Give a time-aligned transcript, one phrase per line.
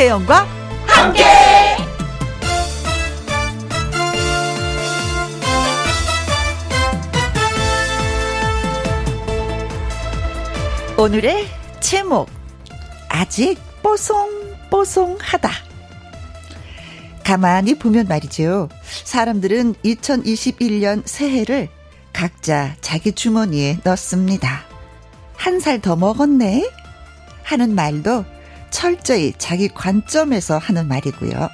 [0.00, 0.46] 김혜영과
[0.86, 1.22] 함께.
[10.96, 11.46] 오늘의
[11.80, 12.30] 제목
[13.10, 15.50] 아직 뽀송뽀송하다.
[17.22, 18.70] 가만히 보면 말이죠.
[19.04, 21.68] 사람들은 2021년 새해를
[22.14, 24.64] 각자 자기 주머니에 넣습니다.
[25.36, 26.70] 한 살 더 먹었네?
[27.42, 28.24] 하는 말도
[28.70, 31.48] 철저히 자기 관점에서 하는 말이고요.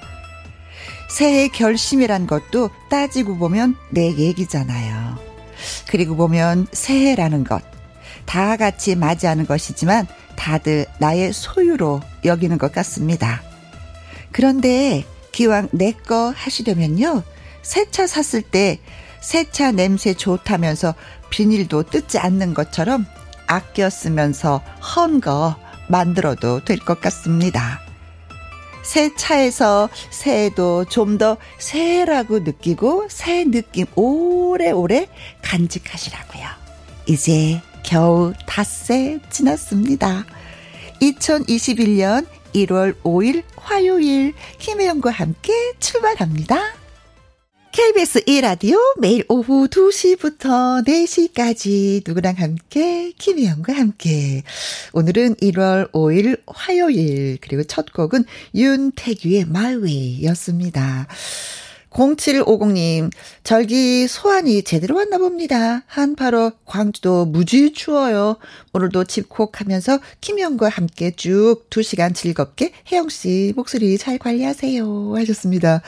[1.08, 5.18] 새해 결심이란 것도 따지고 보면 내 얘기잖아요.
[5.88, 7.62] 그리고 보면 새해라는 것.
[8.26, 13.42] 다 같이 맞이하는 것이지만 다들 나의 소유로 여기는 것 같습니다.
[14.32, 17.22] 그런데 기왕 내 거 하시려면요.
[17.62, 18.78] 새 차 샀을 때
[19.20, 20.94] 새 차 냄새 좋다면서
[21.30, 23.06] 비닐도 뜯지 않는 것처럼
[23.46, 24.60] 아껴 쓰면서
[24.96, 25.56] 헌 거
[25.88, 27.80] 만들어도 될 것 같습니다.
[28.82, 35.08] 새 차에서 새해도 좀 더 새라고 느끼고 새 느낌 오래오래
[35.42, 36.44] 간직하시라고요.
[37.06, 40.24] 이제 겨우 닷새 지났습니다.
[41.00, 46.56] 2021년 1월 5일 화요일 김혜영과 함께 출발합니다.
[47.76, 54.44] KBS 1라디오 매일 오후 2시부터 4시까지 누구랑 함께 김혜영과 함께
[54.94, 58.24] 오늘은 1월 5일 화요일 그리고 첫 곡은
[58.54, 61.06] 윤태규의 My Way였습니다.
[61.90, 63.10] 0750님,
[63.44, 65.82] 절기 소환이 제대로 왔나 봅니다.
[65.86, 68.38] 한파로 광주도 무지 추워요.
[68.72, 75.14] 오늘도 집콕하면서 김영과 함께 쭉 2시간 즐겁게 혜영씨 목소리 잘 관리하세요.
[75.16, 75.82] 하셨습니다.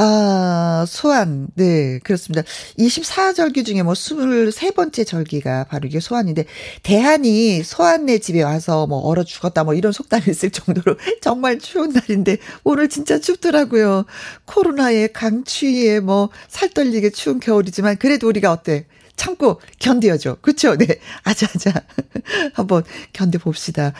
[0.00, 1.48] 아, 소환.
[1.56, 2.42] 네, 그렇습니다.
[2.78, 6.44] 24절기 중에 뭐 23번째 절기가 바로 이게 소환인데,
[6.84, 12.36] 대한이 소환네 집에 와서 뭐 얼어 죽었다 뭐 이런 속담이 있을 정도로 정말 추운 날인데,
[12.62, 14.04] 오늘 진짜 춥더라고요.
[14.44, 18.86] 코로나에 강추위에 뭐 살떨리게 추운 겨울이지만, 그래도 우리가 어때?
[19.18, 20.38] 참고 견뎌야죠.
[20.40, 20.76] 그쵸?
[20.76, 20.86] 네.
[21.24, 21.72] 아자아자.
[22.54, 23.92] 한번 견뎌봅시다.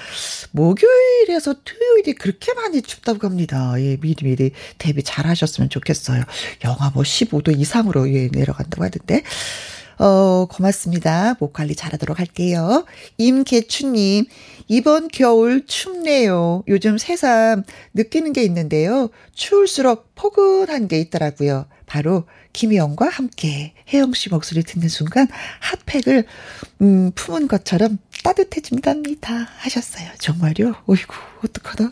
[0.52, 3.74] 목요일에서 토요일이 그렇게 많이 춥다고 합니다.
[3.78, 6.22] 예, 미리미리 대비 잘 하셨으면 좋겠어요.
[6.64, 9.24] 영하 뭐 15도 이상으로 예, 내려간다고 하던데.
[9.98, 11.34] 어, 고맙습니다.
[11.40, 12.86] 목 관리 잘하도록 할게요.
[13.16, 14.26] 임계추님,
[14.68, 16.62] 이번 겨울 춥네요.
[16.68, 17.64] 요즘 새삼
[17.94, 19.10] 느끼는 게 있는데요.
[19.34, 21.66] 추울수록 포근한 게 있더라고요.
[21.88, 25.26] 바로 김희영과 함께 혜영 씨 목소리 듣는 순간
[25.60, 26.24] 핫팩을
[26.82, 29.48] 음, 품은 것처럼 따뜻해진답니다.
[29.58, 30.10] 하셨어요.
[30.18, 30.74] 정말요?
[30.86, 31.90] 어이구, 어떡하나.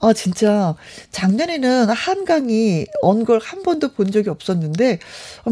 [0.00, 0.74] 아, 진짜,
[1.10, 4.98] 작년에는 한강이 언 걸 한 번도 본 적이 없었는데,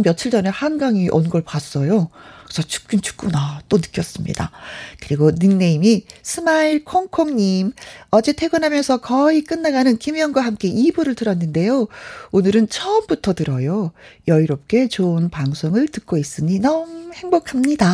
[0.03, 2.11] 며칠 전에 한강이 언 걸 봤어요.
[2.55, 4.53] 그래서 춥긴 춥구나 또 느꼈습니다.
[5.01, 7.73] 그리고 닉네임이 스마일 콩콩님.
[8.11, 11.89] 어제 퇴근하면서 거의 끝나가는 김희영과 함께 2부를 들었는데요.
[12.31, 13.91] 오늘은 처음부터 들어요.
[14.29, 17.87] 여유롭게 좋은 방송을 듣고 있으니 너무 행복합니다.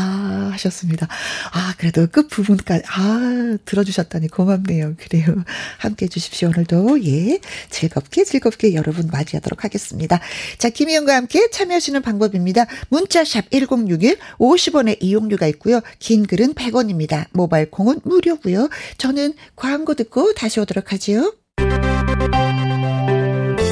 [0.52, 1.06] 하셨습니다.
[1.52, 4.94] 아, 그래도 끝 부분까지, 아, 들어주셨다니 고맙네요.
[4.98, 5.44] 그래요.
[5.78, 6.48] 함께 해주십시오.
[6.48, 7.38] 오늘도, 예,
[7.68, 10.20] 즐겁게 즐겁게 여러분 맞이하도록 하겠습니다.
[10.58, 12.66] 자, 김희영과 함께 참여하시는 방법입니다.
[12.88, 14.18] 문자샵 1061,
[14.50, 15.80] 50원의 이용료가 있고요.
[15.98, 17.26] 긴 글은 100원입니다.
[17.32, 18.68] 모바일 콩은 무료고요.
[18.98, 21.32] 저는 광고 듣고 다시 오도록 하지요.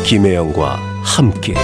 [0.04, 1.54] 김혜영과 함께.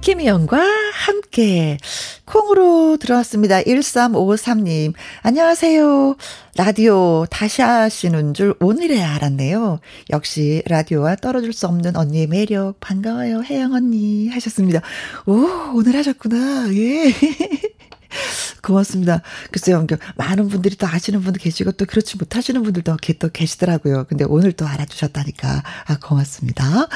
[0.00, 1.76] 김희영과 함께
[2.24, 3.60] 콩으로 들어왔습니다.
[3.60, 4.94] 1353님.
[5.20, 6.16] 안녕하세요.
[6.56, 9.80] 라디오 다시 하시는 줄 오늘에 알았네요.
[10.08, 13.42] 역시 라디오와 떨어질 수 없는 언니의 매력 반가워요.
[13.42, 14.80] 혜영 언니 하셨습니다.
[15.26, 16.72] 오, 오늘 하셨구나.
[16.72, 17.12] 예.
[18.62, 19.20] 고맙습니다.
[19.50, 19.86] 글쎄요,
[20.16, 24.06] 많은 분들이 또 아시는 분도 계시고 또 그렇지 못하시는 분들도 또 계시더라고요.
[24.08, 25.62] 근데 오늘 또 알아주셨다니까.
[25.84, 26.88] 아, 고맙습니다.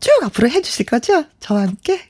[0.00, 1.24] 쭉 앞으로 해주실 거죠?
[1.40, 2.00] 저와 함께.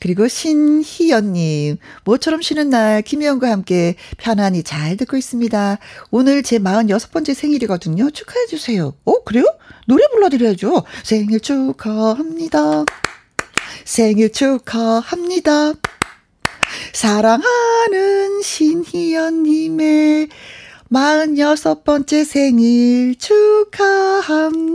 [0.00, 5.78] 그리고 신희연님, 모처럼 쉬는 날 김희영과 함께 편안히 잘 듣고 있습니다.
[6.10, 8.10] 오늘 제 46번째 생일이거든요.
[8.10, 8.94] 축하해주세요.
[9.04, 9.44] 어, 그래요?
[9.86, 10.84] 노래 불러드려야죠.
[11.04, 12.84] 생일 축하합니다.
[13.84, 15.74] 생일 축하합니다.
[16.92, 20.28] 사랑하는 신희연님의
[20.90, 24.66] 46번째 생일 축하합니다.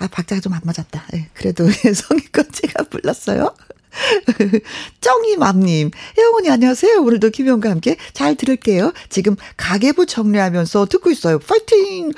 [0.00, 1.04] 아, 박자가 좀 안 맞았다.
[1.12, 1.64] 네, 그래도
[1.94, 3.54] 성의껏 제가 불렀어요.
[5.00, 7.00] 쩡이맘님, 혜영언니 안녕하세요.
[7.02, 8.92] 오늘도 김영과 함께 잘 들을게요.
[9.08, 11.38] 지금 가계부 정리하면서 듣고 있어요.
[11.40, 12.12] 파이팅!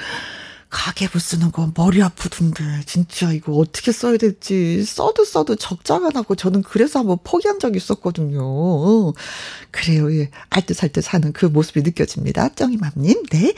[0.72, 6.62] 가계부 쓰는 거 머리 아프던데 진짜 이거 어떻게 써야 될지 써도 써도 적자가 나고 저는
[6.62, 9.12] 그래서 한번 포기한 적이 있었거든요.
[9.70, 10.12] 그래요.
[10.18, 10.30] 예.
[10.48, 12.54] 알듯살듯 하는 그 모습이 느껴집니다.
[12.54, 13.22] 정이맘님.
[13.30, 13.54] 네.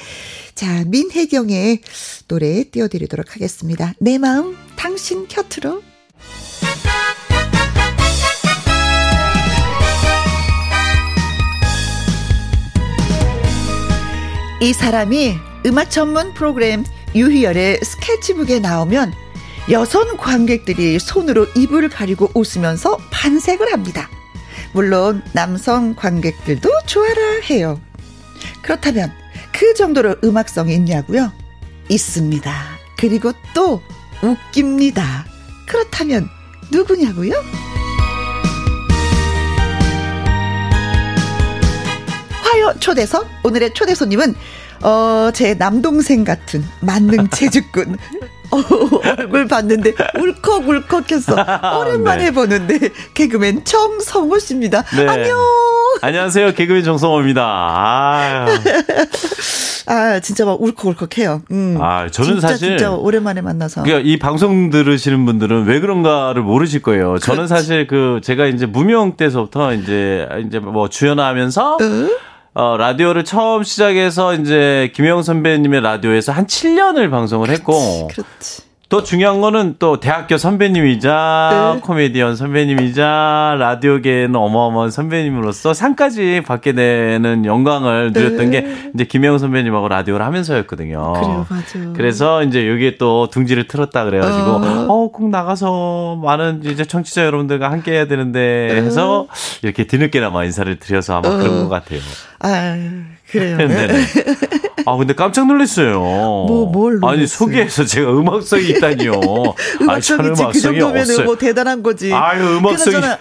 [0.56, 1.82] 자, 민혜경의
[2.26, 3.94] 노래 띄워드리도록 하겠습니다.
[4.00, 5.82] 내 마음 당신 곁으로.
[14.60, 15.34] 이 사람이
[15.66, 16.84] 음악 전문 프로그램
[17.14, 19.12] 유희열의 스케치북에 나오면
[19.70, 24.10] 여성 관객들이 손으로 입을 가리고 웃으면서 반색을 합니다.
[24.72, 27.80] 물론 남성 관객들도 좋아라 해요.
[28.62, 29.12] 그렇다면
[29.52, 31.32] 그 정도로 음악성이 있냐고요?
[31.88, 32.52] 있습니다.
[32.98, 33.80] 그리고 또
[34.22, 35.26] 웃깁니다.
[35.66, 36.28] 그렇다면
[36.70, 37.34] 누구냐고요?
[42.42, 44.34] 화요 초대석 오늘의 초대 손님은
[44.84, 47.96] 어, 제 남동생 같은 만능 재주꾼.
[48.50, 48.58] 어,
[49.18, 51.34] 얼굴 봤는데 울컥울컥했어.
[51.80, 52.30] 오랜만에 네.
[52.30, 52.78] 보는데
[53.14, 54.82] 개그맨 정성호 씨입니다.
[54.96, 55.08] 네.
[55.08, 55.38] 안녕.
[56.02, 56.52] 안녕하세요.
[56.52, 57.42] 개그맨 정성호입니다.
[57.42, 58.46] 아.
[59.86, 61.42] 아, 진짜 막 울컥울컥해요.
[61.50, 61.78] 음.
[61.80, 63.82] 아, 저는 진짜, 사실 진짜 오랜만에 만나서.
[63.82, 67.18] 그러니까 이 방송 들으시는 분들은 왜 그런가를 모르실 거예요.
[67.18, 67.48] 저는 그렇지.
[67.48, 72.10] 사실 그 제가 이제 무명 때서부터 이제 이제 뭐 주연하면서 으?
[72.54, 78.06] 어, 라디오를 처음 시작해서 이제 김영 선배님의 라디오에서 한 7년을 방송을 했고.
[78.08, 78.62] 그렇지, 그렇지.
[78.90, 81.80] 또 중요한 거는 또 대학교 선배님이자 네.
[81.80, 88.62] 코미디언 선배님이자 라디오계는 어마어마한 선배님으로서 상까지 받게 되는 영광을 누렸던 네.
[88.62, 91.12] 게 이제 김영 선배님하고 라디오를 하면서였거든요.
[91.14, 91.92] 그래요, 맞아.
[91.96, 94.48] 그래서 이제 여기에 또 둥지를 틀었다 그래가지고
[94.88, 99.26] 어, 꼭 나가서 많은 이제 청취자 여러분들과 함께 해야 되는데 해서
[99.62, 101.38] 이렇게 뒤늦게나마 인사를 드려서 아마 어.
[101.38, 101.98] 그런 것 같아요.
[102.44, 102.76] 아,
[103.30, 103.56] 그래요.
[103.66, 104.04] 네네.
[104.84, 105.98] 아, 근데 깜짝 놀랐어요.
[105.98, 107.10] 뭐, 뭘 놀랐어요?
[107.18, 109.12] 아니, 소개해서 제가 음악성이 있다니요.
[109.80, 112.12] 음악성이 아니, 그 정도면 뭐 대단한 거지.
[112.12, 112.96] 아유, 음악성이.
[112.96, 113.16] 그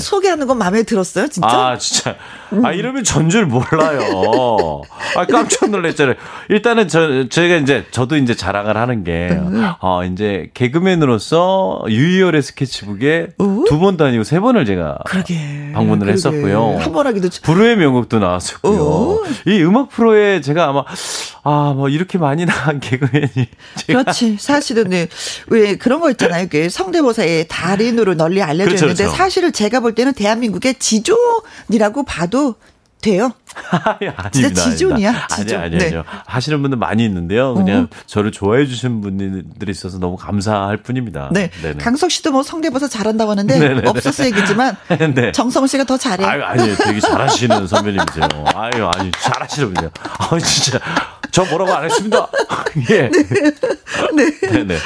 [0.00, 1.48] 소개하는 건 마음에 들었어요, 진짜?
[1.48, 2.16] 아, 진짜.
[2.64, 4.82] 아, 이러면 전 줄 몰라요.
[5.16, 6.14] 아, 깜짝 놀랐잖아요.
[6.48, 9.64] 일단은 저, 저희가 이제, 저도 이제 자랑을 하는 게, 음.
[9.80, 15.34] 어, 이제 개그맨으로서 유희열의 스케치북에 두 번 다니고 세 번을 제가 그러게.
[15.74, 16.12] 방문을 그러게.
[16.12, 16.78] 했었고요.
[16.80, 17.28] 한 번 하기도.
[17.42, 18.80] 불후의 명곡도 나왔었고요.
[18.82, 19.22] 어.
[19.46, 20.84] 이 음악 프로에 제가 아마,
[21.42, 23.48] 아, 뭐 이렇게 많이 나간 개그맨이.
[23.86, 24.36] 그렇지.
[24.40, 25.08] 사실은 네.
[25.48, 26.46] 왜 그런 거 있잖아요.
[26.50, 29.16] 그 성대모사의 달인으로 널리 알려져 그렇죠, 있는데 그렇죠.
[29.16, 32.56] 사실은 제가 볼 때는 대한민국의 지존이라고 봐도
[33.00, 33.32] 돼요?
[33.70, 34.30] 아닙니다.
[34.30, 35.28] 진짜 지존이야.
[35.28, 35.60] 지존.
[35.60, 36.02] 아니, 아니, 아니요.
[36.02, 36.08] 네.
[36.26, 37.54] 하시는 분들 많이 있는데요.
[37.54, 37.96] 그냥 어.
[38.06, 41.30] 저를 좋아해 주신 분들이 있어서 너무 감사할 뿐입니다.
[41.32, 41.50] 네.
[41.62, 41.78] 네네.
[41.78, 43.88] 강석 씨도 뭐 성대모사 잘한다고 하는데 네네네.
[43.88, 44.76] 없어서 얘기지만
[45.14, 45.32] 네.
[45.32, 46.22] 정성 씨가 더 잘해.
[46.22, 48.28] 아유, 아니, 되게 잘하시는 선배님이세요.
[48.54, 49.90] 아유, 아니, 잘하시는 분이요.
[50.18, 50.78] 아, 진짜.
[51.30, 52.28] 저 뭐라고 안 했습니다.
[52.90, 53.08] 예.
[53.08, 53.10] 네.
[54.14, 54.64] 네.
[54.64, 54.76] 네.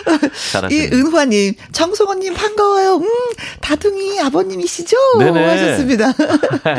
[0.71, 2.97] 이 은화님, 정성원님 반가워요.
[2.97, 3.07] 음,
[3.61, 4.97] 다둥이 아버님이시죠?
[5.19, 5.45] 네네.
[5.45, 6.13] 하셨습니다.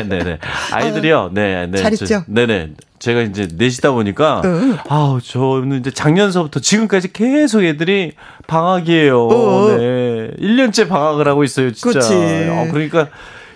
[0.08, 0.40] 네네.
[0.72, 1.32] 아이들이요.
[1.34, 1.78] 네, 네.
[1.82, 2.24] 잘했죠?
[2.28, 2.72] 네네.
[3.00, 4.78] 제가 이제 내시다 보니까 응.
[4.88, 8.14] 아우 저는 이제 작년서부터 지금까지 계속 애들이
[8.46, 9.28] 방학이에요.
[9.28, 9.68] 어.
[9.70, 10.30] 네.
[10.40, 12.00] 1년째 방학을 하고 있어요, 진짜.
[12.00, 12.14] 그치.
[12.14, 13.08] 아, 그러니까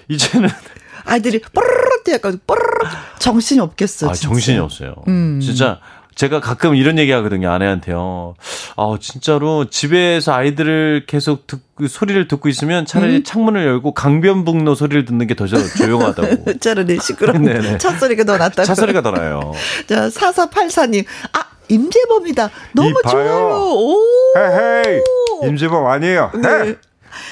[0.07, 0.49] 이제는
[1.05, 2.63] 아이들이 뽀르르 약간 뽀르르
[3.19, 4.09] 정신이 없겠어.
[4.09, 4.95] 아, 정신이 없어요.
[5.07, 5.39] 음.
[5.41, 5.79] 진짜
[6.15, 8.35] 제가 가끔 이런 얘기 하거든요, 아내한테요.
[8.77, 13.23] 아, 진짜로 집에서 아이들을 계속 듣, 그 소리를 듣고 있으면 차라리 음?
[13.23, 16.59] 창문을 열고 강변북로 소리를 듣는 게 더 조용하다고.
[16.61, 17.45] 차라리 시끄러운
[17.79, 18.65] 차 소리가 더 낫다고.
[18.65, 19.51] 차 소리가 더 나요.
[19.87, 21.03] 자, 4484님.
[21.33, 22.49] 아, 임재범이다.
[22.73, 23.65] 너무 좋아요.
[23.73, 23.97] 오.
[24.37, 25.01] 헤헤이.
[25.49, 26.31] 임재범 아니에요.
[26.35, 26.75] 네.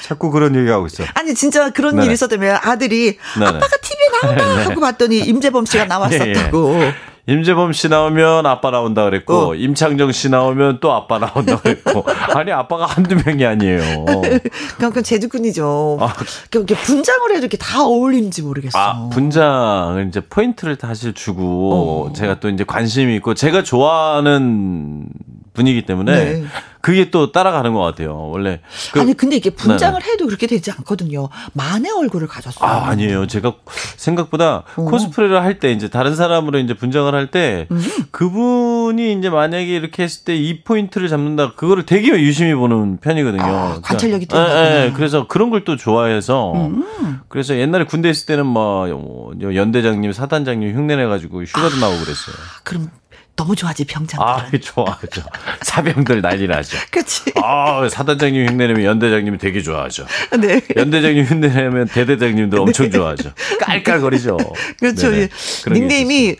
[0.02, 1.04] 자꾸 그런 얘기하고 있어.
[1.14, 2.04] 아니 진짜 그런 네네.
[2.06, 3.46] 일이 있었다면 아들이 네네.
[3.46, 6.74] 아빠가 TV에 나온다 하고 봤더니 임재범 씨가 나왔었다고.
[6.74, 6.94] 예, 예.
[7.26, 9.54] 임재범 씨 나오면 아빠 나온다 그랬고 어.
[9.54, 12.04] 임창정 씨 나오면 또 아빠 나온다 그랬고
[12.34, 14.04] 아니 아빠가 한두 명이 아니에요.
[14.76, 15.98] 그럼 그 제주꾼이죠.
[16.00, 16.12] 아.
[16.52, 18.78] 이렇게 분장을 해도 이렇게 다 어울리는지 모르겠어.
[18.78, 22.12] 아, 분장을 이제 포인트를 사실 주고 어.
[22.12, 25.08] 제가 또 이제 관심이 있고 제가 좋아하는
[25.54, 26.44] 분이기 때문에 네.
[26.84, 28.28] 그게 또 따라가는 것 같아요.
[28.30, 28.60] 원래
[28.92, 30.10] 그, 아니 근데 이게 분장을 네.
[30.12, 31.30] 해도 그렇게 되지 않거든요.
[31.54, 32.68] 만의 얼굴을 가졌어요.
[32.68, 33.26] 아 아니에요.
[33.26, 33.54] 제가
[33.96, 34.84] 생각보다 어.
[34.84, 37.80] 코스프레를 할 때 이제 다른 사람으로 이제 분장을 할때 음.
[38.10, 43.42] 그분이 이제 만약에 이렇게 했을 때 이 포인트를 잡는다 그거를 되게 유심히 보는 편이거든요.
[43.42, 44.52] 아, 그러니까 관찰력이 되는 네,
[44.88, 46.84] 네, 그래서 그런 걸 또 좋아해서 음.
[47.28, 52.36] 그래서 옛날에 군대 있을 때는 뭐 연대장님, 사단장님 흉내 내 가지고 휴가도 아, 나오고 그랬어요.
[52.64, 52.90] 그럼
[53.36, 54.26] 너무 좋아하지 병장들.
[54.26, 55.22] 아, 좋아하죠.
[55.62, 56.78] 사병들 난리 나죠.
[56.90, 57.32] 그렇지.
[57.42, 60.06] 아, 사단장님 흉내내면 연대장님이 되게 좋아하죠.
[60.40, 60.60] 네.
[60.76, 62.92] 연대장님 흉내내면 대대장님도 엄청 네.
[62.92, 63.32] 좋아하죠.
[63.60, 64.36] 깔깔거리죠.
[64.78, 65.10] 그렇죠.
[65.10, 65.28] 네
[65.68, 66.36] 닉네임이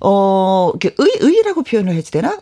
[0.00, 2.38] 어, 이렇게 의, 의라고 표현을 해야 되나?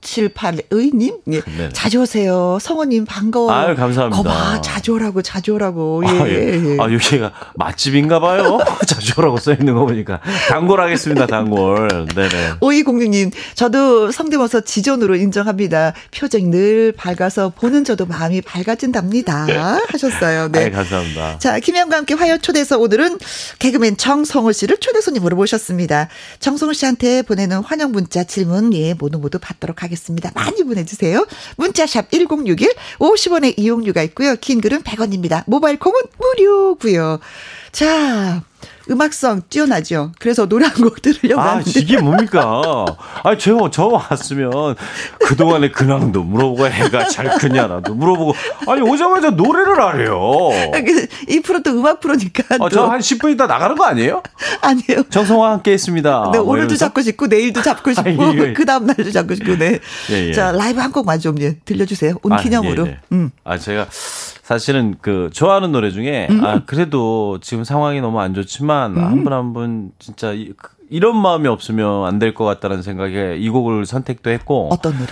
[0.00, 1.40] 516 6782님, 예.
[1.56, 1.68] 네.
[1.72, 2.58] 자주 오세요.
[2.60, 3.50] 성원님 반가워요.
[3.50, 4.22] 아유, 감사합니다.
[4.22, 6.02] 거봐, 자주 오라고, 자주 오라고.
[6.06, 6.08] 예.
[6.08, 6.76] 아, 예.
[6.78, 8.58] 아, 여기가 맛집인가 봐요.
[8.86, 10.20] 자주 오라고 써 있는 거 보니까.
[10.48, 11.88] 단골 하겠습니다, 단골.
[12.14, 12.58] 네네.
[12.60, 15.94] 5206님, 저도 성대모사 지존으로 인정합니다.
[16.16, 19.46] 표정이 늘 밝아서 보는 저도 마음이 밝아진답니다.
[19.88, 20.50] 하셨어요.
[20.52, 20.66] 네.
[20.66, 21.38] 아 감사합니다.
[21.38, 23.18] 자, 김현과 함께 화요 초대서 오늘은
[23.58, 26.08] 개그맨 정성호 씨를 초대 손님으로 모셨습니다.
[26.40, 29.87] 정성호 씨한테 보내는 환영 문자 질문, 예, 모두 모두 받도록 하겠습니다.
[30.34, 31.26] 많이 보내주세요.
[31.56, 34.36] 문자샵 1061, 50원의 이용료가 있고요.
[34.36, 35.44] 긴 글은 100원입니다.
[35.46, 37.20] 모바일 콩은 무료고요.
[37.72, 38.42] 자,
[38.90, 40.12] 음악성 뛰어나죠.
[40.18, 41.70] 그래서 노래 한 곡 들으려고 아, 하는데.
[41.80, 42.84] 이게 뭡니까?
[43.24, 44.50] 아, 저, 저 왔으면
[45.26, 48.34] 그동안의 근황도 물어보고 해가 잘 크냐라도 물어보고
[48.66, 50.50] 아니, 오자마자 노래를 하래요.
[51.28, 52.56] 이 프로도 음악 프로니까.
[52.60, 54.22] 어, 저한 10분 있다 나가는 거 아니에요?
[54.60, 55.04] 아니에요.
[55.10, 56.30] 정성화 함께 했습니다.
[56.32, 56.76] 네, 뭐 오늘도 이러면서?
[56.76, 59.78] 잡고 싶고, 내일도 잡고 싶고, 그 다음 날도 잡고 싶고, 네.
[60.10, 60.32] 예, 예.
[60.32, 62.14] 자, 라이브 한 곡만 좀 예, 들려주세요.
[62.22, 62.84] 온 기념으로.
[62.84, 63.30] 아, 예, 음.
[63.44, 63.86] 아, 제가
[64.48, 66.42] 사실은 그 좋아하는 노래 중에 음.
[66.42, 68.98] 아 그래도 지금 상황이 너무 안 좋지만 음.
[69.04, 73.48] 한분 한 분 진짜 이, 그, 이런 마음이 없으면 안 될 것 같다는 생각에 이
[73.50, 75.08] 곡을 선택도 했고 어떤 노래?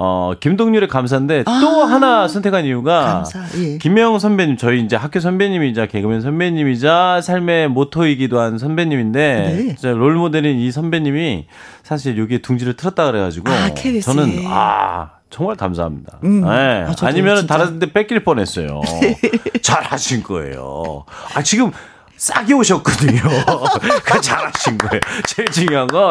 [0.00, 3.78] 어, 김동률의 감사인데 아~ 또 하나 선택한 이유가 감사, 예.
[3.78, 9.90] 김영 선배님 저희 이제 학교 선배님이자 개그맨 선배님이자 삶의 모토이기도 한 선배님인데 네.
[9.92, 11.46] 롤 모델인 이 선배님이
[11.82, 16.18] 사실 여기에 둥지를 틀었다 그래가지고 아, 저는 아 정말 감사합니다.
[16.22, 16.42] 음.
[16.42, 16.86] 네.
[17.02, 18.80] 아, 니면 다른 데 뺏길 뻔했어요.
[19.62, 21.04] 잘 하신 거예요.
[21.34, 21.72] 아, 지금
[22.18, 23.20] 싸게 오셨거든요.
[24.04, 25.00] 그 잘하신 거예요.
[25.26, 26.10] 제일 중요한 건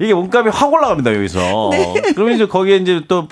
[0.00, 1.70] 이게 몸값이 확 올라갑니다, 여기서.
[1.72, 2.12] 네.
[2.14, 3.28] 그러면 이제 거기에 이제 또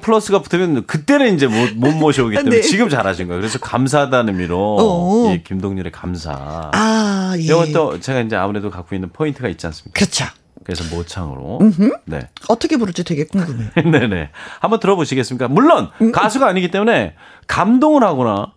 [0.00, 2.62] 플러스가 붙으면 그때는 이제 못, 못 모셔오기 때문에 네.
[2.62, 3.40] 지금 잘하신 거예요.
[3.40, 6.70] 그래서 감사하다는 의미로 이 김동률의 감사.
[6.72, 7.42] 아, 예.
[7.42, 9.92] 이것도 제가 이제 아무래도 갖고 있는 포인트가 있지 않습니까?
[9.98, 10.24] 그렇죠.
[10.64, 11.58] 그래서 모창으로.
[11.60, 11.90] 음흠.
[12.04, 12.28] 네.
[12.48, 13.70] 어떻게 부를지 되게 궁금해요.
[13.90, 14.30] 네네.
[14.60, 15.48] 한번 들어보시겠습니까?
[15.48, 16.12] 물론 음.
[16.12, 17.14] 가수가 아니기 때문에
[17.46, 18.52] 감동을 하거나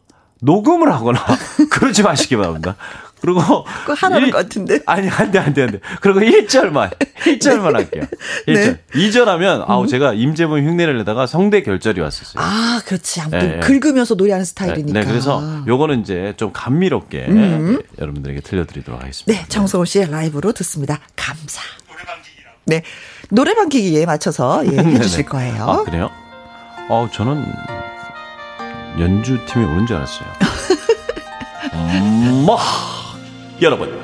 [0.46, 1.20] 녹음을 하거나
[1.72, 2.76] 그러지 마시기 바랍니다.
[3.22, 4.82] 그리고 그 하나는 것 같은데.
[4.86, 5.80] 아니 안돼 안돼 안돼.
[6.02, 6.92] 그리고 1절만
[7.24, 8.04] 1절만 할게요.
[8.48, 8.54] 1절.
[8.54, 8.80] 네.
[8.94, 9.88] 2절 하면 아우 음.
[9.88, 12.44] 제가 임재범 흉내를 내다가 성대 결절이 왔었어요.
[12.44, 13.22] 아 그렇지.
[13.22, 13.60] 아무튼 네.
[13.62, 14.94] 긁으면서 노래하는 스타일이니까.
[15.00, 17.82] 네, 네, 그래서 요거는 이제 좀 감미롭게 음.
[18.00, 19.42] 여러분들에게 들려드리도록 하겠습니다.
[19.42, 21.00] 네, 정성호 씨의 라이브로 듣습니다.
[21.16, 21.62] 감사.
[22.66, 22.84] 네.
[23.30, 25.64] 노래방 기기에 맞춰서 예, 해주실 거예요.
[25.64, 26.12] 아, 그래요?
[26.90, 27.44] 어, 저는
[29.00, 30.30] 연주팀이 오는 줄 알았어요.
[31.74, 32.58] 음, 뭐,
[33.62, 34.00] 여러분,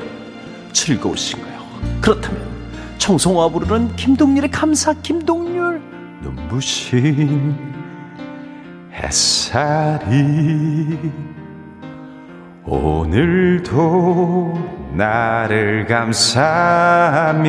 [0.73, 1.61] 즐거우신가요?
[2.01, 2.41] 그렇다면,
[2.97, 5.81] 청송화 부르는 김동률의 감사, 김동률,
[6.21, 7.55] 눈부신
[8.93, 10.09] 햇살이
[12.65, 14.53] 오늘도
[14.93, 17.41] 나를 감싸며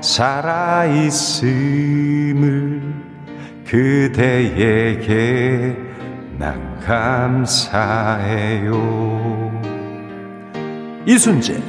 [0.00, 1.46] 살아있음을
[3.66, 4.56] 그대에게
[6.38, 8.72] 난 감사해요.
[11.06, 11.62] 이순재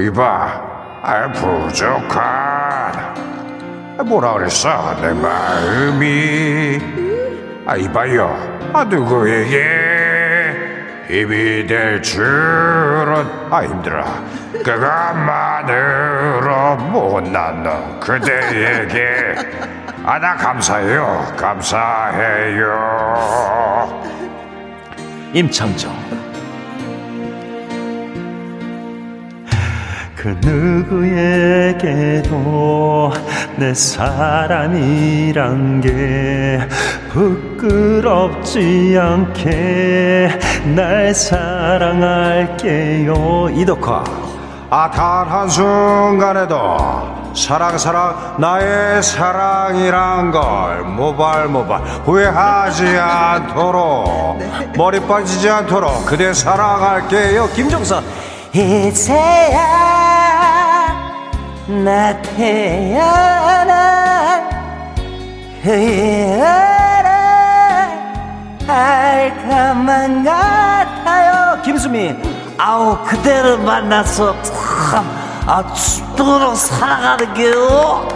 [0.00, 0.22] 이봐,
[1.02, 3.14] 아, 부족한.
[4.06, 6.78] 뭐라 그랬어, 내 마음이.
[7.66, 8.70] 아, 이봐요.
[8.72, 9.90] 아, 누구에게
[11.10, 14.04] 힘이 될 줄은 아 힘들어
[14.64, 15.66] 그것만으로
[16.76, 19.34] 못난 너 그대에게
[20.04, 21.34] 아 나 감사해요.
[21.36, 22.66] 감사해요.
[25.32, 25.90] 임창정.
[30.16, 30.36] 그
[31.80, 33.12] 누구에게도
[33.56, 36.60] 내 사랑이란 게
[37.10, 40.30] 부끄럽지 않게
[40.74, 43.14] 날 사랑할게요.
[43.50, 44.04] 이덕화.
[44.72, 46.76] 아 단 한순간에도
[47.34, 54.38] 사랑 사랑 나의 사랑이란 걸 모발 모발 후회하지 않도록
[54.76, 57.48] 머리 빠지지 않도록 그대 사랑할게요.
[57.54, 58.04] 김정선
[58.52, 59.58] 이제야
[61.66, 63.80] 나 태어난
[65.62, 66.60] 그이라
[68.66, 71.62] 알까만 같아요.
[71.62, 72.16] 김수미
[72.58, 75.19] 아우 그대를 만나서 참
[75.50, 78.06] 아 죽도록 살아가는 게요?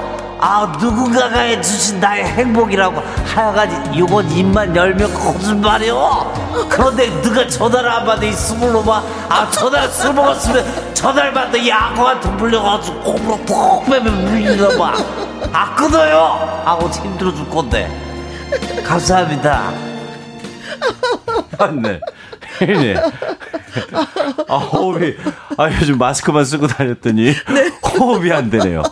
[0.41, 6.69] 아 누군가가 해주신 나의 행복이라고 하여간 이건 입만 열면 거짓말이요?
[6.71, 13.01] 그런데 네가 전화를 안 받아 이 스물로만 아 전화를 술 먹었으면 전화를 받아 야구한테 물려가지고
[13.01, 14.95] 콩으로 푹 빼면 물리나 봐
[15.53, 16.63] 아 끊어요?
[16.65, 17.89] 아 어떻게 힘들어 줄 건데.
[18.85, 19.71] 감사합니다.
[21.59, 22.01] 맞네.
[22.61, 22.95] 네.
[24.49, 25.15] 아, 호흡이,
[25.57, 27.35] 아, 요즘 마스크만 쓰고 다녔더니,
[27.99, 28.83] 호흡이 안 되네요.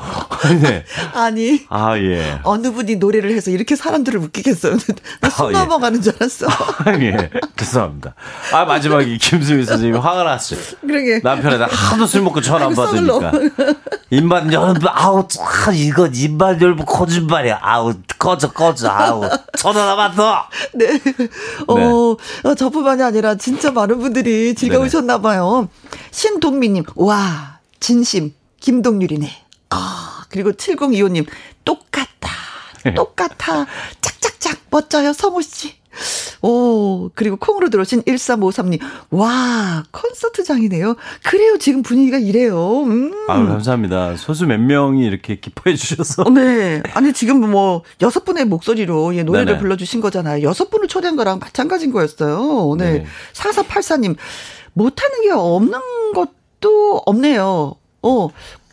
[0.63, 0.85] 네.
[1.15, 1.65] 아니.
[1.69, 2.41] 아, 예.
[2.43, 4.77] 어느 분이 노래를 해서 이렇게 사람들을 웃기겠어요.
[5.21, 5.53] 나숨 아, 예.
[5.53, 6.47] 넘어가는 줄 알았어.
[6.49, 7.31] 아, 예.
[7.57, 8.15] 죄송합니다.
[8.53, 10.61] 아, 마지막에 김수미 선생님이 화가 났어요.
[10.81, 11.21] 그러게.
[11.23, 13.33] 남편에다 하도 술 먹고 전화 안 받으니까.
[14.11, 19.23] 입만 열면 아우 참 이거 입만 열면 거짓말이야 아우 꺼져 꺼져 아우
[19.57, 21.01] 전화 받아 네.
[21.67, 25.69] 어, 어, 저뿐만이 아니라 진짜 많은 분들이 즐 거우셨나 봐요.
[26.11, 29.31] 신동미님, 와, 진심, 김동률이네.
[29.71, 31.27] 아, 그리고 7025님,
[31.65, 32.31] 똑같다.
[32.95, 33.67] 똑같아.
[34.01, 35.83] 짝짝짝, 멋져요, 성우씨.
[36.41, 40.97] 오, 그리고 콩으로 들어오신 1353님, 와, 콘서트장이네요.
[41.25, 42.83] 그래요, 지금 분위기가 이래요.
[42.85, 43.13] 음.
[43.29, 44.17] 아유, 감사합니다.
[44.17, 46.25] 소수 몇 명이 이렇게 기뻐해 주셔서.
[46.31, 46.83] 네.
[46.95, 49.59] 아니, 지금 뭐, 여섯 분의 목소리로 예, 노래를 네네.
[49.59, 50.43] 불러주신 거잖아요.
[50.43, 52.75] 여섯 분을 초대한 거랑 마찬가지인 거였어요.
[52.79, 52.93] 네.
[52.93, 53.07] 네.
[53.35, 54.17] 4484님,
[54.73, 55.81] 못하는 게 없는
[56.15, 57.75] 것도 없네요.
[58.03, 58.29] 어.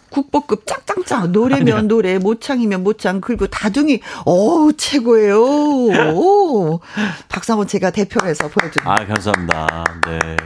[0.10, 5.40] 국보급 짱짱짱 노래면 노래 모창이면 모창 그리고 다둥이 어우 최고예요.
[6.16, 6.80] 오.
[7.52, 8.92] 한번 제가 대표해서 보여드립니다.
[8.92, 9.84] 아, 감사합니다.
[10.08, 10.38] 네.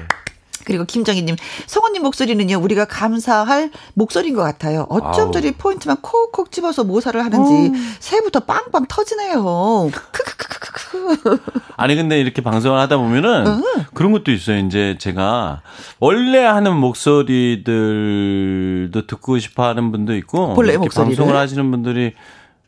[0.65, 1.35] 그리고 김정희님,
[1.67, 4.85] 성원님 목소리는요, 우리가 감사할 목소리인 것 같아요.
[4.89, 5.33] 어쩜.
[5.33, 9.89] 저리 포인트만 콕콕 집어서 모사를 하는지, 새해부터 빵빵 터지네요.
[9.93, 10.22] 크크크크크크.
[11.77, 13.61] 아니 근데 이렇게 방송을 하다 보면은
[13.93, 14.57] 그런 것도 있어요.
[14.59, 15.61] 이제 제가
[15.99, 17.73] 원래 하는 목소리들도
[19.07, 21.15] 듣고 싶어 하는 분도 있고 이렇게 목소리를?
[21.15, 22.13] 방송을 하시는 분들이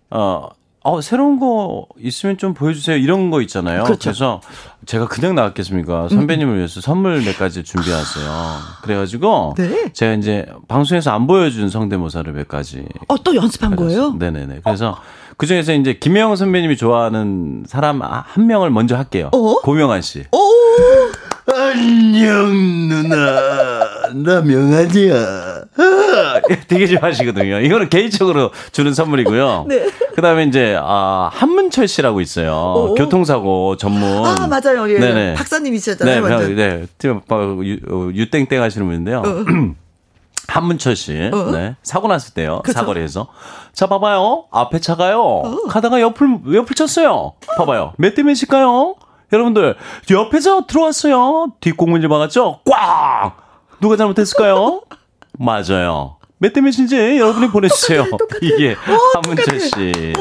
[0.09, 0.49] 어
[0.87, 2.95] 어, 새로운 거 있으면 좀 보여주세요.
[2.97, 3.85] 이런 거 있잖아요.
[3.85, 4.09] 그렇죠.
[4.09, 4.11] 음.
[4.11, 4.41] 래서
[4.85, 6.09] 제가 그냥 나왔겠습니까?
[6.09, 8.59] 선배님을 위해서 선물 몇 가지 준비했어요.
[8.83, 9.91] 그래가지고 네.
[9.93, 14.13] 제가 이제 방송에서 안 보여준 성대모사를 몇 가지 어, 또 연습한 거예요?
[14.13, 14.59] 네네네.
[14.63, 14.95] 그래서
[15.37, 19.29] 그 중에서 이제 김혜영 선배님이 좋아하는 사람 한 명을 먼저 할게요.
[19.33, 19.55] 어?
[19.61, 20.23] 고명환 씨.
[20.31, 20.37] 오!
[21.53, 22.51] 안녕
[22.89, 23.19] 누나
[24.13, 25.63] 나 명환이야.
[26.67, 27.59] 되게 좋아하시거든요.
[27.61, 29.65] 이거는 개인적으로 주는 선물이고요.
[29.69, 29.85] 네.
[30.15, 32.53] 그다음에 이제 아 한문철 씨라고 있어요.
[32.53, 32.95] 오.
[32.95, 34.25] 교통사고 전문.
[34.25, 34.89] 아, 맞아요.
[34.91, 34.99] 예.
[34.99, 35.33] 네네.
[35.35, 36.55] 박사님이셨잖아요, 네, 완전.
[36.55, 36.85] 네.
[36.97, 37.09] 네.
[37.09, 39.23] 유, 어, 유땡땡 하시는 분인데요.
[40.47, 41.51] 한문철 씨, 어.
[41.51, 41.75] 네.
[41.83, 42.61] 사고 났을 때요.
[42.63, 42.79] 그쵸.
[42.79, 43.27] 사거리에서.
[43.73, 44.45] 자, 봐봐요.
[44.51, 45.41] 앞에 차가요.
[45.69, 47.33] 가다가 옆을, 옆을 쳤어요.
[47.57, 47.93] 봐봐요.
[47.97, 48.95] 몇 대 몇일까요?
[49.33, 49.75] 여러분들,
[50.11, 51.47] 옆에서 들어왔어요.
[51.59, 52.59] 뒷공문지 막았죠?
[52.69, 53.35] 꽉!
[53.81, 54.81] 누가 잘못했을까요?
[55.37, 56.17] 맞아요.
[56.37, 58.05] 몇 대 몇인지 여러분이 보내주세요.
[58.41, 58.75] 이게
[59.13, 60.13] 한문철 씨.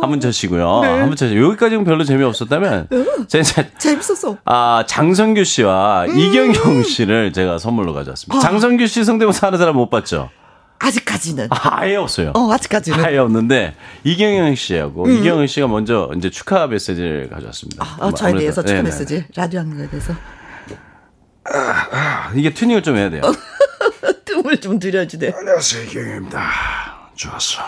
[0.00, 0.82] 한문철 씨고요.
[0.82, 1.36] 한문철 씨.
[1.36, 2.88] 여기까지는 별로 재미없었다면,
[3.28, 4.38] 제가 이제 재밌었어.
[4.44, 6.18] 아, 장성규 씨와 음.
[6.18, 8.40] 이경영 씨를 제가 선물로 가져왔습니다.
[8.40, 10.30] 장성규 씨 성대모사 하는 사람 못 봤죠?
[10.78, 11.48] 아직까지는.
[11.50, 12.32] 아예 없어요.
[12.34, 13.04] 어, 아직까지는.
[13.04, 17.84] 아예 없는데 이경영 씨하고 이경영 씨가 먼저 이제 축하 메시지를 가져왔습니다.
[17.98, 18.82] 어, 저에 아무래도- 대해서 축하 네네.
[18.84, 19.24] 메시지.
[19.36, 20.14] 라디오 하는 거에 대해서.
[22.34, 23.20] 이게 튜닝을 좀 해야 돼요.
[24.24, 25.32] 뜸을 좀 들여주네.
[25.36, 26.40] 안녕하세요 이경입니다
[27.16, 27.60] 좋았어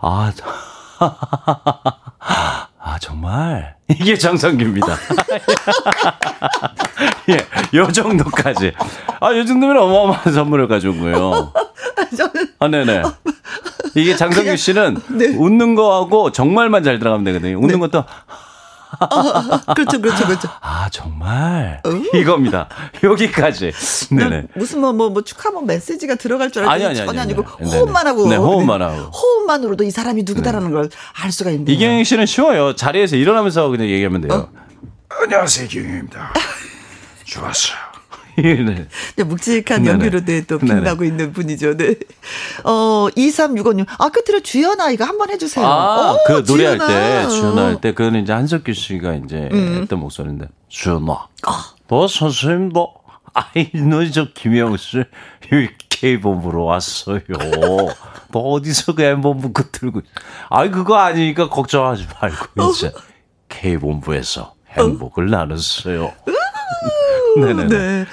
[0.00, 0.46] 아, 저-
[2.82, 4.96] 아 정말 이게 장성규입니다.
[7.30, 8.72] 예, 요 정도까지.
[9.20, 11.52] 아, 요 정도면 어마어마한 선물을 가져온 거예요.
[12.16, 13.02] 저는 아, 네네.
[13.94, 15.26] 이게 장성규 씨는 네.
[15.36, 17.58] 웃는 거하고 정말만 잘 들어가면 되거든요.
[17.58, 18.04] 웃는 것도
[19.74, 20.48] 그렇죠, 그렇죠, 그렇죠.
[20.60, 21.80] 아 정말
[22.14, 22.68] 이겁니다.
[23.02, 23.72] 여기까지.
[24.10, 24.44] 네네.
[24.54, 27.44] 무슨 뭐, 뭐, 뭐 축하 뭐 메시지가 들어갈 줄 아니, 알았더니 아니, 전혀 아니, 아니고
[27.60, 27.70] 아니.
[27.70, 28.28] 호흡만 하고.
[28.28, 28.96] 네, 호흡만 하고.
[29.10, 30.90] 호흡만으로도 이 사람이 누구다라는 걸
[31.22, 31.72] 알 수가 있는데.
[31.72, 32.74] 이경영 씨는 쉬워요.
[32.74, 34.48] 자리에서 일어나면서 그냥 얘기하면 돼요.
[35.22, 36.32] 안녕하세요 이경입니다
[37.24, 37.74] 좋았어
[38.42, 38.86] 네.
[39.16, 39.86] 네, 묵직한.
[39.86, 41.76] 연기로 네, 또 빛나고 있는 분이죠.
[41.76, 41.96] 네.
[42.64, 43.86] 어, 2365님.
[43.98, 45.66] 아, 끝으로 주연아 이거 한번 해주세요.
[45.66, 46.86] 아, 오, 그 노래할 주연아.
[46.86, 49.80] 때, 주연아 할 때, 그거는 이제 한석규 씨가 이제 음.
[49.82, 51.26] 했던 목소리인데, 주연아.
[51.46, 51.64] 아.
[51.88, 52.94] 너 선생님도,
[53.34, 55.04] 아이, 너저 김영 씨,
[55.88, 57.20] K본부로 왔어요.
[58.32, 60.02] 너 어디서 그 M본부 그 들고,
[60.48, 62.92] 아이, 그거 아니니까 걱정하지 말고, 이제
[63.48, 66.12] K본부에서 행복을 나눴어요.
[67.38, 67.68] 네네네.
[67.68, 68.06] 네.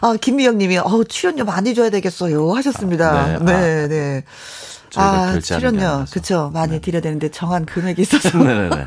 [0.00, 2.52] 아, 김미영 님이, 어 출연료 많이 줘야 되겠어요.
[2.54, 3.10] 하셨습니다.
[3.10, 3.88] 아, 네, 네.
[3.88, 4.24] 네.
[4.96, 6.04] 아, 결제하는 게 출연료.
[6.10, 6.50] 그쵸.
[6.52, 8.36] 많이 드려야 되는데 정한 금액이 있어서.
[8.38, 8.86] 네네네.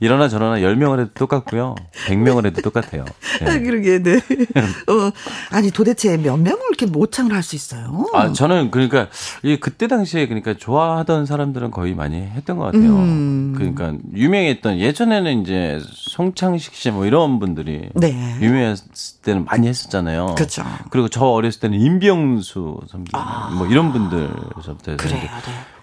[0.00, 1.74] 이러나 저러나 10명을 해도 똑같고요.
[2.08, 3.04] 100명을 해도 똑같아요.
[3.40, 3.60] 네.
[3.64, 4.16] 그러게, 네.
[4.88, 5.10] 어,
[5.50, 8.06] 아니, 도대체 몇 명을 이렇게 모창을 할 수 있어요?
[8.12, 9.08] 아, 저는 그러니까
[9.42, 12.96] 이 그때 당시에 그러니까 좋아하던 사람들은 거의 많이 했던 것 같아요.
[12.96, 13.54] 음.
[13.56, 18.36] 그러니까 유명했던 예전에는 이제 송창식 씨 뭐 이런 분들이 네.
[18.40, 20.34] 유명했을 때는 많이 했었잖아요.
[20.36, 20.62] 그렇죠.
[20.90, 23.10] 그리고 저 어렸을 때는 임병수 선배
[23.56, 23.92] 뭐 이런
[24.58, 25.30] 해서 그래요, 네.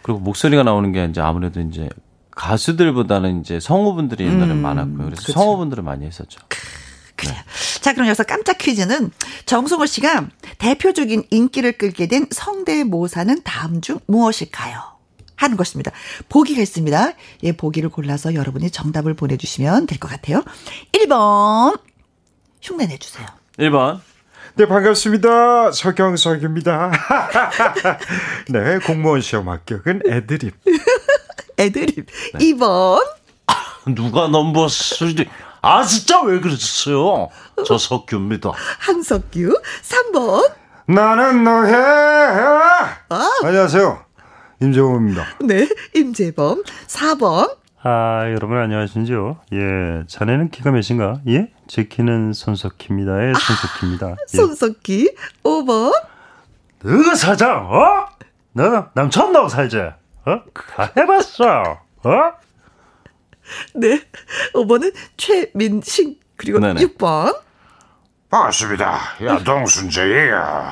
[0.01, 1.89] 그리고 목소리가 나오는 게 이제 아무래도 이제
[2.35, 5.05] 가수들보다는 이제 성우분들이 옛날에 음, 많았고요.
[5.05, 5.33] 그래서 그쵸.
[5.33, 6.39] 성우분들은 많이 했었죠.
[7.15, 7.35] 그래요.
[7.81, 9.11] 자, 그럼 여기서 깜짝 퀴즈는
[9.45, 14.81] 정승호 씨가 대표적인 인기를 끌게 된 성대모사는 다음 중 무엇일까요?
[15.35, 15.91] 하는 것입니다.
[16.29, 17.11] 보기가 있습니다.
[17.43, 20.43] 예, 보기를 골라서 여러분이 정답을 보내주시면 될 것 같아요.
[20.93, 21.79] 1번.
[22.61, 23.27] 흉내 내주세요.
[23.57, 23.99] 1번.
[24.55, 25.71] 네, 반갑습니다.
[25.71, 26.91] 서경석입니다.
[28.49, 30.53] 네, 공무원 시험 합격은 애드립.
[31.57, 32.07] 애드립.
[32.35, 33.03] 2번.
[33.87, 35.27] 누가 number three.
[35.61, 37.29] 아, 진짜 왜 그랬어요?
[37.65, 38.51] 저 석규입니다.
[38.79, 39.61] 한석규.
[39.81, 40.51] 3번.
[40.87, 41.73] 나는 너의.
[43.43, 44.03] 안녕하세요.
[44.61, 45.25] 임재범입니다.
[45.41, 46.63] 네, 임재범.
[46.87, 47.55] 4번.
[47.85, 49.37] 아, 여러분 안녕하신지요?
[49.53, 51.19] 예, 자네는 키가 몇인가?
[51.27, 51.49] 예?
[51.67, 54.11] 제 키는 손석희입니다의 손석희입니다.
[54.11, 54.37] 예.
[54.37, 55.15] 손석희.
[55.43, 55.93] 5번.
[56.83, 58.05] 너가 사장, 어?
[58.53, 59.77] 너 남천다고 살지?
[60.25, 60.41] 어?
[60.75, 62.09] 다 해봤어, 어?
[63.75, 64.01] 네.
[64.53, 66.19] 5번은 최민식.
[66.37, 66.81] 그리고 네네.
[66.81, 67.39] 6번.
[68.29, 68.99] 반갑습니다.
[69.21, 70.71] 야동순재예요.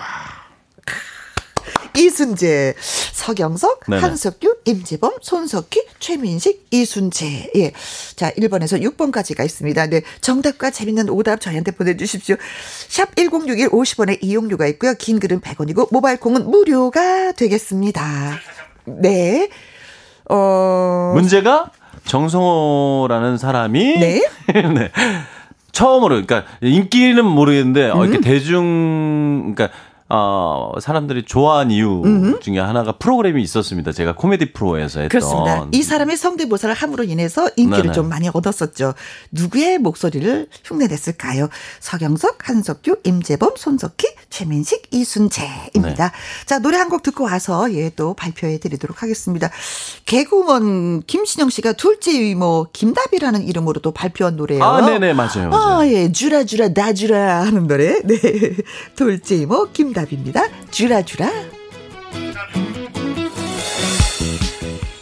[1.96, 4.02] 이순재, 서경석, 네네.
[4.02, 7.52] 한석규, 임재범, 손석희, 최민식, 이순재.
[7.58, 7.74] 예.
[8.16, 9.88] 자, 1번에서 6번까지가 있습니다.
[9.88, 10.02] 네.
[10.22, 12.38] 정답과 재밌는 오답 저희한테 보내주십시오.
[12.88, 14.94] 샵 1061 50원의 이용료가 있고요.
[14.96, 18.40] 긴 글은 100원이고, 모바일 콩은 무료가 되겠습니다.
[18.99, 19.49] 네.
[20.30, 21.12] 어.
[21.13, 21.71] 문제가
[22.06, 24.21] 정성호라는 사람이 네.
[24.54, 24.91] 네.
[25.71, 28.04] 처음으로 그러니까 인기는 모르겠는데 어, 음.
[28.04, 29.69] 이렇게 대중 그러니까
[30.13, 33.91] 어 사람들이 좋아한 이유 중에 하나가 프로그램이 있었습니다.
[33.91, 35.67] 제가 코미디 프로에서 했던 그렇습니다.
[35.71, 37.93] 이 사람의 성대모사를 함으로 인해서 인기를 네네.
[37.93, 38.93] 좀 많이 얻었었죠.
[39.32, 41.50] 누구의 목소리를 흉내냈을까요?
[41.80, 46.06] 서경석, 한석규, 임재범, 손석희, 최민식, 이순재입니다.
[46.10, 46.45] 네.
[46.45, 49.50] 자, 노래 한 곡 듣고 와서 예, 또 발표해 드리도록 하겠습니다.
[50.06, 54.62] 개그우먼 김신영 씨가 둘째 이모 김다비라는 이름으로 또 발표한 노래예요.
[54.63, 55.50] 아, 네네 맞아요.
[55.50, 55.80] 맞아요.
[55.80, 56.12] 아, 예.
[56.12, 58.02] 주라, 주라, 나 주라 하는 노래.
[58.02, 58.19] 네.
[58.97, 60.44] 돌째 이모 김답 입니다.
[60.72, 61.30] 주라, 주라.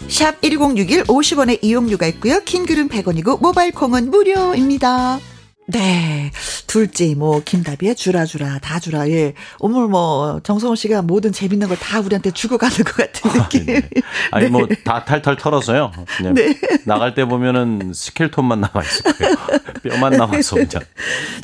[0.07, 2.41] 샵 1061 50원의 이용료가 있고요.
[2.43, 5.19] 킹글은 100원이고 모바일 콩은 무료입니다.
[5.67, 6.31] 네.
[6.65, 9.07] 둘째 이모 김다비의 주라 주라 다 주라.
[9.09, 9.33] 예.
[9.59, 13.81] 오늘 뭐 정성호 씨가 모든 재밌는 걸 다 우리한테 주고 가는 것 같은 느낌.
[14.31, 14.49] 아니 네.
[14.49, 15.91] 뭐 다 탈탈 털어서요.
[16.17, 16.55] 그냥 네.
[16.85, 19.35] 나갈 때 보면은 스켈톤만 남아 있을 거예요.
[19.83, 20.83] 뼈만 남아서 그냥.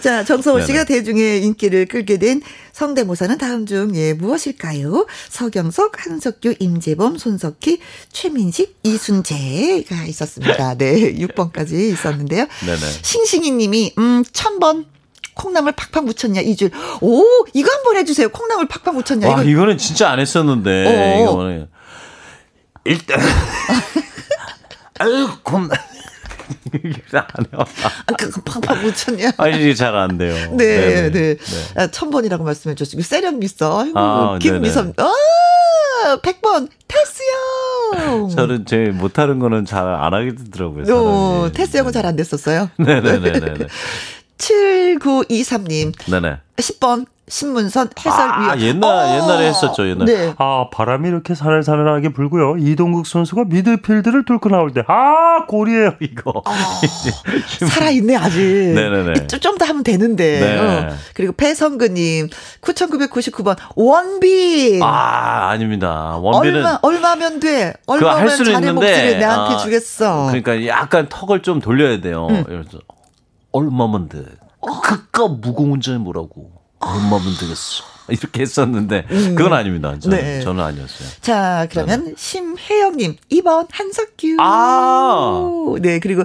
[0.01, 0.61] 자, 정성호.
[0.61, 2.41] 씨가 대중의 인기를 끌게 된
[2.75, 5.07] 성대모사는 다음 중 예, 무엇일까요?
[5.29, 7.79] 서경석, 한석규, 임재범, 손석희,
[8.11, 10.75] 최민식, 이순재가 있었습니다.
[10.75, 12.45] 네, 6번까지 있었는데요.
[12.65, 12.79] 네네.
[13.01, 14.87] 싱싱이 님이, 음, 1000번.
[15.35, 16.69] 콩나물 팍팍 묻혔냐, 이 줄.
[16.99, 18.27] 오, 이거 한번 해주세요.
[18.27, 19.29] 콩나물 팍팍 묻혔냐.
[19.29, 21.23] 와 이거 이거는 진짜 안 했었는데 어.
[21.23, 21.67] 이거는
[22.85, 23.19] 일단
[24.99, 25.27] 아유
[26.71, 27.65] 곰안 해요.
[28.07, 29.31] 아, 그거 팍팍 묻혔냐.
[29.37, 30.33] 아니 이게 잘안 돼요.
[30.53, 31.11] 네, 네네.
[31.11, 31.37] 네.
[31.75, 33.81] 아, 천 번이라고 말씀해 주시고, 세련 미서.
[33.81, 34.93] 아이고, 아, 김미선.
[34.97, 36.69] 아, 100번.
[36.87, 38.29] 테스요.
[38.35, 40.83] 저는 제 못하는 거는 잘 안 하게 되더라고요.
[40.95, 41.51] 오.
[41.51, 42.69] 테스 형은 잘 안 됐었어요.
[42.77, 43.67] 네네네네.
[44.37, 46.37] 7923님, 네네.
[46.57, 48.49] 10번, 신문선 해설위원.
[48.51, 50.05] 아, 옛날, 옛날에 했었죠, 옛날에.
[50.05, 50.33] 네.
[50.37, 52.57] 아, 바람이 이렇게 사늘사늘하게 불고요.
[52.59, 56.43] 이동국 선수가 미드필드를 뚫고 나올 때, 아, 골이에요, 이거.
[57.67, 58.39] 살아있네, 아직.
[58.41, 59.27] 네네네.
[59.27, 60.39] 좀더 하면 되는데.
[60.39, 60.59] 네.
[60.59, 60.95] 어.
[61.15, 62.29] 그리고 배성근님,
[62.61, 64.83] 9999번, 원빈.
[64.83, 66.17] 아, 아닙니다.
[66.17, 66.57] 원빈은.
[66.57, 67.63] 얼마, 얼마면 돼?
[67.65, 68.87] 할 얼마면 수는 자네 있는데.
[68.87, 70.27] 목소리 내한테 아, 주겠어.
[70.27, 72.27] 그러니까 약간 턱을 좀 돌려야 돼요.
[72.29, 72.43] 음.
[72.45, 72.79] 그래서
[73.51, 74.19] 얼마면 돼?
[74.83, 76.54] 그까 무공운전이 뭐라고?
[76.85, 77.83] 얼마면 되겠어?
[78.07, 79.97] 이렇게 했었는데 그건 아닙니다.
[79.99, 80.21] 저는, 음.
[80.23, 80.41] 네.
[80.41, 81.09] 저는 아니었어요.
[81.21, 84.37] 자, 그러면 심혜영님, 2번 한석규.
[84.39, 85.49] 아.
[85.81, 86.23] 네, 그리고,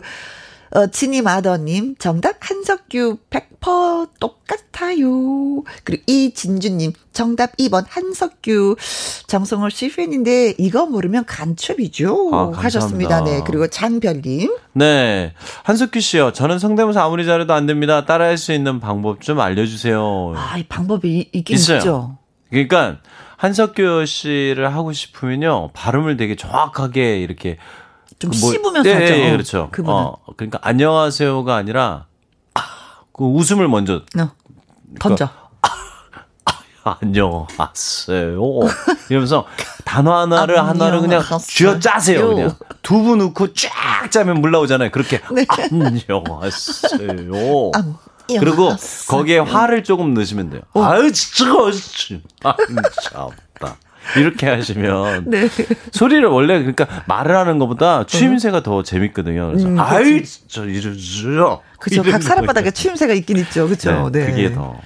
[0.72, 5.64] 어, 진님 아더님, 정답 한석규 100% 똑같아요.
[5.84, 8.76] 그리고 이진주님, 정답 2번 한석규.
[9.26, 12.30] 정성호 씨 팬인데, 이거 모르면 간첩이죠.
[12.32, 12.52] 아.
[12.54, 13.24] 하셨습니다.
[13.24, 14.54] 네, 그리고 장별님.
[14.74, 15.34] 네.
[15.64, 16.32] 한석규 씨요.
[16.32, 18.04] 저는 성대모사 아무리 잘해도 안 됩니다.
[18.04, 20.34] 따라할 수 있는 방법 좀 알려주세요.
[20.36, 21.78] 아, 이 방법이 이- 있긴 있어요.
[21.78, 22.18] 있죠.
[22.50, 22.98] 그러니까
[23.38, 25.70] 한석규 씨를 하고 싶으면요.
[25.72, 27.56] 발음을 되게 정확하게 이렇게
[28.20, 29.04] 좀그 뭐- 씹으면서 예, 하죠.
[29.14, 29.68] 예, 예, 그렇죠.
[29.72, 29.96] 그분은.
[29.98, 32.06] 어, 그러니까 안녕하세요가 아니라
[32.54, 32.60] 아,
[33.12, 34.30] 그 웃음을 먼저 어,
[35.00, 35.28] 던져.
[36.82, 38.60] 안녕하세요.
[39.10, 39.46] 이러면서
[39.84, 41.22] 단어 하나를 하나를 그냥.
[41.46, 42.28] 쥐어 짜세요.
[42.28, 44.90] 그냥 두부 넣고 쫙 짜면 물 나오잖아요.
[44.90, 45.44] 그렇게 네.
[45.70, 46.22] 안녕하세요.
[47.74, 47.96] 안-
[48.38, 48.70] 그리고.
[49.08, 50.62] 거기에 화를 조금 넣으시면 돼요.
[50.74, 52.24] 아유 진짜 진짜.
[52.44, 52.54] 아
[53.02, 53.76] 참다.
[54.16, 55.48] 이렇게 하시면 네.
[55.92, 59.48] 소리를 원래 그러니까 말을 하는 것보다 추임새가 더 재밌거든요.
[59.48, 61.62] 그래서 음, 아이 저 이러죠.
[61.78, 62.02] 그쵸.
[62.02, 63.68] 각 사람마다 그 추임새가 있긴 있죠.
[63.68, 64.10] 그쵸.
[64.12, 64.78] 네, 그게 더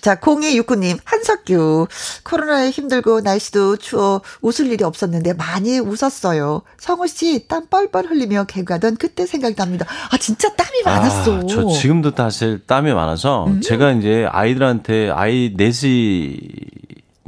[0.00, 1.88] 자, 0269님, 한석규.
[2.22, 6.62] 코로나에 힘들고 날씨도 추워 웃을 일이 없었는데 많이 웃었어요.
[6.78, 9.86] 성우 씨, 땀 뻘뻘 흘리며 개그하던 그때 생각납니다.
[10.10, 11.38] 아, 진짜 땀이 많았어.
[11.38, 16.38] 아, 저 지금도 사실 땀이 많아서 제가 이제 아이들한테 아이 넷이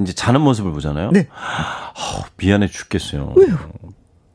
[0.01, 1.11] 이제 자는 모습을 보잖아요.
[1.13, 1.29] 네.
[1.31, 3.33] 어, 미안해 죽겠어요.
[3.37, 3.59] 왜요?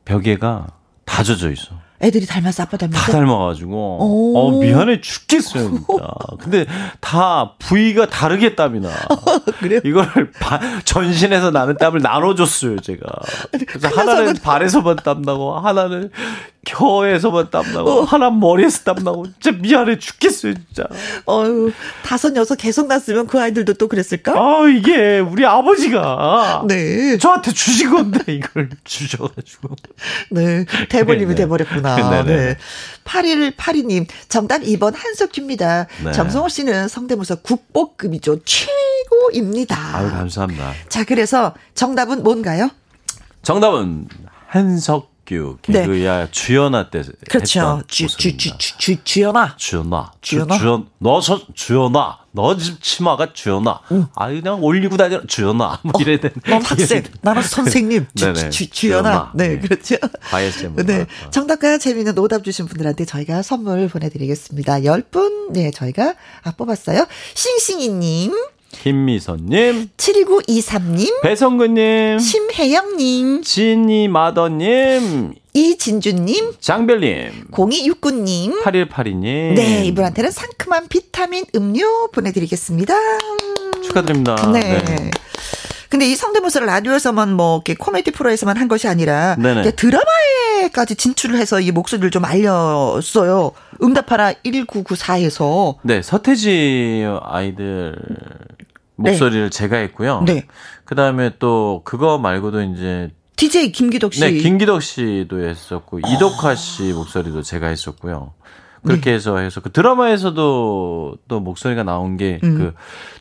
[0.04, 0.66] 벽에가
[1.04, 1.82] 다 젖어 있어.
[2.02, 3.12] 애들이 닮았어, 아빠 다 닮았어?
[3.12, 4.36] 닮아가지고 오.
[4.38, 5.86] 어 미안해 죽겠어요 진짜.
[6.38, 6.66] 근데
[7.00, 8.90] 다 부위가 다르게 땀이 나.
[9.60, 9.80] 그래요?
[9.84, 13.06] 이걸 바- 전신에서 나는 땀을 나눠줬어요 제가.
[13.68, 16.10] 그래서 하나는 발에서만 땀 나고 하나는
[16.66, 20.86] 혀에서만 땀 나고 하나는 머리에서 땀 나고 진짜 미안해 죽겠어요 진짜.
[21.28, 21.72] 어유
[22.04, 24.32] 다섯, 여섯 계속 났으면 그 아이들도 또 그랬을까?
[24.32, 27.18] 아 이게 우리 아버지가 네.
[27.18, 29.68] 저한테 주신 건데 이걸 주셔가지고.
[30.30, 30.64] 네.
[30.88, 31.42] 대본님이 네.
[31.42, 32.24] 돼버렸구나.
[32.24, 32.36] 네네.
[32.36, 32.56] 네.
[33.04, 35.86] 8182님, 정답 2번 한석규입니다.
[36.04, 36.12] 네.
[36.12, 38.40] 정성호 씨는 성대모사 국보급이죠.
[38.44, 39.76] 최고입니다.
[39.96, 40.72] 아유 감사합니다.
[40.88, 42.70] 자, 그래서 정답은 뭔가요?
[43.42, 44.08] 정답은
[44.46, 47.08] 한석 규 개그야 주연아 때 네.
[47.30, 47.60] 그렇죠.
[47.60, 48.38] 했던 주, 주, 모습입니다.
[48.58, 49.56] 주, 주, 주, 주연아.
[49.56, 50.54] 주연아, 주연아?
[50.54, 53.80] 주, 주연, 너, 저, 주연아, 너 집 치마가 주연아.
[54.14, 55.80] 아, 그냥 올리고 다녀, 주연아.
[55.82, 56.34] 뭐 이래야 되는.
[56.46, 58.32] 넌 학생, 나는 선생님, 주.
[58.34, 59.02] 주, 주, 주연아.
[59.10, 59.32] 주연아.
[59.34, 59.58] 네, 네.
[59.60, 59.96] 그렇죠.
[60.32, 60.76] YSM.
[60.84, 61.06] 네.
[61.30, 64.80] 정답과 재미있는 오답 주신 분들한테 저희가 선물 보내드리겠습니다.
[64.80, 67.06] 10분, 네, 저희가 아, 뽑았어요.
[67.34, 68.32] 싱싱이님,
[68.82, 78.62] 김미선님, 7923님, 배성근님, 심혜영님, 진이 마더님, 이진주님, 장별님, 0269님.
[78.62, 79.54] 8182님.
[79.54, 82.94] 네, 이분한테는 상큼한 비타민 음료 보내드리겠습니다.
[83.82, 84.50] 축하드립니다.
[84.52, 85.10] 네.
[85.90, 89.36] 근데 이 성대모사를 라디오에서만 뭐 이렇게 코미디 프로에서만 한 것이 아니라
[89.76, 93.52] 드라마에까지 진출을 해서 이 목소리를 좀 알렸어요.
[93.80, 95.76] 응답하라 1994에서.
[95.82, 97.94] 네, 서태지 아이들
[98.96, 100.22] 목소리를 제가 했고요.
[100.26, 100.46] 네.
[100.84, 104.20] 그 다음에 또 그거 말고도 이제 DJ 김기덕 씨.
[104.20, 108.32] 네, 김기덕 씨도 했었고 이덕화 씨 목소리도 제가 했었고요.
[108.84, 109.12] 그렇게 네.
[109.14, 112.58] 해서 해서 그 드라마에서도 또 목소리가 나온 게 음.
[112.58, 112.74] 그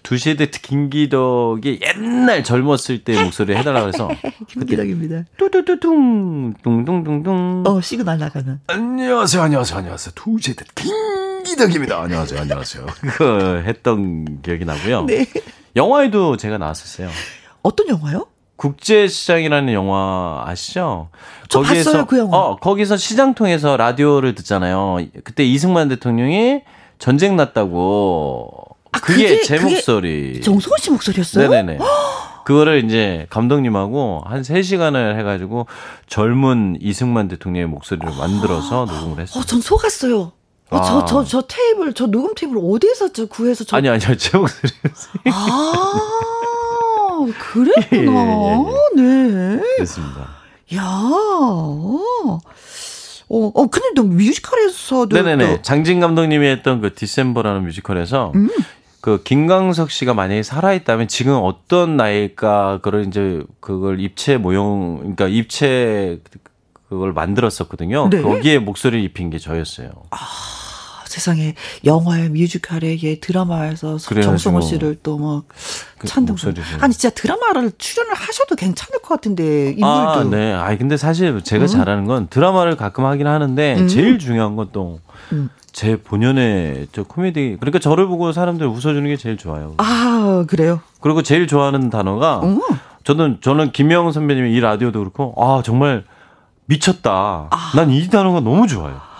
[0.03, 4.09] 두시에 대 김기덕이 옛날 젊었을 때 목소리 해달라고 해서
[4.49, 5.23] 김기덕입니다.
[5.37, 8.59] 뚜뚜뚜둥 둥둥둥둥 어, 시그널 나가는.
[8.67, 10.13] 안녕하세요, 안녕하세요, 안녕하세요.
[10.15, 12.01] 두제대 김기덕입니다.
[12.01, 12.85] 안녕하세요, 안녕하세요.
[13.17, 15.05] 그 했던 기억이 나고요.
[15.05, 15.25] 네.
[15.75, 17.09] 영화에도 제가 나왔었어요.
[17.61, 18.27] 어떤 영화요?
[18.55, 21.09] 국제시장이라는 영화 아시죠?
[21.49, 22.37] 저 봤어요, 그 영화.
[22.37, 24.97] 어, 거기서 시장 통해서 라디오를 듣잖아요.
[25.23, 26.61] 그때 이승만 대통령이
[26.99, 28.51] 전쟁 났다고.
[28.91, 30.41] 아, 그게, 그게- 제 그게 목소리.
[30.41, 31.49] 정승호 씨 목소리였어요?
[31.49, 31.79] 네네네.
[32.45, 35.65] 그거를 이제 감독님하고 한 3시간을 해가지고
[36.07, 39.41] 젊은 이승만 대통령의 목소리를 만들어서 녹음을 했어요.
[39.41, 40.31] 어, 전 속았어요.
[40.77, 41.05] 어, 저, 아.
[41.05, 43.77] 저, 저 테이블, 저 녹음 테이블 어디에서 저 구해서 저.
[43.77, 44.15] 아니, 아니요.
[44.17, 45.13] 제 목소리였어요.
[45.31, 48.65] 아, 그랬구나.
[48.97, 49.61] 예, 네.
[49.77, 50.27] 그렇습니다.
[50.75, 52.39] 야, 어,
[53.29, 55.15] 어, 근데 너 뮤지컬에서도.
[55.15, 55.57] 네네네.
[55.57, 58.49] 또- 장진 감독님이 했던 그 디셈버라는 뮤지컬에서 음.
[59.01, 66.19] 그 김광석 씨가 만약에 살아있다면 지금 어떤 나이일까 그걸 이제 그걸 입체 모형 그러니까 입체
[66.87, 68.09] 그걸 만들었었거든요.
[68.09, 68.21] 네.
[68.21, 69.89] 거기에 목소리를 입힌 게 저였어요.
[70.11, 70.17] 아,
[71.13, 71.53] 세상에
[71.85, 75.43] 영화에 뮤지컬에 예, 드라마에서 정성호 씨를 또막
[75.99, 76.33] 그 찬동.
[76.33, 76.63] 목소리를.
[76.79, 79.85] 아니 진짜 드라마를 출연을 하셔도 괜찮을 것 같은데 인물도.
[79.85, 80.53] 아, 네.
[80.53, 83.87] 아니 근데 사실 제가 잘하는 건 드라마를 가끔 하긴 하는데 음.
[83.87, 85.01] 제일 중요한 건또제
[85.33, 85.49] 음.
[86.03, 89.75] 본연의 저 코미디 그러니까 저를 보고 사람들 웃어주는 게 제일 좋아요.
[89.77, 90.81] 아 그래요.
[90.99, 92.59] 그리고 제일 좋아하는 단어가 음.
[93.03, 96.05] 저는 저는 김영 선배님의 이 라디오도 그렇고 아 정말
[96.65, 97.49] 미쳤다.
[97.75, 99.12] 난이 단어가 너무 좋아요.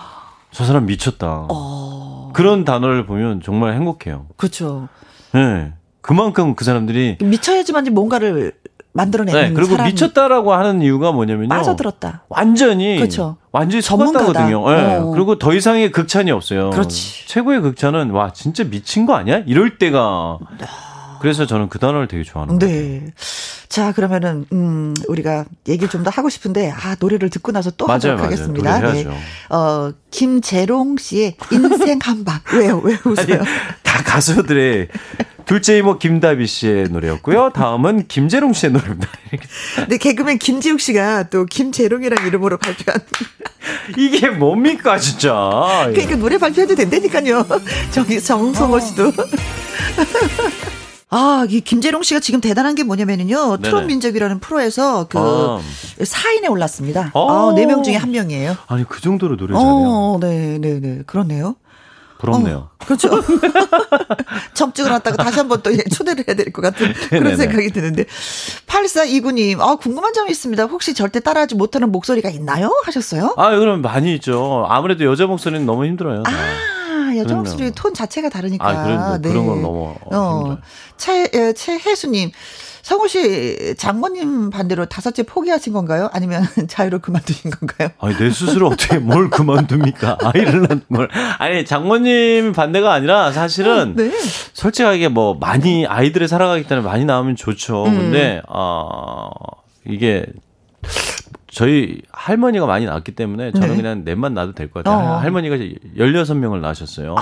[0.54, 1.46] 저 사람 미쳤다.
[1.50, 4.26] 어, 그런 단어를 보면 정말 행복해요.
[4.36, 4.88] 그렇죠.
[5.32, 5.72] 네.
[6.00, 8.52] 그만큼 그 사람들이 미쳐야지만 뭔가를
[8.92, 11.48] 만들어내는 네, 그리고 사람이 미쳤다라고 하는 이유가 뭐냐면요.
[11.48, 12.22] 빠져들었다.
[12.28, 13.36] 완전히 그쵸.
[13.50, 14.26] 완전히 전문가다.
[14.26, 14.70] 속았다거든요.
[14.70, 14.94] 네.
[14.96, 15.06] 어.
[15.06, 16.70] 그리고 더 이상의 극찬이 없어요.
[16.70, 17.26] 그렇지.
[17.26, 19.38] 최고의 극찬은 와 진짜 미친 거 아니야?
[19.46, 20.38] 이럴 때가
[21.24, 22.74] 그래서 저는 그 단어를 되게 좋아하는 거예요.
[23.00, 23.06] 네.
[23.70, 27.96] 자, 그러면은, 음, 우리가 얘기를 좀 더 하고 싶은데, 아, 노래를 듣고 나서 또 맞아요,
[27.96, 28.26] 하도록 맞아요.
[28.26, 28.76] 하겠습니다.
[28.76, 29.14] 해야죠.
[29.48, 32.40] 어, 김재롱 씨의 인생 한방.
[32.52, 32.78] 왜요?
[32.84, 33.42] 왜 웃어요?
[33.82, 34.88] 다 가수들의
[35.46, 37.50] 둘째 이모 김다비 씨의 노래였고요.
[37.54, 39.08] 다음은 김재롱 씨의 노래입니다.
[39.76, 43.00] 근데 개그맨 김지욱 씨가 또 김재롱이라는 이름으로 발표한.
[43.96, 45.32] 이게 뭡니까 진짜?
[45.90, 47.46] 그러니까 노래 발표해도 된다니까요.
[47.92, 49.12] 저기 정성호 씨도.
[51.10, 53.56] 아, 이 김재롱 씨가 지금 대단한 게 뭐냐면요.
[53.58, 53.62] 네네.
[53.62, 55.60] 트롯 민족이라는 프로에서 그 아.
[55.98, 57.12] 4인에 올랐습니다.
[57.14, 57.30] 오.
[57.30, 58.56] 아, 4명 중에 한 명이에요.
[58.66, 59.68] 아니 그 정도로 노래 잘해요.
[59.70, 61.02] 어, 네, 네, 네.
[61.06, 61.56] 그렇네요.
[62.18, 62.56] 부럽네요.
[62.56, 63.10] 어, 그렇죠.
[64.54, 67.36] 점찍어 놨다가 다시 한번 또 초대를 해야 될 것 같은 그런 네네네.
[67.36, 68.04] 생각이 드는데.
[68.66, 70.64] 8429님, 아, 궁금한 점이 있습니다.
[70.64, 72.70] 혹시 절대 따라하지 못하는 목소리가 있나요?
[72.86, 73.34] 하셨어요?
[73.36, 74.64] 아, 그럼 많이 있죠.
[74.70, 76.22] 아무래도 여자 목소리는 너무 힘들어요.
[76.22, 76.32] 다.
[77.14, 77.42] 아, 여자 그럼요.
[77.44, 78.68] 목소리 톤 자체가 다르니까.
[78.68, 79.28] 아, 그런, 네.
[79.28, 80.58] 그런 건 너무 어.
[80.96, 82.30] 최, 에, 최혜수님,
[82.82, 86.10] 성우 씨, 장모님 반대로 다섯째 포기하신 건가요?
[86.12, 87.88] 아니면 자유로 그만두신 건가요?
[87.98, 90.18] 아니, 내 스스로 어떻게 뭘 그만둡니까?
[90.34, 91.08] 아이를 낳는 걸.
[91.38, 94.10] 아니, 장모님 반대가 아니라 사실은 네.
[94.52, 97.86] 솔직하게 뭐 많이 아이들을 살아가기 때문에 많이 나오면 좋죠.
[97.86, 97.96] 음.
[97.96, 99.28] 근데, 어,
[99.86, 100.26] 이게
[101.54, 103.76] 저희 할머니가 많이 낳았기 때문에 저는 네.
[103.76, 105.04] 그냥 넷만 낳아도 될 것 같아요.
[105.12, 105.16] 어.
[105.18, 105.56] 할머니가
[105.96, 107.14] 16명을 낳으셨어요.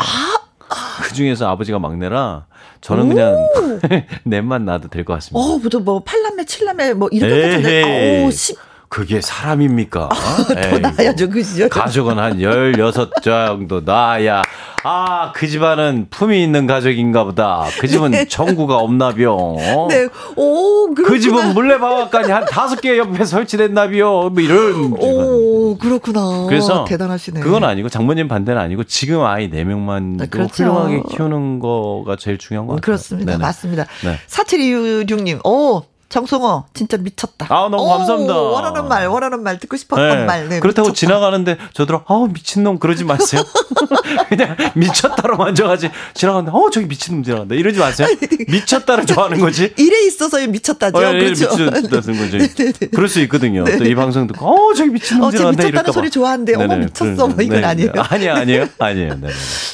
[1.03, 2.47] 그 중에서 아버지가 막내라
[2.81, 3.37] 저는 그냥
[4.25, 5.39] 넷만 낳아도 될 것 같습니다.
[5.39, 8.25] 어, 뭐또 뭐, 팔남매, 칠남매, 뭐, 이런 것 같은데.
[8.25, 8.57] 오, 십,
[8.89, 10.09] 그게 사람입니까?
[10.09, 10.81] 더 에이.
[10.81, 11.69] 나야죠, 그 시절.
[11.69, 14.43] 가족은 한 16 정도 나야.
[14.85, 17.65] 아, 그 집안은 품이 있는 가족인가 보다.
[17.79, 19.57] 그 집은 전구가 없나병.
[19.89, 21.09] 네, 오, 그렇구나.
[21.09, 24.31] 그 집은 물레방앗간이 한 다섯 개 옆에 설치됐나비요.
[24.31, 24.73] 뭐 이런.
[24.73, 24.93] 집안.
[25.01, 26.47] 오, 그렇구나.
[26.49, 27.41] 그래서 대단하시네.
[27.41, 30.65] 그건 아니고 장모님 반대는 아니고 지금 아이 네 명만 아, 그렇죠.
[30.65, 32.85] 훌륭하게 키우는 거가 제일 중요한 것 같아요.
[32.85, 33.33] 그렇습니다.
[33.33, 33.43] 네네.
[33.43, 33.87] 맞습니다.
[34.05, 34.17] 네.
[34.27, 35.83] 4726님, 오,
[36.17, 37.47] 정성호, 진짜 미쳤다.
[37.49, 38.37] 아, 너무 오, 감사합니다.
[38.37, 40.25] 원하는 말, 원하는 말, 듣고 싶었던 네.
[40.27, 40.47] 말.
[40.47, 41.07] 네, 그렇다고 미쳤다.
[41.07, 43.43] 지나가는데 저들은 아 미친놈 그러지 마세요.
[44.29, 48.09] 그냥 미쳤다로 만져가지 지나가는데 어 저기 미친놈 지나간다 이러지 마세요.
[48.47, 49.73] 미쳤다를 좋아하는 거지.
[49.79, 50.99] 일에 있어서 미쳤다죠.
[50.99, 51.49] 어, 예, 그렇죠.
[51.57, 52.39] 미쳤다는 거지.
[52.59, 52.73] 네네네.
[52.95, 53.65] 그럴 수 있거든요.
[53.65, 55.93] 또 이 방송 듣고 어 저기 미친놈 어, 쟤 지나간다 이럴까 봐.
[55.93, 56.85] 소리 좋아하는데, 어머, 네네.
[56.87, 57.27] 미쳤어.
[57.29, 57.93] 뭐 이건 네, 아니에요.
[57.93, 58.01] 네.
[58.01, 59.15] 아니에요, 아니에요, 아니에요.
[59.21, 59.29] 네.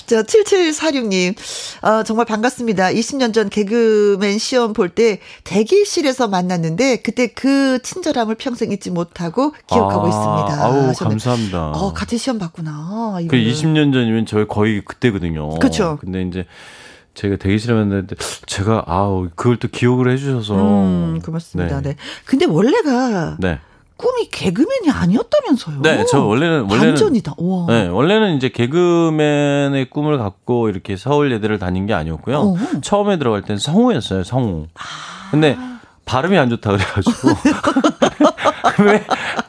[0.07, 1.35] 자, 7746님,
[1.83, 2.91] 어, 정말 반갑습니다.
[2.93, 10.07] 20년 전 개그맨 시험 볼 때 대기실에서 만났는데, 그때 그 친절함을 평생 잊지 못하고 기억하고
[10.07, 10.65] 아, 있습니다.
[10.65, 10.93] 아우.
[10.95, 11.71] 감사합니다.
[11.73, 13.17] 어, 같은 시험 봤구나.
[13.29, 13.45] 그 이거는.
[13.45, 15.59] 20년 전이면 저희 거의 그때거든요.
[15.59, 15.99] 그쵸.
[16.01, 16.47] 근데 이제
[17.15, 18.15] 제가 대기실에 만났는데
[18.47, 21.81] 제가 아우 그걸 또 기억을 해주셔서 음, 고맙습니다.
[21.81, 21.97] 네.
[22.25, 23.59] 근데 원래가 네.
[23.97, 25.83] 꿈이 개그맨이 아니었다면서요?
[25.83, 27.35] 네, 저 원래는 원래는 반전이다.
[27.37, 27.67] 와.
[27.67, 32.39] 네, 원래는 이제 개그맨의 꿈을 갖고 이렇게 서울 예대를 다닌 게 아니었고요.
[32.39, 32.57] 어.
[32.81, 34.69] 처음에 들어갈 땐 성우였어요, 성우.
[35.33, 35.59] 근데
[36.09, 37.29] 발음이 안 좋다 그래가지고
[38.85, 39.05] 왜,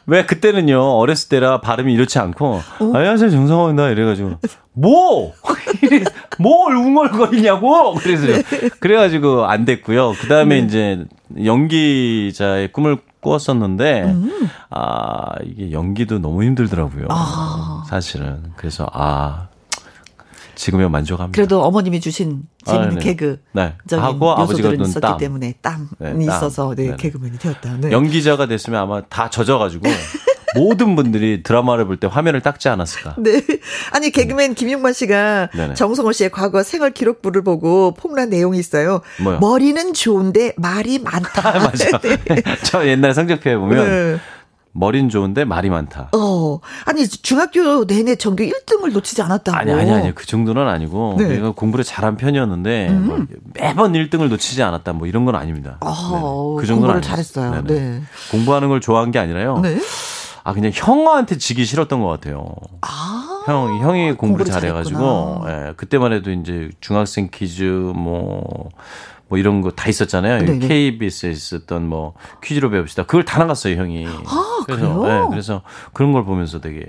[0.06, 4.40] 왜 그때는요 어렸을 때라 발음이 이렇지 않고 안녕하세요 정성호입니다 이래가지고
[4.74, 5.34] 뭐?
[5.82, 6.04] 이래,
[6.40, 8.42] 뭘 웅얼거리냐고 그래서
[8.80, 10.14] 그래가지고 안 됐고요.
[10.20, 11.06] 그 다음에 이제
[11.44, 14.16] 연기자의 꿈을 꾸었었는데
[14.70, 17.08] 아 이게 연기도 너무 힘들더라고요.
[17.10, 17.84] 아.
[17.90, 19.49] 사실은 그래서 아
[20.60, 21.34] 지금은 만족합니다.
[21.36, 23.00] 그래도 어머님이 주신 재밌는 아, 네.
[23.00, 23.40] 개그.
[23.54, 23.74] 네.
[23.92, 25.18] 하고 아버지가 둔 있었기 땀.
[25.18, 26.22] 때문에 땀이 네, 땀.
[26.22, 26.96] 있어서 네, 네.
[26.98, 27.78] 개그맨이 되었다.
[27.80, 27.92] 네.
[27.92, 29.84] 연기자가 됐으면 아마 다 젖어가지고
[30.56, 33.16] 모든 분들이 드라마를 볼 때 화면을 닦지 않았을까.
[33.20, 33.42] 네.
[33.94, 35.74] 아니, 개그맨 김용만 씨가 네네.
[35.76, 39.02] 정성호 씨의 과거 생활 기록부를 보고 폭로한 내용이 있어요.
[39.24, 39.40] 뭐요?
[39.40, 41.48] 머리는 좋은데 말이 많다.
[41.56, 42.00] 아, 맞아.
[42.66, 44.18] 저 옛날 성적표에 보면 네.
[44.72, 46.10] 머리는 좋은데 말이 많다.
[46.16, 46.60] 어.
[46.86, 49.58] 아니, 중학교 내내 전교 1등을 놓치지 않았다고.
[49.58, 51.26] 아니 아니 아니 그 정도는 아니고 네.
[51.26, 51.30] 음.
[51.30, 55.78] 내가 공부를 잘한 편이었는데 뭐 매번 1등을 놓치지 않았다 뭐 이런 건 아닙니다.
[55.82, 56.22] 아, 네네.
[56.60, 57.02] 그 정도는 공부를 아니었어요.
[57.10, 57.64] 잘했어요.
[57.64, 57.80] 네네.
[57.80, 58.02] 네.
[58.32, 59.60] 공부하는 걸 좋아한 게 아니라요.
[59.60, 59.80] 네.
[60.44, 62.48] 아 그냥 형한테 지기 싫었던 것 같아요.
[62.82, 63.44] 아.
[63.46, 65.44] 형 형이 공부를 공부를 잘해가지고.
[65.48, 68.70] 예, 그때만 해도 이제 중학생 퀴즈 뭐.
[69.30, 70.46] 뭐 이런 거 다 있었잖아요.
[70.46, 70.68] 네네.
[70.68, 72.14] KBS에 있었던 뭐
[72.44, 73.04] 퀴즈로 배웁시다.
[73.06, 74.06] 그걸 다 나갔어요, 형이.
[74.26, 75.24] 아, 그래서 그래요?
[75.26, 75.62] 예, 그래서
[75.94, 76.86] 그런 걸 보면서 되게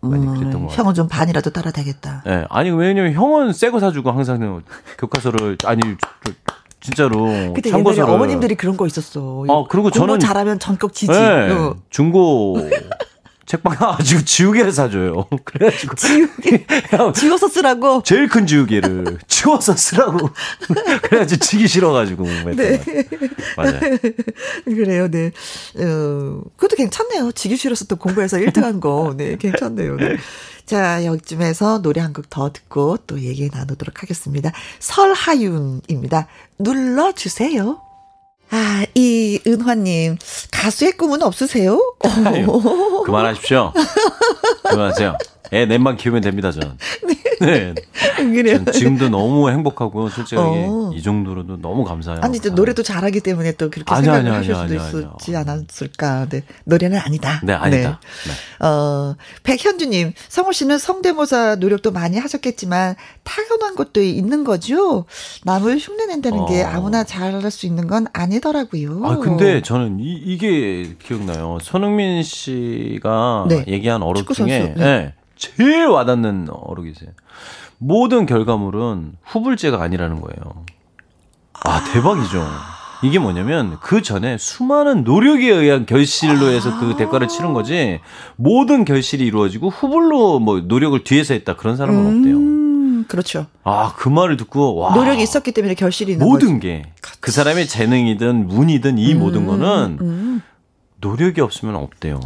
[0.00, 0.64] 많이 그랬던 것 같아요.
[0.66, 2.24] 음, 형은 좀 반이라도 따라다겠다.
[2.26, 2.44] 예.
[2.50, 4.62] 아니 왜냐면 형은 새 거 사주고 항상
[4.98, 6.36] 교과서를 아니 저- 그때
[6.80, 9.44] 진짜로 옛날에 참고서를 어머님들이 그런 거 있었어.
[9.48, 11.12] 어, 그리고 공부 저는- 잘하면 전격 지지.
[11.12, 11.76] 예, 어.
[11.90, 12.56] 중고
[13.46, 15.26] 책방 가지고 지우개를 사줘요.
[15.44, 18.02] 그래가지고 지우개 형, 지워서 쓰라고.
[18.02, 20.30] 제일 큰 지우개를 지워서 쓰라고.
[21.02, 22.24] 그래가지고 지기 싫어가지고.
[22.56, 22.82] 네.
[23.56, 23.80] 맞아요.
[24.64, 25.30] 그래요, 네.
[25.78, 27.32] 어, 그것도 괜찮네요.
[27.32, 29.14] 지기 싫어서 또 공부해서 1등 한 거.
[29.16, 29.96] 네, 괜찮네요.
[29.96, 30.16] 네.
[30.66, 34.50] 자, 여기쯤에서 노래 한 곡 더 듣고 또 얘기 나누도록 하겠습니다.
[34.80, 36.26] 설하윤입니다.
[36.58, 37.80] 눌러주세요.
[38.50, 40.18] 아, 이 은화님,
[40.50, 41.94] 가수의 꿈은 없으세요?
[42.26, 42.46] 아유,
[43.04, 43.72] 그만하십시오.
[44.64, 45.16] 그만하세요.
[45.52, 46.78] 애 넷만 키우면 됩니다, 전.
[47.40, 47.74] 네.
[48.20, 48.64] 네.
[48.72, 50.08] 지금도 너무 행복하고요.
[50.08, 50.92] 솔직히 어.
[50.94, 52.20] 이 정도로도 너무 감사해요.
[52.22, 56.28] 아니, 이제 노래도 잘하기 때문에 또 그렇게 아니, 생각을 아니, 하실 아니, 수도 있었지 않았을까.
[56.28, 56.42] 네.
[56.64, 57.40] 노래는 아니다.
[57.42, 58.00] 네, 아니다.
[58.60, 58.66] 네.
[58.66, 65.04] 어, 백현주님, 성우 씨는 성대모사 노력도 많이 하셨겠지만 타고난 것도 있는 거죠?
[65.44, 66.66] 남을 흉내낸다는 게 어.
[66.68, 69.00] 아무나 잘할 수 있는 건 아니더라고요.
[69.04, 71.58] 아 근데 저는 이, 이게 기억나요.
[71.60, 73.64] 손흥민 씨가 네.
[73.66, 75.14] 얘기한 어록 중에 네.
[75.56, 77.10] 네, 제일 와닿는 어록이세요.
[77.78, 80.64] 모든 결과물은 후불제가 아니라는 거예요.
[81.64, 82.46] 아 대박이죠.
[83.02, 88.00] 이게 뭐냐면 그 전에 수많은 노력에 의한 결실로 해서 그 대가를 치른 거지
[88.36, 92.36] 모든 결실이 이루어지고 후불로 뭐 노력을 뒤에서 했다 그런 사람은 없대요.
[92.36, 93.46] 음, 그렇죠.
[93.62, 96.60] 아 그 말을 듣고 와 노력이 있었기 때문에 결실이 있는 모든.
[96.60, 96.84] 게
[97.20, 100.42] 그 사람의 재능이든 운이든 이 모든 거는 음.
[101.00, 102.20] 노력이 없으면 없대요.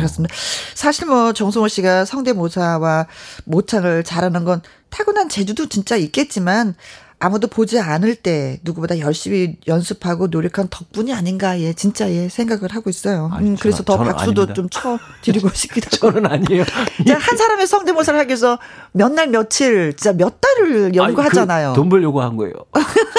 [0.00, 0.34] 그렇습니다.
[0.74, 3.06] 사실 뭐 정성호 씨가 성대모사와
[3.44, 6.74] 모창을 잘하는 건 타고난 재주도 진짜 있겠지만
[7.22, 12.88] 아무도 보지 않을 때 누구보다 열심히 연습하고 노력한 덕분이 아닌가 예 진짜 예 생각을 하고
[12.88, 13.26] 있어요.
[13.26, 14.50] 음, 아니, 그래서 더 박수도.
[14.54, 16.14] 좀 쳐 드리고 싶기도 하고.
[16.18, 16.64] 저는 아니에요.
[16.96, 18.58] 진짜 한 사람의 성대모사를 하기 위해서
[18.92, 21.66] 몇 날 며칠 진짜 몇 달을 연구하잖아요.
[21.68, 22.54] 아니, 그, 돈 벌려고 한 거예요.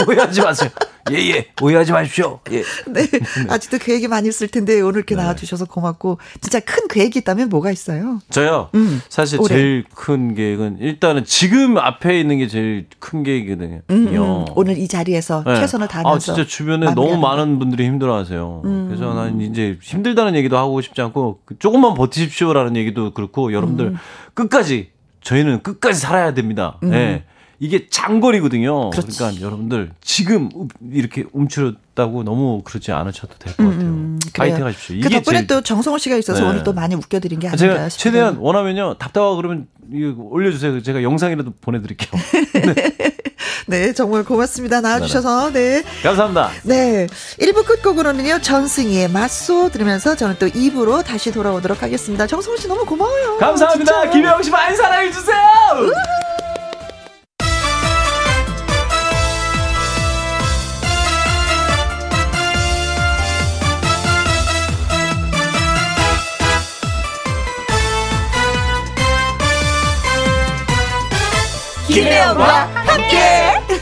[0.08, 0.72] 오해하지 마세요.
[1.10, 2.40] 예 예 오해하지 마십시오.
[2.52, 2.64] 예.
[2.88, 3.08] 네.
[3.50, 8.20] 아직도 계획이 많이 있을 텐데 오늘 이렇게 나와주셔서 고맙고 진짜 큰 계획이 있다면 뭐가 있어요?
[8.30, 8.70] 저요.
[8.76, 9.56] 음, 사실 올해.
[9.56, 13.82] 제일 큰 계획은 일단은 지금 앞에 있는 게 제일 큰 계획이거든요.
[13.90, 14.46] 음, 음.
[14.56, 15.56] 오늘 이 자리에서 네.
[15.56, 17.22] 최선을 다하면서 아, 진짜 주변에 너무 음.
[17.22, 18.62] 많은 분들이 힘들어하세요.
[18.88, 23.98] 그래서 난 이제 힘들다는 얘기도 하고 싶지 않고 그 조금만 버티십시오라는 얘기도 그렇고 여러분들 음.
[24.34, 24.90] 끝까지
[25.22, 26.78] 저희는 끝까지 살아야 됩니다.
[26.86, 27.24] 예.
[27.64, 28.88] 이게 장거리거든요.
[28.88, 28.90] 음.
[28.90, 29.18] 그렇지.
[29.20, 30.50] 그러니까 여러분들 지금
[30.92, 33.80] 이렇게 움츠렸다고 너무 그러지 않으셔도 될 것 같아요.
[33.82, 34.50] 음, 그래요.
[34.52, 35.00] 파이팅 하십시오.
[35.04, 36.48] 그 덕분에 제일- 또 정성호 씨가 있어서 네.
[36.50, 37.90] 오늘 또 많이 웃겨드린 게 아닌가 싶어요.
[37.90, 39.68] 최대한 원하면요 답답하고 그러면
[40.18, 40.82] 올려주세요.
[40.82, 42.10] 제가 영상이라도 보내드릴게요.
[43.68, 44.82] 네, 정말 고맙습니다.
[44.82, 45.52] 나와주셔서.
[45.54, 45.84] 네.
[46.02, 46.50] 감사합니다.
[46.64, 47.06] 네.
[47.40, 52.26] 1부 끝곡으로는요, 전승희의 맞소 들으면서 저는 또 2부로 다시 돌아오도록 하겠습니다.
[52.26, 53.38] 정성호 씨 너무 고마워요.
[53.38, 54.02] 감사합니다.
[54.02, 54.10] 진짜.
[54.10, 55.38] 김영 씨 많이 사랑해 주세요.
[71.92, 73.18] 김혜영과 함께.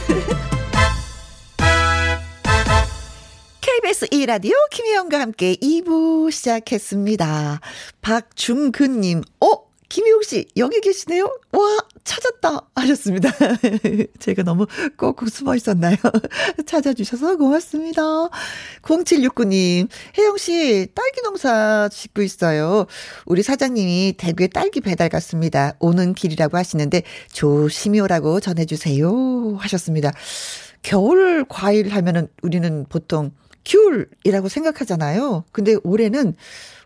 [3.60, 7.60] KBS 2라디오 김혜영과 함께 2부 시작했습니다.
[8.02, 9.69] 박중근님, 어?
[9.90, 11.24] 김혜영 씨, 여기 계시네요?
[11.24, 12.68] 와, 찾았다!
[12.76, 13.28] 하셨습니다.
[14.20, 14.66] 제가 너무
[14.96, 15.96] 꼭꼭 숨어 있었나요?
[16.64, 18.02] 찾아주셔서 고맙습니다.
[18.82, 22.86] 0769님, 혜영 씨, 딸기 농사 짓고 있어요.
[23.26, 25.74] 우리 사장님이 대구에 딸기 배달 갔습니다.
[25.80, 29.56] 오는 길이라고 하시는데 조심히 오라고 전해주세요.
[29.58, 30.12] 하셨습니다.
[30.82, 33.32] 겨울 과일 하면은 우리는 보통
[33.64, 35.44] 귤이라고 생각하잖아요.
[35.52, 36.34] 근데 올해는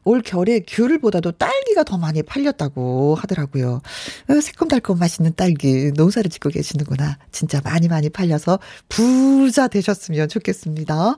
[0.05, 3.81] 올 겨울에 귤보다도 딸기가 더 많이 팔렸다고 하더라고요.
[4.29, 7.19] 어, 새콤달콤 맛있는 딸기 농사를 짓고 계시는구나.
[7.33, 8.59] 진짜 많이 많이 팔려서
[8.89, 11.17] 부자 되셨으면 좋겠습니다.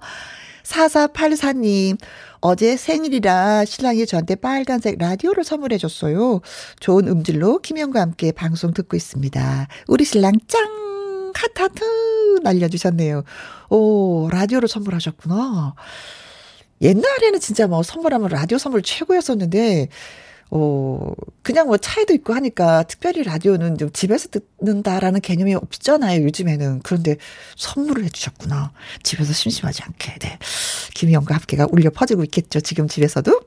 [0.62, 1.98] 4484님,
[2.40, 6.40] 어제 생일이라 신랑이 저한테 빨간색 라디오를 선물해 줬어요.
[6.80, 9.68] 좋은 음질로 김영과 함께 방송 듣고 있습니다.
[9.86, 10.95] 우리 신랑 짱!
[11.37, 13.24] 하트 날려주셨네요.
[13.70, 15.74] 오, 라디오를 선물하셨구나.
[16.82, 19.89] 옛날에는 진짜 뭐 선물하면 라디오 선물 최고였었는데,
[20.51, 21.12] 어,
[21.43, 24.28] 그냥 뭐 차에도 있고 하니까 특별히 라디오는 좀 집에서
[24.61, 26.80] 듣는다라는 개념이 없잖아요, 요즘에는.
[26.82, 27.16] 그런데
[27.57, 28.72] 선물을 해주셨구나.
[29.03, 30.18] 집에서 심심하지 않게.
[30.20, 30.39] 네.
[30.95, 33.41] 김희영과 함께가 울려 퍼지고 있겠죠, 지금 집에서도.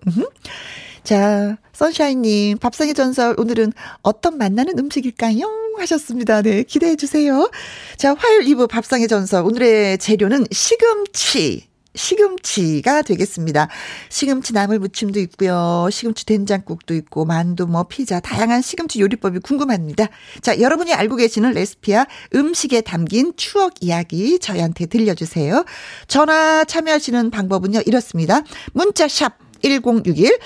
[1.10, 5.42] 자, 선샤인님, 밥상의 전설, 오늘은 어떤 만나는 음식일까요?
[5.80, 6.44] 하셨습니다.
[6.44, 7.50] 네, 기대해 주세요.
[7.98, 11.68] 자, 화요일 2부 밥상의 전설, 오늘의 재료는 시금치.
[11.96, 13.70] 시금치가 되겠습니다.
[14.10, 15.88] 시금치 나물 무침도 있고요.
[15.92, 20.10] 시금치 된장국도 있고 만두 뭐 피자 다양한 시금치 요리법이 궁금합니다.
[20.44, 22.06] 자, 여러분이 알고 계시는 레시피와
[22.36, 25.66] 음식에 담긴 추억 이야기 저희한테 들려주세요.
[26.08, 27.82] 전화 참여하시는 방법은요.
[27.88, 28.44] 이렇습니다.
[28.74, 30.38] 문자 샵 1061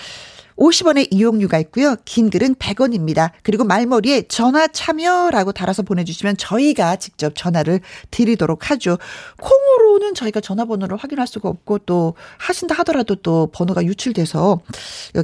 [0.57, 1.95] 50원의 이용료가 있고요.
[2.05, 3.31] 긴 글은 100원입니다.
[3.43, 7.81] 그리고 말머리에 전화 참여라고 달아서 보내주시면 저희가 직접 전화를
[8.11, 8.97] 드리도록 하죠.
[9.41, 14.61] 콩으로는 저희가 전화번호를 확인할 수가 없고 또 하신다 하더라도 또 번호가 유출돼서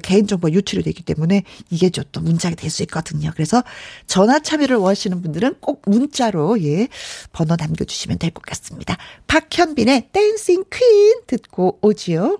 [0.01, 3.29] 개인정보 유출이 되기 때문에 이게 좀 또 문자가 될 수 있거든요.
[3.35, 3.63] 그래서
[4.07, 6.87] 전화 참여를 원하시는 분들은 꼭 문자로 예
[7.33, 8.97] 번호 남겨주시면 될 것 같습니다.
[9.27, 12.39] 박현빈의 댄싱 퀸 듣고 오지요.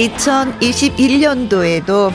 [0.00, 2.10] 이천이십일 년도에도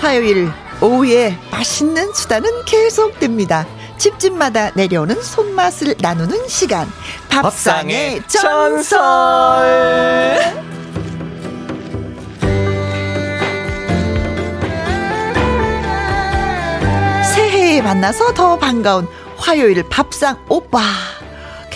[0.00, 0.50] 화요일
[0.82, 3.66] 오후에 맛있는 수다는 계속됩니다.
[3.96, 6.86] 집집마다 내려오는 손맛을 나누는 시간.
[7.30, 9.00] 밥상의 전설.
[17.34, 19.08] 새해에 만나서 더 반가운
[19.38, 20.80] 화요일 밥상 오빠.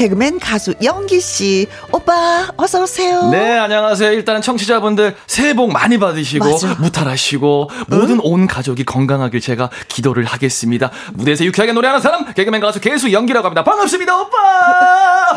[0.01, 1.67] 개그맨 가수 영기 씨.
[1.93, 3.29] 오빠 어서 오세요.
[3.29, 4.13] 네, 안녕하세요.
[4.13, 6.75] 일단은 청취자분들 새해 복 많이 받으시고 맞아.
[6.81, 10.91] 무탈하시고 모든 온 가족이 건강하길 제가 기도를 하겠습니다.
[11.13, 13.63] 무대에서 유쾌하게 노래하는 사람 개그맨 가수 개수 연기라고 합니다.
[13.63, 15.37] 반갑습니다, 오빠.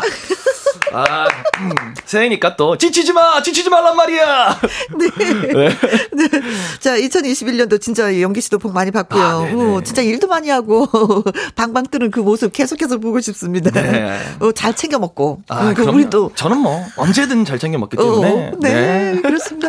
[0.94, 1.26] 아,
[1.60, 1.70] 음,
[2.04, 4.60] 새해니까 또 지치지 마, 지치지 말란 말이야.
[4.96, 5.68] 네.
[6.78, 9.22] 자, 2021년도 진짜 영기 씨도 복 많이 받고요.
[9.22, 9.38] 아.
[9.40, 10.86] 어, 진짜 일도 많이 하고
[11.56, 13.70] 방방 뜨는 그 모습 계속해서 보고 싶습니다.
[13.70, 14.20] 네.
[14.38, 15.42] 어, 잘 챙겨 먹고.
[15.48, 15.96] 아, 어, 그 그럼요.
[15.96, 18.48] 우리 또 저는 뭐 언제든 잘 챙겨 먹기 때문에.
[18.50, 19.68] 어, 네, 그렇습니다.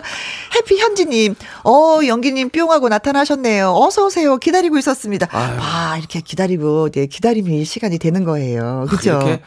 [0.55, 3.73] 해피 현지님, 어, 영기님 뿅하고 나타나셨네요.
[3.75, 4.37] 어서 오세요.
[4.37, 5.27] 기다리고 있었습니다.
[5.31, 5.57] 아유.
[5.57, 8.85] 봐, 이렇게 기다리고, 네, 기다림이 시간이 되는 거예요.
[8.89, 9.11] 그죠?
[9.11, 9.41] 이렇게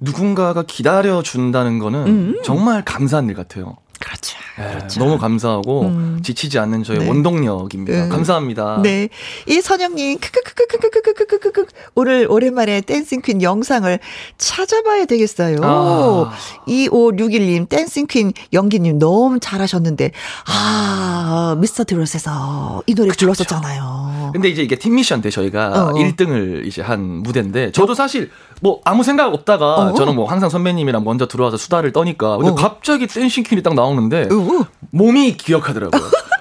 [0.00, 3.76] 누군가가 기다려 준다는 거는 정말 감사한 일 같아요.
[4.02, 4.36] 그렇죠.
[4.58, 6.20] 예, 너무 감사하고 음.
[6.22, 7.08] 지치지 않는 저의 네.
[7.08, 8.04] 원동력입니다.
[8.04, 8.08] 음.
[8.10, 8.80] 감사합니다.
[8.82, 9.08] 네.
[9.46, 13.98] 이 선영님, 크크크크크크크크크크크 오늘 오랜만에 댄싱 퀸 영상을
[14.38, 15.56] 찾아봐야 되겠어요.
[15.62, 16.32] 아.
[16.66, 20.10] 2561님, 댄싱 퀸 연기님 너무 잘하셨는데,
[20.46, 24.30] 아, 미스터 트롯에서 이 노래 불렀었잖아요.
[24.32, 25.92] 근데 이제 이게 팀 미션 때 저희가 어.
[25.94, 28.30] 1등을 이제 한 무대인데 저도 사실
[28.62, 29.94] 뭐 아무 생각 없다가 어.
[29.94, 32.54] 저는 뭐 항상 선배님이랑 먼저 들어와서 수다를 떠니까 근데 어.
[32.54, 34.64] 갑자기 댄싱 퀸이 딱 나오는데 우.
[34.90, 36.00] 몸이 기억하더라고요.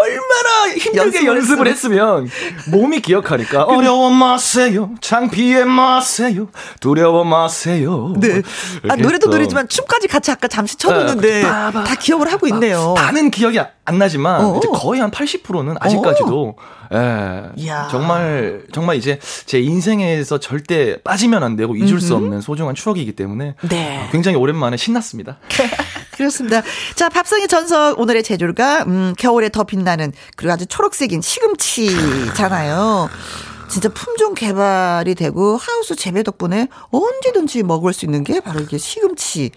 [0.00, 2.28] 얼마나 힘들게 연습을 연습을 했으면
[2.70, 6.48] 몸이 기억하니까 어려워 마세요 창피해 마세요
[6.78, 8.42] 두려워 마세요 네.
[8.88, 11.42] 아, 노래도 또 노래지만 춤까지 같이 아까 잠시 춰뒀는데, 네.
[11.42, 12.94] 다 기억을 하고 있네요.
[12.96, 13.58] 다는 기억이
[13.88, 14.56] 안 나지만 어.
[14.58, 16.56] 이제 거의 한 80%는 아직까지도
[16.92, 17.88] 예, 이야.
[17.90, 23.54] 정말 정말 이제 제 인생에서 절대 빠지면 안 되고 잊을 수 없는 소중한 추억이기 때문에
[23.68, 24.08] 네.
[24.12, 25.38] 굉장히 오랜만에 신났습니다.
[26.16, 26.62] 그렇습니다.
[26.96, 33.08] 자, 밥상의 전석 오늘의 제조가 음, 겨울에 더 빛나는 그리고 아주 초록색인 시금치잖아요.
[33.68, 39.50] 진짜 품종 개발이 되고 하우스 재배 덕분에 언제든지 먹을 수 있는 게 바로 이게 시금치.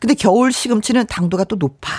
[0.00, 1.92] 근데 겨울 시금치는 당도가 또 높아.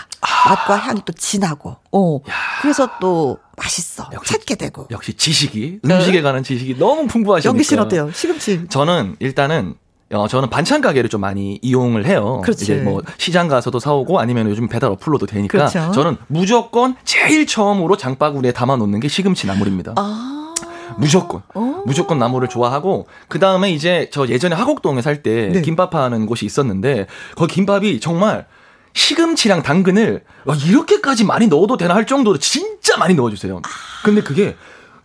[0.47, 1.75] 맛과 향이 또 진하고.
[1.91, 2.19] 어.
[2.61, 4.09] 그래서 또 맛있어.
[4.13, 4.87] 역시- 찾게 되고.
[4.91, 7.49] 역시 지식이 음식에 관한 지식이 너무 풍부하시니까.
[7.49, 8.11] 연기 씨는 어때요?
[8.13, 8.65] 시금치.
[8.69, 9.75] 저는 일단은
[10.13, 12.41] 어, 저는 반찬 가게를 좀 많이 이용을 해요.
[12.43, 12.63] 그렇지.
[12.63, 15.91] 이제 뭐 시장 가서도 사오고 아니면 요즘 배달 어플로도 되니까 그렇죠.
[15.93, 19.93] 저는 무조건 제일 처음으로 장바구니에 담아 놓는 게 시금치 나물입니다.
[19.97, 20.34] 아.
[20.97, 21.41] 무조건
[21.85, 25.61] 무조건 나물을 좋아하고 그 다음에 이제 저 예전에 하곡동에 살때 네.
[25.61, 28.45] 김밥 하는 곳이 있었는데 거기 김밥이 정말
[28.93, 33.61] 시금치랑 당근을 와, 이렇게까지 많이 넣어도 되나 할 정도로 진짜 많이 넣어주세요.
[34.03, 34.55] 근데 그게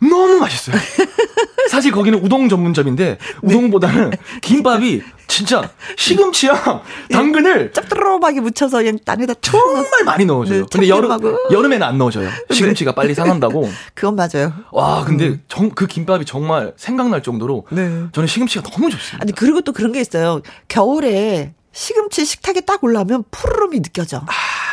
[0.01, 0.77] 너무 맛있어요.
[1.71, 6.83] 사실 거기는 우동 전문점인데 우동보다는 김밥이 진짜 시금치랑
[7.13, 9.35] 당근을 짭조름하게 묻혀서 그냥 안에다.
[9.41, 10.63] 정말 많이 넣어줘요.
[10.63, 11.11] 네, 근데 여름.
[11.53, 12.29] 여름에는 안 넣어줘요.
[12.51, 13.71] 시금치가 빨리 상한다고.
[13.95, 14.53] 그건 맞아요.
[14.73, 18.07] 와, 근데 정, 그 김밥이 정말 생각날 정도로 네.
[18.13, 19.19] 저는 시금치가 너무 좋습니다.
[19.23, 20.41] 아니 그리고 또 그런 게 있어요.
[20.69, 24.25] 겨울에 시금치 식탁에 딱 올라오면 푸르름이 느껴져.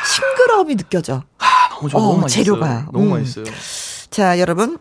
[0.07, 1.23] 싱그러움이 느껴져.
[1.37, 2.01] 아, 너무 좋아.
[2.01, 2.43] 어, 너무 맛있어요.
[2.43, 2.85] 재료가.
[2.91, 3.09] 너무 음.
[3.19, 3.45] 맛있어요.
[4.09, 4.79] 자, 여러분.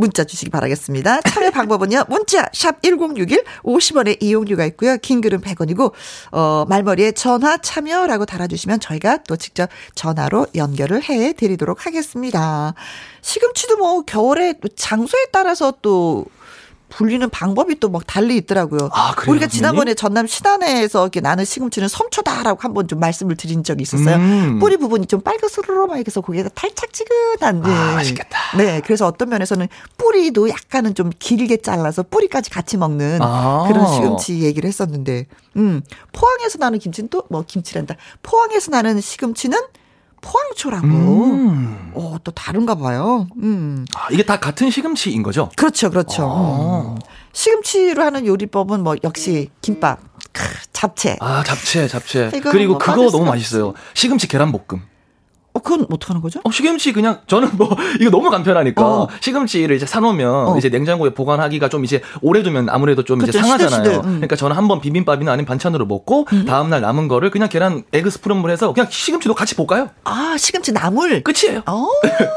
[0.00, 1.20] 문자 주시기 바라겠습니다.
[1.20, 2.04] 참여 방법은요.
[2.08, 4.96] 문자 샵 1061 50원의 이용료가 있고요.
[4.96, 5.92] 긴 글은 100원이고
[6.32, 12.74] 어 말머리에 전화 참여라고 달아 주시면 저희가 또 직접 전화로 연결을 해 드리도록 하겠습니다.
[13.20, 16.24] 시금치도 뭐 겨울에 또 장소에 따라서 또
[16.90, 18.88] 불리는 방법이 또 막 달리 있더라고요.
[18.92, 19.46] 아, 그래요, 우리가?
[19.48, 24.16] 지난번에 전남 신안에서 이렇게 나는 시금치는 섬초다라고 한번 좀 말씀을 드린 적이 있었어요.
[24.16, 24.58] 음.
[24.60, 27.62] 뿌리 부분이 좀 빨갛스러름하게서 거기에다 탈착지근한.
[27.62, 27.68] 네.
[27.70, 28.38] 아, 맛있겠다.
[28.56, 29.66] 네, 그래서 어떤 면에서는
[29.96, 33.64] 뿌리도 약간은 좀 길게 잘라서 뿌리까지 같이 먹는 아.
[33.68, 35.26] 그런 시금치 얘기를 했었는데,
[35.56, 35.82] 음,
[36.12, 37.94] 포항에서 나는 김치는 또 뭐 김치란다.
[38.22, 39.58] 포항에서 나는 시금치는
[40.20, 40.86] 포항초라고.
[40.86, 41.92] 음.
[41.94, 43.26] 어, 또 다른가 봐요.
[43.42, 43.84] 음.
[43.94, 45.50] 아, 이게 다 같은 시금치인 거죠?
[45.56, 46.22] 그렇죠, 그렇죠.
[46.28, 46.94] 아.
[46.94, 46.98] 음.
[47.32, 50.00] 시금치로 하는 요리법은 뭐 역시 김밥,
[50.32, 50.42] 크,
[50.72, 51.16] 잡채.
[51.20, 52.30] 아, 잡채, 잡채.
[52.42, 53.74] 그리고 뭐 그거 너무 맛있어요.
[53.94, 54.82] 시금치 계란 볶음.
[55.52, 56.40] 어, 그건 어떻게 하는 거죠?
[56.44, 59.08] 어, 시금치 그냥 저는 뭐 이거 너무 간편하니까 어.
[59.20, 60.58] 시금치를 이제 사놓으면 어.
[60.58, 63.84] 이제 냉장고에 보관하기가 좀 이제 오래 두면 아무래도 좀 이제 그렇죠, 상하잖아요.
[63.84, 64.14] 시들시들, 음.
[64.16, 68.50] 그러니까 저는 한번 비빔밥이나 아니면 반찬으로 먹고 다음 날 남은 거를 그냥 계란 egg scramble
[68.50, 69.90] 해서 그냥 시금치도 같이 볶아요.
[70.04, 71.22] 아, 시금치 나물.
[71.22, 71.62] 끝이에요.
[71.66, 71.86] 어,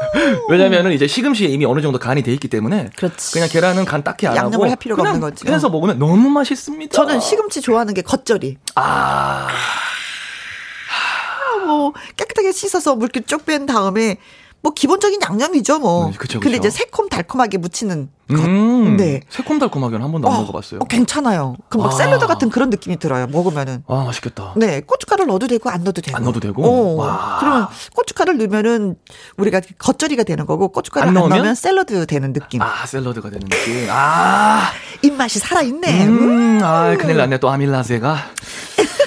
[0.48, 3.32] 왜냐면은 이제 시금치에 이미 어느 정도 간이 돼 있기 때문에 그렇지.
[3.32, 5.46] 그냥 계란은 간 딱히 안 양념을 하고 할 필요가 없는 거지.
[5.48, 6.92] 해서 먹으면 너무 맛있습니다.
[6.92, 8.56] 저는 시금치 좋아하는 게 겉절이.
[8.74, 9.48] 아, 아,
[11.64, 14.18] 뭐 깨끗하게 씻어서 물기 쭉 뺀 다음에
[14.62, 16.06] 뭐 기본적인 양념이죠 뭐.
[16.06, 16.68] 음, 그쵸, 근데 그쵸.
[16.68, 18.38] 이제 새콤 달콤하게 무치는 것.
[18.46, 19.20] 음, 네.
[19.28, 20.80] 새콤 달콤하게는 한 번도 안 어, 먹어봤어요.
[20.80, 21.54] 어, 괜찮아요.
[21.68, 21.90] 그막 아.
[21.90, 23.26] 샐러드 같은 그런 느낌이 들어요.
[23.26, 23.84] 먹으면은.
[23.86, 24.54] 아 맛있겠다.
[24.56, 26.16] 네, 고춧가루 넣어도 되고 안 넣어도 되고.
[26.16, 26.64] 안 넣어도 되고?
[26.64, 27.36] 어, 와.
[27.40, 28.96] 그러면 고춧가루를 넣으면은
[29.36, 31.36] 우리가 겉절이가 되는 거고 고춧가루 안 안, 넣으면?
[31.36, 32.62] 넣으면 샐러드 되는 느낌.
[32.62, 33.86] 아 샐러드가 되는 느낌.
[33.90, 34.62] 아.
[35.02, 36.06] 입맛이 살아 있네.
[36.06, 37.36] 음, 아, 큰일 났네.
[37.36, 38.16] 또 아밀라제가.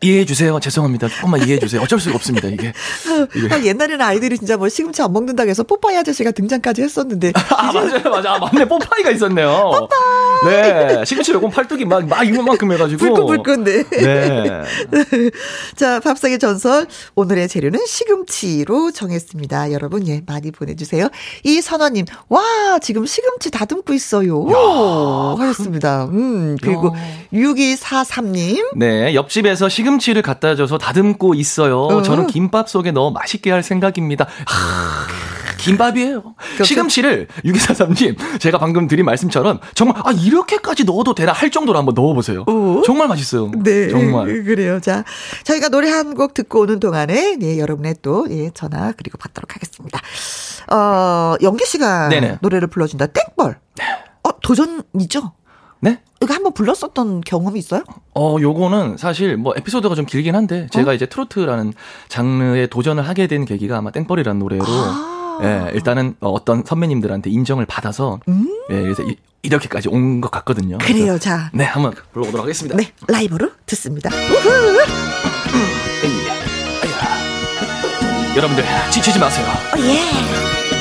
[0.00, 0.58] 좀 이해해 주세요.
[0.60, 1.08] 죄송합니다.
[1.08, 1.82] 조금만 이해해 주세요.
[1.82, 2.48] 어쩔 수가 없습니다.
[2.48, 2.72] 이게.
[3.50, 8.10] 아, 옛날에는 아이들이 진짜 뭐 시금치 안 먹는다고 해서 뽀빠이 아저씨가 등장까지 했었는데 아, 맞아요.
[8.10, 8.34] 맞아.
[8.34, 8.66] 아, 맞네.
[8.66, 9.48] 뽀파이가 있었네요.
[9.72, 9.98] 뽀파이.
[10.44, 11.04] 네.
[11.04, 12.98] 시금치 요건 팔뚝이 막, 막 이만큼 해가지고.
[12.98, 13.82] 불끈불끈 네.
[13.90, 14.62] 네.
[15.74, 16.86] 자, 밥상의 전설.
[17.16, 19.72] 오늘의 재료는 시금치로 정했습니다.
[19.72, 21.08] 여러분, 예, 많이 보내주세요.
[21.42, 24.46] 이 선화님, 와, 지금 시금치 다듬고 있어요.
[25.38, 26.04] 하셨습니다.
[26.04, 26.94] 음, 그리고
[27.32, 28.76] 6243님.
[28.76, 29.14] 네.
[29.14, 31.82] 옆집에서 시금 치를 갖다 줘서 다듬고 있어요.
[31.84, 32.02] 어.
[32.02, 34.26] 저는 김밥 속에 넣어 맛있게 할 생각입니다.
[34.46, 35.06] 하,
[35.58, 36.34] 김밥이에요.
[36.64, 42.44] 시금치를 6243님 제가 방금 드린 말씀처럼 정말 아 이렇게까지 넣어도 되나 할 정도로 한번 넣어보세요.
[42.46, 42.82] 어?
[42.84, 43.50] 정말 맛있어요.
[43.62, 43.88] 네.
[43.88, 44.26] 정말.
[44.44, 44.80] 그래요.
[44.80, 45.04] 자,
[45.44, 50.00] 저희가 노래 한 곡 듣고 오는 동안에, 네, 여러분의 또, 예, 전화 그리고 받도록 하겠습니다.
[50.72, 52.38] 어, 영기 씨가 네네.
[52.40, 53.06] 노래를 불러준다.
[53.06, 53.58] 땡벌.
[54.24, 55.32] 어, 도전이죠?
[56.20, 56.24] 네?
[56.24, 57.84] 이거 한번 불렀었던 경험이 있어요?
[58.14, 60.66] 어, 요거는 사실 뭐 에피소드가 좀 길긴 한데 어?
[60.70, 61.72] 제가 이제 트로트라는
[62.08, 65.38] 장르에 도전을 하게 된 계기가 아마 땡벌이라는 노래로 아.
[65.42, 68.18] 예, 일단은 어, 어떤 선배님들한테 인정을 받아서
[68.70, 70.74] 예, 그래서 이, 이렇게까지 온 것 같거든요.
[70.76, 70.78] 음?
[70.78, 71.04] 그래요.
[71.04, 72.76] 그래서 자, 네, 한번 불러보도록 하겠습니다.
[72.76, 74.10] 네, 라이브로 듣습니다.
[78.36, 79.46] 여러분들 지치지 마세요.
[79.46, 80.77] 어, 예.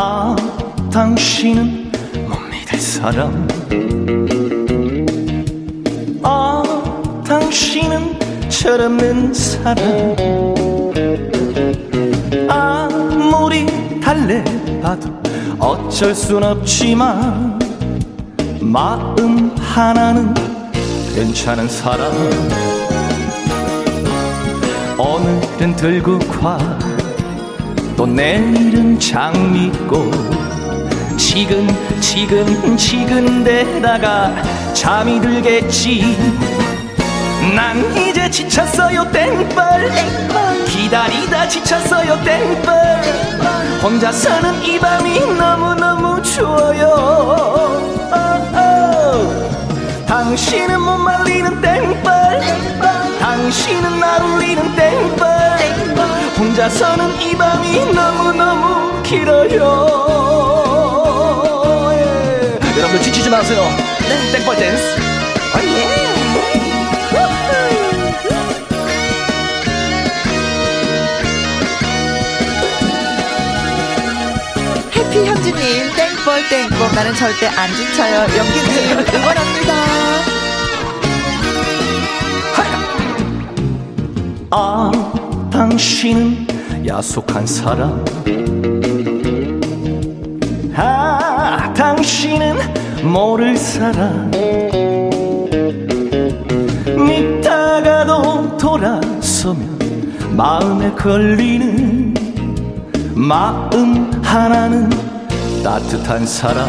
[0.00, 0.36] 아,
[0.92, 1.90] 당신은
[2.28, 3.48] 못 믿을 사람.
[6.22, 6.62] 아,
[7.26, 9.76] 당신은 철없는 사람.
[12.48, 13.66] 아무리
[14.00, 15.10] 달래봐도
[15.58, 17.58] 어쩔 순 없지만
[18.60, 20.32] 마음 하나는
[21.12, 22.12] 괜찮은 사람
[24.96, 26.56] 오늘은 들국화
[27.98, 30.14] 또 내일은 장미꽃
[31.18, 31.66] 지금
[32.00, 34.40] 지금 지근데다가
[34.72, 36.16] 잠이 들겠지.
[37.56, 39.90] 난 이제 지쳤어요 땡벌.
[40.68, 42.76] 기다리다 지쳤어요 땡벌.
[43.82, 47.82] 혼자서는 이 밤이 너무너무 추워요.
[50.06, 52.40] 당신은 못 말리는 땡벌.
[53.18, 55.38] 당신은 나 울리는 땡벌
[56.38, 59.50] 혼자서는 이 밤이 너무너무 길어요
[61.94, 62.78] 예.
[62.78, 63.62] 여러분들 지치지 마세요
[64.32, 64.98] 땡벌 댄스
[74.94, 76.94] 해피 현주님, 땡벌 땡벌.
[76.94, 78.26] 나는 절대 안 지쳐요.
[78.36, 80.07] 연기님, 응원합니다.
[85.98, 86.46] 당신은
[86.86, 88.04] 야속한 사람.
[90.76, 92.56] 아 당신은
[93.02, 94.30] 모를 사람.
[97.04, 99.76] 믿다가도 돌아서면
[100.36, 102.14] 마음에 걸리는
[103.16, 104.88] 마음 하나는
[105.64, 106.68] 따뜻한 사람.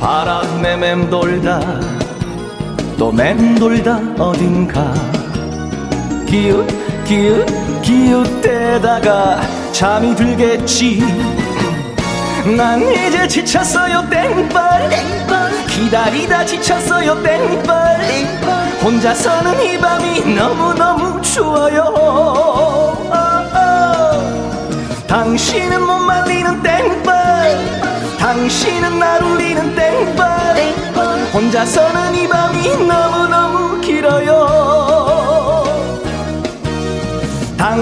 [0.00, 1.60] 바람에 맴돌다
[2.98, 4.92] 또 맴돌다 어딘가
[6.32, 6.66] 기웃
[7.04, 7.46] 기웃
[7.82, 11.04] 기웃대다가 잠이 들겠지.
[12.56, 14.88] 난 이제 지쳤어요 땡벌.
[15.68, 17.76] 기다리다 지쳤어요 땡벌.
[18.82, 22.96] 혼자서는 이 밤이 너무너무 추워요.
[25.06, 27.14] 당신은 못 말리는 땡벌.
[28.18, 30.24] 당신은 날 울리는 땡벌.
[31.34, 33.01] 혼자서는 이 밤이 너무너무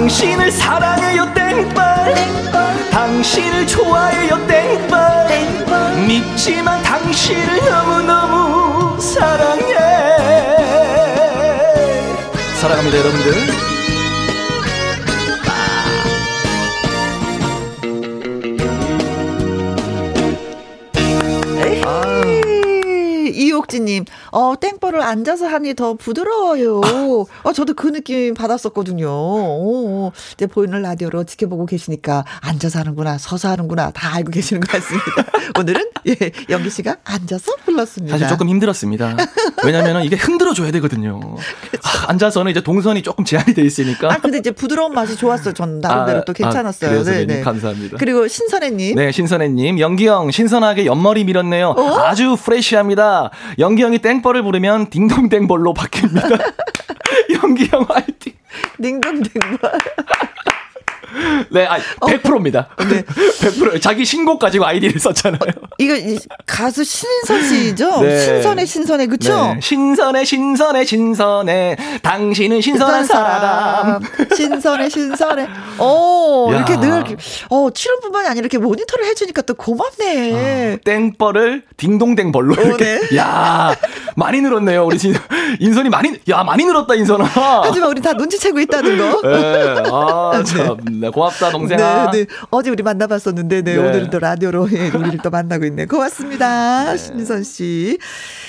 [0.00, 2.14] 당신을 사랑해요 땡벌.
[2.90, 6.06] 당신을 좋아해요 땡벌.
[6.08, 9.74] 믿지만 당신을 너무너무 사랑해.
[12.62, 13.34] 사랑합니다 여러분들.
[21.62, 26.80] 에이, 이옥지님, 어, 땡 벌을 앉아서 하니 더 부드러워요.
[27.42, 29.08] 어, 저도 그 느낌 받았었거든요.
[29.08, 35.24] 오, 이제 보이는 라디오로 지켜보고 계시니까 앉아서 하는구나, 서서 하는구나, 다 알고 계시는 것 같습니다.
[35.58, 36.16] 오늘은, 예,
[36.48, 38.14] 영기 씨가 앉아서 불렀습니다.
[38.14, 39.16] 사실 조금 힘들었습니다.
[39.64, 41.20] 왜냐면 이게 흔들어 줘야 되거든요.
[41.82, 44.12] 아, 앉아서는 이제 동선이 조금 제한이 돼 있으니까.
[44.12, 45.54] 아, 근데 이제 부드러운 맛이 좋았어요.
[45.54, 47.00] 전 나름대로 아, 또 괜찮았어요.
[47.00, 47.40] 아, 네, 네, 네.
[47.40, 47.96] 감사합니다.
[47.98, 48.96] 그리고 신선혜님.
[48.96, 49.80] 네, 신선혜님.
[49.80, 51.74] 영기 형, 신선하게 옆머리 밀었네요.
[52.04, 53.30] 아주 프레시합니다.
[53.58, 56.38] 영기 형이 땡벌을 부르면 딩동댕벌로 바뀝니다.
[57.42, 58.32] 영기 형 화이팅.
[58.82, 59.58] 딩동댕벌.
[61.50, 62.68] 네, 아, 100%입니다.
[62.88, 63.02] 네.
[63.02, 63.80] 100%.
[63.80, 65.40] 자기 신곡 가지고 아이디를 썼잖아요.
[65.78, 68.02] 이거 이 가수 신선 씨죠?
[68.02, 68.18] 네.
[68.18, 69.54] 신선해, 신선해, 그쵸?
[69.54, 69.60] 네.
[69.60, 71.76] 신선해, 신선해, 신선해.
[72.02, 74.00] 당신은 신선한 사람.
[74.34, 75.48] 신선해, 신선해.
[75.78, 76.56] 오, 야.
[76.56, 77.04] 이렇게 늘,
[77.50, 80.78] 어, 출연뿐만이 아니라 이렇게 모니터를 해주니까 또 고맙네.
[80.84, 82.84] 땡벌을 딩동댕 벌로 어, 이렇게.
[82.84, 83.00] 네.
[83.16, 83.74] 야
[84.16, 84.84] 많이 늘었네요.
[84.84, 85.14] 우리 진,
[85.58, 87.24] 인선이 많이, 야, 많이 늘었다, 인선아.
[87.64, 89.20] 하지만 우리 다 눈치채고 있다는 거.
[89.22, 90.76] 네, 아, 참.
[91.00, 92.10] 네, 고맙다, 동생아.
[92.10, 92.26] 네, 네.
[92.50, 93.78] 어제 우리 만나봤었는데, 네, 네.
[93.78, 95.86] 오늘은 또 라디오로 예, 우리를 또 만나고 있네.
[95.86, 96.96] 고맙습니다.
[96.96, 97.98] 신선 씨.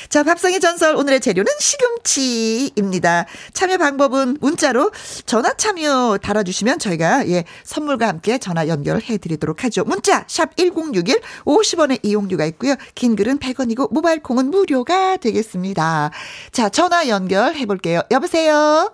[0.09, 3.25] 자, 밥상의 전설 오늘의 재료는 시금치입니다.
[3.53, 4.91] 참여 방법은 문자로
[5.25, 9.85] 전화 참여 달아주시면 저희가 예, 선물과 함께 전화 연결해 드리도록 하죠.
[9.85, 12.75] 문자 샵 1061 50원의 이용료가 있고요.
[12.95, 16.11] 긴 글은 100원이고 모바일 콩은 무료가 되겠습니다.
[16.51, 18.01] 자, 전화 연결해 볼게요.
[18.11, 18.91] 여보세요.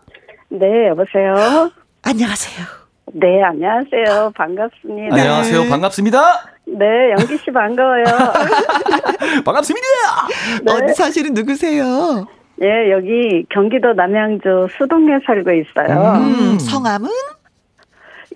[0.49, 1.71] 네, 여보세요.
[2.03, 2.86] 안녕하세요.
[3.13, 4.31] 네, 안녕하세요.
[4.35, 5.15] 반갑습니다.
[5.15, 5.69] 안녕하세요.
[5.69, 6.19] 반갑습니다.
[6.65, 8.03] 네, 영기 씨 반가워요.
[9.45, 9.87] 반갑습니다.
[10.63, 10.71] 네.
[10.73, 12.27] 어디 사실은 누구세요?
[12.61, 16.15] 예, 여기 경기도 남양주 수동에 살고 있어요.
[16.17, 17.09] 음, 성함은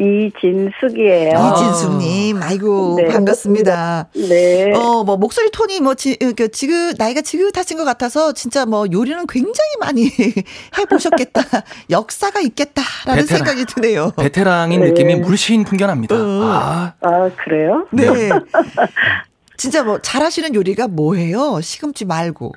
[0.01, 1.37] 이진숙이에요.
[1.37, 1.53] 아.
[1.53, 2.41] 이진숙님.
[2.41, 4.07] 아이고, 네, 반갑습니다.
[4.15, 4.73] 네.
[4.73, 9.27] 어, 뭐, 목소리 톤이 뭐, 지, 그, 지긋, 나이가 지긋하신 것 같아서 진짜 뭐, 요리는
[9.27, 10.09] 굉장히 많이
[10.77, 11.41] 해보셨겠다.
[11.91, 13.25] 역사가 있겠다라는 베테랑.
[13.27, 14.11] 생각이 드네요.
[14.17, 14.87] 베테랑인 네.
[14.89, 16.15] 느낌이 물씬 풍겨납니다.
[16.15, 17.85] 아, 아, 그래요?
[17.91, 18.05] 네.
[19.57, 21.61] 진짜 뭐, 잘하시는 요리가 뭐예요?
[21.61, 22.53] 시금치 말고.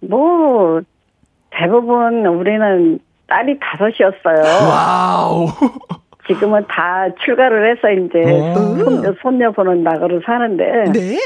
[0.00, 0.80] 뭐,
[1.50, 4.68] 대부분 우리는 딸이 다섯이었어요.
[4.68, 5.48] 와우.
[6.28, 8.76] 지금은 다 출가를 해서 이제 오.
[8.76, 11.18] 손녀, 손녀 보는 낙으로 사는데 네.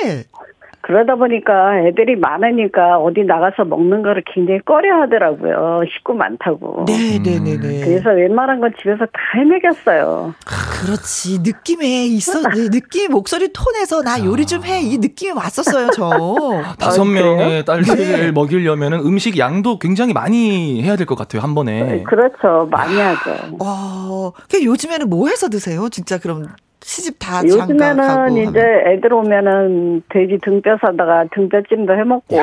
[0.83, 5.85] 그러다 보니까 애들이 많으니까 어디 나가서 먹는 거를 굉장히 꺼려 하더라고요.
[5.93, 6.85] 식구 많다고.
[6.87, 7.85] 네, 네, 네, 네.
[7.85, 10.35] 그래서 웬만한 건 집에서 다 해먹였어요.
[10.45, 11.39] 그렇지.
[11.43, 14.81] 느낌에 있어, 네, 느낌, 목소리 톤에서 나 요리 좀 해.
[14.81, 16.11] 이 느낌이 왔었어요, 저.
[16.79, 17.05] 다섯 아?
[17.05, 18.33] 명의 딸들을 네.
[18.33, 22.03] 먹이려면 음식 양도 굉장히 많이 해야 될 것 같아요, 한 번에.
[22.05, 22.67] 그렇죠.
[22.71, 23.57] 많이 하죠.
[23.61, 25.89] 와, 그 요즘에는 뭐 해서 드세요?
[25.91, 26.47] 진짜 그럼
[26.83, 28.39] 시집 다 아, 장가 요즘에는 가고.
[28.39, 28.93] 이제 하면.
[28.93, 32.39] 애들 오면은 돼지 등뼈 사다가 등뼈찜도 해 먹고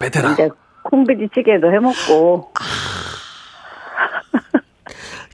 [0.00, 0.32] 베테랑.
[0.32, 0.48] 이제
[0.82, 2.52] 콩비지찌개도 해 먹고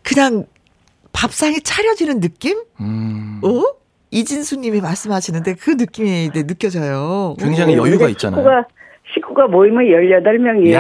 [0.03, 0.45] 그냥
[1.12, 2.59] 밥상이 차려지는 느낌?
[2.80, 3.62] 음, 어?
[4.11, 7.34] 이진수님이 말씀하시는데 그 느낌이 네, 느껴져요.
[7.38, 7.78] 굉장히 어.
[7.82, 8.40] 여유가 근데 있잖아요.
[8.43, 8.64] 식구가
[9.14, 10.72] 식구가 모이면 18명이에요.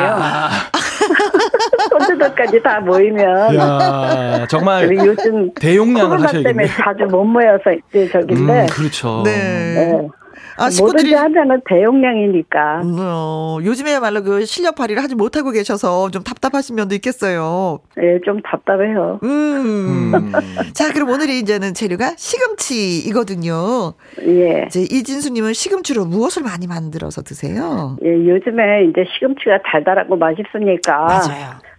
[1.02, 6.66] 야, 손주들까지 다 모이면 야, 정말 요즘 대용량을 코로나 때문에 하셔야겠네.
[6.68, 9.22] 자주 못 모여서 이제 저긴데 음, 그렇죠.
[9.24, 9.30] 네.
[9.32, 10.08] 네.
[10.56, 16.76] 아, 뭐든지 식구들이 하자는 대용량이니까 어, 요즘에야말로 그 실력 발휘를 하지 못하고 계셔서 좀 답답하신
[16.76, 17.80] 면도 있겠어요.
[17.98, 19.20] 예, 좀 답답해요.
[19.22, 19.28] 음.
[19.28, 20.32] 음.
[20.74, 23.94] 자, 그럼 오늘의 이제는 재료가 시금치이거든요.
[24.26, 24.64] 예.
[24.66, 27.96] 이제 이진수님은 시금치로 무엇을 많이 만들어서 드세요?
[28.04, 31.71] 예, 요즘에 이제 시금치가 달달하고 맛있으니까 맞아요.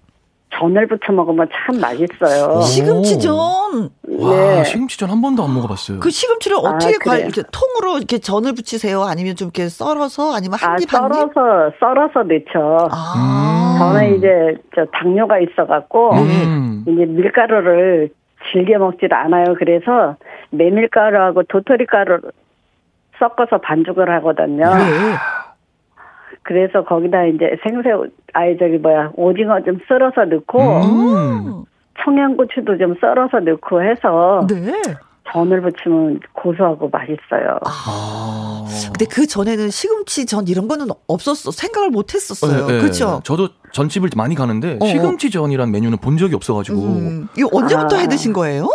[0.60, 2.58] 전을 부쳐 먹으면 참 맛있어요.
[2.58, 2.62] 오.
[2.62, 3.34] 시금치전.
[3.34, 4.64] 와, 네.
[4.64, 6.00] 시금치전 한 번도 안 먹어봤어요.
[6.00, 7.28] 그 시금치를 아, 어떻게 관, 그래요?
[7.28, 9.02] 이렇게 통으로 이렇게 전을 붙이세요?
[9.04, 10.90] 아니면 좀 이렇게 썰어서 아니면 아, 한입한 입?
[10.90, 12.88] 썰어서 썰어서 넣죠.
[12.92, 13.76] 아.
[13.80, 14.28] 저는 이제
[14.76, 16.86] 저 당뇨가 있어갖고 음.
[16.88, 18.10] 이제 밀가루를
[18.52, 19.56] 즐겨 먹질 않아요.
[19.58, 20.18] 그래서
[20.52, 22.20] 메밀가루하고 도토리가루
[23.20, 24.66] 섞어서 반죽을 하거든요.
[24.76, 24.84] 네.
[26.44, 31.64] 그래서 거기다 이제 생새우, 아니 저기 뭐야 오징어 좀 썰어서 넣고 음.
[32.04, 34.74] 청양고추도 좀 썰어서 넣고 해서 네.
[35.32, 37.60] 전을 부치면 고소하고 맛있어요.
[37.66, 38.66] 아.
[38.88, 41.52] 근데 그 전에는 시금치 전 이런 거는 없었어.
[41.52, 42.68] 생각을 못 했었어요.
[42.68, 42.80] 네, 네.
[42.82, 43.22] 그렇죠?
[43.24, 44.86] 저도 전집을 많이 가는데 어.
[44.86, 46.80] 시금치 전이란 메뉴는 본 적이 없어 가지고.
[46.82, 48.00] 음, 이거 언제부터 아.
[48.00, 48.68] 해 드신 거예요?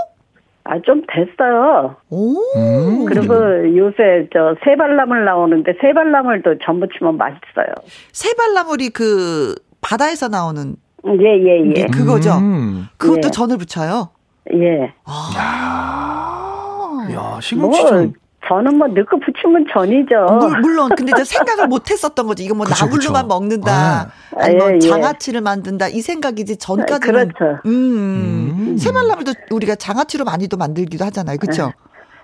[0.71, 1.97] 아 좀 됐어요.
[2.11, 2.35] 오.
[2.57, 3.05] 음.
[3.07, 3.35] 그리고
[3.77, 7.73] 요새 저 새발나물 나오는데 새발나물도 전 부치면 맛있어요.
[8.13, 11.73] 새발나물이 그 바다에서 나오는 예 예 예.
[11.73, 12.33] 게 그거죠.
[12.39, 12.87] 음.
[12.99, 13.31] 그것도 예.
[13.31, 14.11] 전을 붙여요.
[14.55, 14.93] 예.
[15.07, 17.07] 아.
[17.13, 18.13] 야, 뭐 시금치전.
[18.49, 20.39] 저는 뭐 넣고 부치면 전이죠.
[20.41, 22.45] 물, 물론 근데 이제 생각을 못 했었던 거지.
[22.45, 23.27] 이거 뭐 그쵸, 나물로만 그쵸.
[23.29, 24.11] 먹는다.
[24.37, 24.43] 네.
[24.43, 24.79] 아니 뭐 예, 예.
[24.79, 25.89] 장아찌를 만든다.
[25.89, 27.61] 이 생각이지 전까지는 그렇죠.
[27.67, 27.71] 음.
[27.71, 28.77] 음.
[28.79, 31.37] 새발나물도 우리가 장아찌로 많이도 만들기도 하잖아요.
[31.39, 31.73] 그렇죠?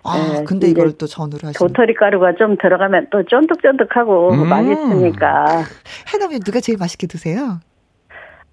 [0.07, 1.55] 아, 네, 근데 이걸 또 전으로 하시는.
[1.55, 4.49] 도토리 가루가 좀 들어가면 또 쫀득쫀득하고 음.
[4.49, 5.65] 맛있으니까.
[6.13, 7.61] 해남이 누가 제일 맛있게 드세요?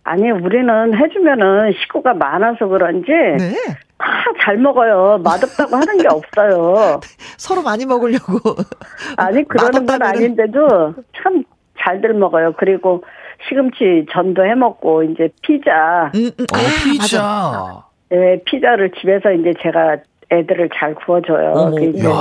[0.03, 3.53] 아니 우리는 해주면은 식구가 많아서 그런지 네.
[3.97, 5.19] 다잘 먹어요.
[5.23, 6.99] 맛없다고 하는 게 없어요.
[7.37, 8.39] 서로 많이 먹으려고.
[9.17, 11.43] 아니 그러는 건 맛없다면은- 아닌데도 참
[11.79, 12.53] 잘들 먹어요.
[12.57, 13.03] 그리고
[13.47, 16.45] 시금치 전도 해 먹고 이제 피자, 음, 음.
[16.53, 17.83] 어, 아, 피자.
[18.11, 19.97] 예, 피자를 집에서 이제 제가
[20.31, 21.51] 애들을 잘 구워줘요.
[21.53, 22.13] 어머, 그 이제 야.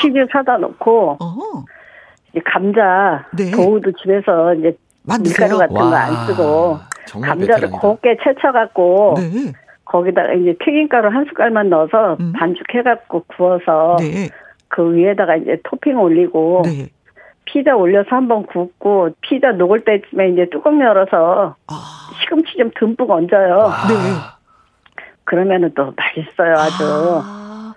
[0.00, 1.64] 치즈 사다 놓고 어.
[2.30, 3.50] 이제 감자, 네.
[3.50, 4.76] 도우도 집에서 이제
[5.06, 5.48] 만드세요?
[5.48, 7.78] 밀가루 같은 거 와, 안 쓰고 정말 감자를 베테랑이다.
[7.80, 9.52] 곱게 채쳐갖고 네.
[9.84, 12.32] 거기다가 이제 튀김가루 한 숟갈만 넣어서 음.
[12.32, 14.28] 반죽해갖고 구워서 네.
[14.68, 16.88] 그 위에다가 이제 토핑 올리고 네.
[17.44, 21.74] 피자 올려서 한번 굽고 피자 녹을 때쯤에 이제 뚜껑 열어서 아.
[22.20, 23.54] 시금치 좀 듬뿍 얹어요.
[23.56, 23.88] 와.
[23.88, 23.94] 네.
[25.24, 26.84] 그러면은 또 맛있어요 아주.
[27.24, 27.74] 아,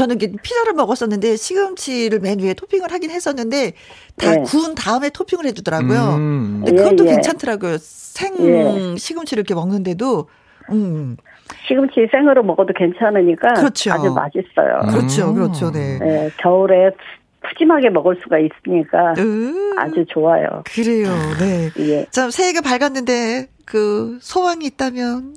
[0.00, 3.72] 저는 피자를 먹었었는데 시금치를 맨 위에 토핑을 하긴 했었는데
[4.16, 4.42] 다 네.
[4.42, 6.14] 구운 다음에 토핑을 해주더라고요.
[6.16, 6.62] 음.
[6.64, 7.14] 근데 그것도 예, 예.
[7.16, 7.76] 괜찮더라고요.
[7.78, 8.96] 생 예.
[8.96, 10.26] 시금치를 이렇게 먹는데도
[10.70, 11.18] 음
[11.66, 13.92] 시금치 생으로 먹어도 괜찮으니까 그렇죠.
[13.92, 14.90] 아주 맛있어요.
[14.90, 15.34] 그렇죠, 음.
[15.34, 15.98] 그렇죠, 네.
[16.02, 16.92] 예, 겨울에
[17.42, 20.62] 푸짐하게 먹을 수가 있으니까 으, 아주 좋아요.
[20.64, 21.70] 그래요, 네.
[21.78, 22.06] 예.
[22.10, 25.36] 참 새해가 밝았는데 그 소망이 있다면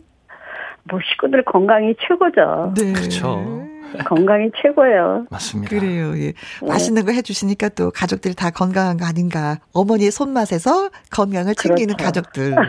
[0.86, 2.74] 뭐 식구들 건강이 최고죠.
[2.78, 2.94] 네.
[2.94, 3.63] 그쵸.
[4.08, 5.26] 건강이 최고예요.
[5.30, 5.70] 맞습니다.
[5.70, 6.18] 그래요.
[6.18, 6.34] 예.
[6.62, 9.60] 맛있는 거 해주시니까 또 가족들이 다 건강한 거 아닌가.
[9.74, 12.04] 어머니의 손맛에서 건강을 챙기는 그렇죠.
[12.22, 12.56] 가족들.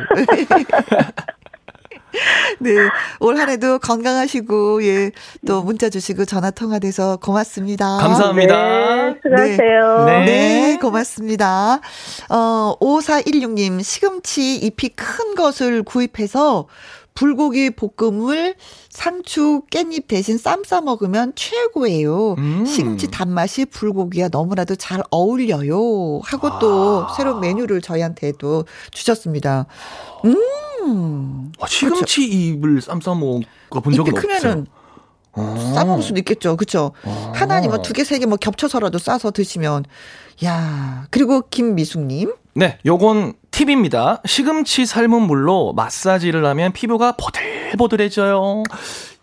[2.61, 2.71] 네.
[3.19, 5.11] 올 한 해도 건강하시고, 예.
[5.47, 7.97] 또 문자 주시고 전화 통화돼서 고맙습니다.
[7.99, 8.55] 감사합니다.
[9.07, 10.05] 네, 수고하세요.
[10.07, 10.25] 네.
[10.25, 11.81] 네, 고맙습니다.
[12.31, 16.69] 어, 5416님, 시금치 잎이 큰 것을 구입해서
[17.15, 18.57] 불고기 볶음을
[18.91, 22.35] 상추, 깻잎 대신 쌈 싸 먹으면 최고예요.
[22.39, 22.67] 음.
[22.67, 26.21] 시금치 단맛이 불고기와 너무나도 잘 어울려요.
[26.25, 27.15] 하고 또 아.
[27.15, 29.67] 새로운 메뉴를 저희한테도 주셨습니다.
[30.25, 30.37] 음,
[30.83, 31.53] 음.
[31.59, 34.67] 와, 시금치 잎을 쌈 싸 먹어 본 적은 잎이 크면은
[35.43, 35.75] 없어요.
[35.75, 36.57] 싸먹을 수도 있겠죠.
[36.57, 36.93] 그쵸?
[37.05, 37.33] 어.
[37.35, 39.85] 하나 아니면 두 개, 세 개 뭐 겹쳐서라도 싸서 드시면.
[40.45, 42.33] 야 그리고 김미숙 님.
[42.55, 44.21] 네, 요건 팁입니다.
[44.27, 48.63] 시금치 삶은 물로 마사지를 하면 피부가 보들보들해져요.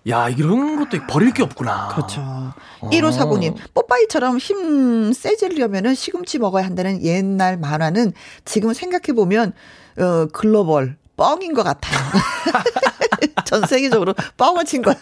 [0.09, 1.89] 야, 이런 것도 버릴 게 없구나.
[1.89, 2.21] 그렇죠.
[2.21, 2.89] 어.
[2.89, 8.11] 1549님, 뽀빠이처럼 힘 세지려면은 시금치 먹어야 한다는 옛날 만화는
[8.43, 9.53] 지금 생각해보면,
[9.99, 11.99] 어, 글로벌, 뻥인 것 같아요.
[13.45, 14.95] 전 세계적으로 뻥을 친 거야.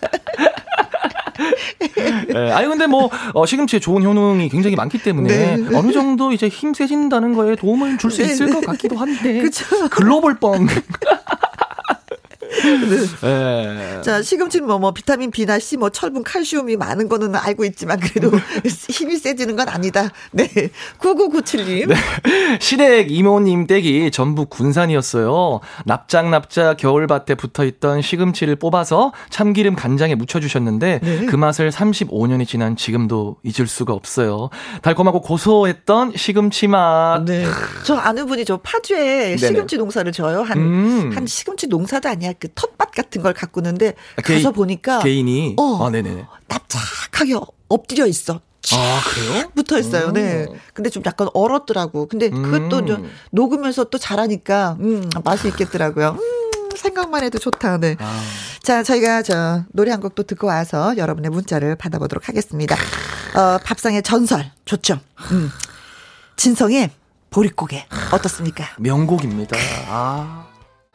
[2.35, 5.75] 예, 아니 근데 뭐 어, 시금치의 좋은 효능이 굉장히 많기 때문에 네.
[5.75, 8.53] 어느 정도 이제 힘 세진다는 거에 도움을 줄수 네, 있을 네.
[8.53, 9.43] 것 같기도 한데.
[9.89, 10.67] 글로벌 뻥.
[13.23, 14.01] 예.
[14.03, 18.31] 자, 시금치는 뭐, 뭐, 비타민 B나 C, 뭐, 철분, 칼슘이 많은 거는 알고 있지만, 그래도
[18.89, 20.09] 힘이 세지는 건 아니다.
[20.31, 20.47] 네.
[20.99, 21.93] 9997님.
[22.59, 25.59] 시댁 이모님 댁이 전북 군산이었어요.
[25.85, 31.25] 납작납작 겨울밭에 붙어 있던 시금치를 뽑아서 참기름 간장에 묻혀주셨는데 네.
[31.25, 34.49] 그 맛을 35년이 지난 지금도 잊을 수가 없어요.
[34.81, 37.23] 달콤하고 고소했던 시금치 맛.
[37.25, 37.45] 네.
[37.83, 40.41] 저 아는 분이 저 파주에 시금치 농사를 져요.
[40.41, 41.11] 한, 음.
[41.13, 42.33] 한 시금치 농사도 아니야.
[42.39, 45.55] 그 텃밭 같은 걸 가꾸는데 아, 개인- 가서 보니까 개인이.
[45.57, 45.85] 어.
[45.85, 46.25] 아, 네네네.
[46.47, 47.35] 납작하게
[47.67, 48.41] 엎드려 있어.
[48.73, 49.49] 아, 그래요?
[49.55, 50.11] 붙어 있어요.
[50.11, 50.45] 네.
[50.73, 52.07] 근데 좀 약간 얼었더라고.
[52.07, 52.83] 근데 그것도 음.
[52.83, 52.97] 이제
[53.31, 56.17] 녹으면서 또 자라니까 음, 맛이 있겠더라고요.
[56.19, 57.77] 음, 생각만 해도 좋다.
[57.77, 57.95] 네.
[57.99, 58.21] 아.
[58.61, 62.75] 자, 저희가 저 노래 한곡또 듣고 와서 여러분의 문자를 받아보도록 하겠습니다.
[63.35, 64.99] 어, 밥상의 전설 좋죠.
[65.31, 65.49] 음.
[66.35, 66.91] 진성의
[67.31, 68.65] 보릿고개 어떻습니까?
[68.77, 69.55] 명곡입니다.
[69.87, 70.45] 아.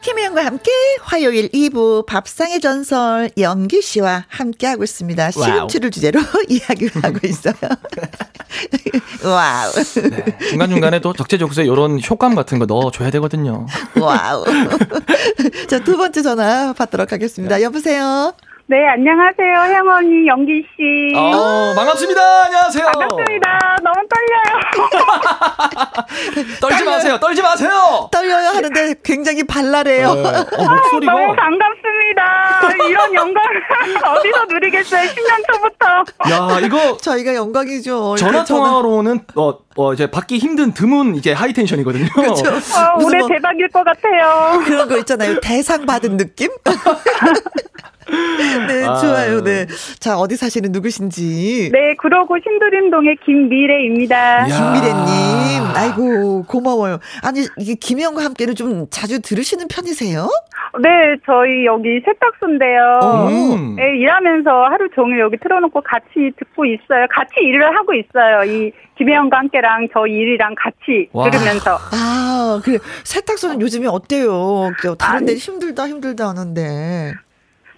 [0.05, 5.31] 김혜영과 함께 화요일 2부 밥상의 전설 연기 씨와 함께 하고 있습니다.
[5.31, 7.55] 시금치를 주제로 이야기를 하고 있어요.
[9.25, 9.73] 와우.
[9.73, 10.39] 네.
[10.51, 13.67] 중간중간에 또 적재적소에 이런 효과음 같은 거 넣어줘야 되거든요.
[13.99, 14.45] 와우.
[15.71, 17.63] 자, 두 번째 전화 받도록 하겠습니다.
[17.63, 18.35] 여보세요?
[18.67, 19.75] 네, 안녕하세요.
[19.75, 21.15] 혜원이 영기 씨.
[21.15, 22.45] 어, 반갑습니다.
[22.47, 22.87] 안녕하세요.
[22.93, 23.77] 반갑습니다.
[23.83, 24.61] 너무 떨려요.
[26.63, 27.19] 떨지 마세요.
[27.21, 28.09] 떨지 마세요.
[28.11, 30.09] 떨려요 하는데 굉장히 발랄해요.
[30.09, 31.13] 어, 목소리가.
[31.13, 32.61] 너무 반갑습니다.
[32.89, 33.63] 이런 영광을
[34.17, 35.09] 어디서 누리겠어요.
[35.11, 35.87] 신년 초부터.
[36.31, 38.17] 야, 이거 저희가 영광이죠.
[38.17, 42.07] 전화 그 전화- 통화로는 어, 어 이제 받기 힘든 드문 이제 하이 텐션이거든요.
[42.15, 42.49] 그렇죠.
[42.49, 44.63] 어, 무슨 올해 뭐 대박일 것 같아요.
[44.67, 45.41] 그런 거 있잖아요.
[45.41, 46.51] 대상 받은 느낌?
[48.69, 48.95] 네, 아.
[48.97, 49.43] 좋아요.
[49.43, 49.67] 네.
[49.99, 51.71] 자, 어디 사시는 누구신지.
[51.73, 54.41] 네, 그러고 신도림동의 김미래입니다.
[54.41, 54.45] 야.
[54.45, 56.99] 김미래님, 아이고, 고마워요.
[57.23, 60.29] 아니, 이게 김혜영과 함께는 좀 자주 들으시는 편이세요?
[60.83, 60.89] 네,
[61.25, 62.99] 저희 여기 세탁소인데요.
[63.03, 63.29] 어.
[63.29, 63.77] 음.
[63.77, 67.07] 네, 일하면서 하루 종일 여기 틀어놓고 같이 듣고 있어요.
[67.11, 68.45] 같이 일을 하고 있어요.
[68.45, 71.31] 이 김혜영과 함께 랑 저 일이랑 같이 와.
[71.31, 71.79] 들으면서.
[71.93, 72.79] 아, 그래.
[73.05, 74.71] 세탁소는 요즘에 어때요?
[74.79, 75.35] 그 다른 데.
[75.35, 77.15] 힘들다, 힘들다 하는데.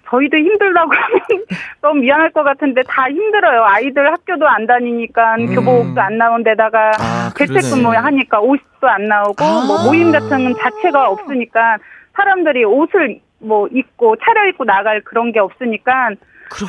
[0.09, 1.20] 저희도 힘들다고 하면
[1.82, 3.64] 너무 미안할 것 같은데 다 힘들어요.
[3.64, 5.55] 아이들 학교도 안 다니니까 음.
[5.55, 7.32] 교복도 안 나온 데다가 아.
[7.37, 9.64] 재택근무 하니까 옷도 안 나오고 아.
[9.66, 11.78] 뭐 모임 같은 자체가 없으니까
[12.14, 16.11] 사람들이 옷을 뭐 입고 차려입고 나갈 그런 게 없으니까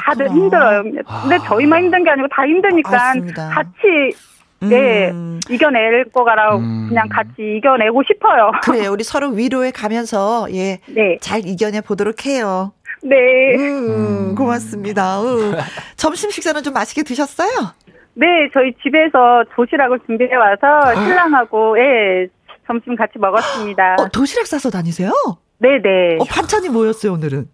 [0.03, 0.33] 다들 그렇구나.
[0.33, 0.83] 힘들어요.
[0.83, 3.49] 근데 저희만 힘든 게 아니고 다 힘드니까 맞습니다.
[3.49, 4.15] 같이
[4.59, 5.39] 네 음.
[5.49, 6.87] 이겨낼 거라고 음.
[6.89, 8.51] 그냥 같이 이겨내고 싶어요.
[8.63, 8.91] 그래요.
[8.91, 10.79] 우리 서로 위로해 가면서, 예.
[10.87, 12.73] 네, 잘 이겨내 보도록 해요.
[13.03, 13.55] 네.
[13.55, 15.21] 음, 고맙습니다.
[15.21, 15.53] 음.
[15.95, 17.49] 점심 식사는 좀 맛있게 드셨어요?
[18.15, 22.27] 네, 저희 집에서 도시락을 준비해 와서 신랑하고 예
[22.65, 23.97] 점심 같이 먹었습니다.
[23.99, 25.11] 어, 도시락 싸서 다니세요?
[25.59, 26.17] 네, 네.
[26.19, 27.47] 어, 반찬이 뭐였어요, 오늘은?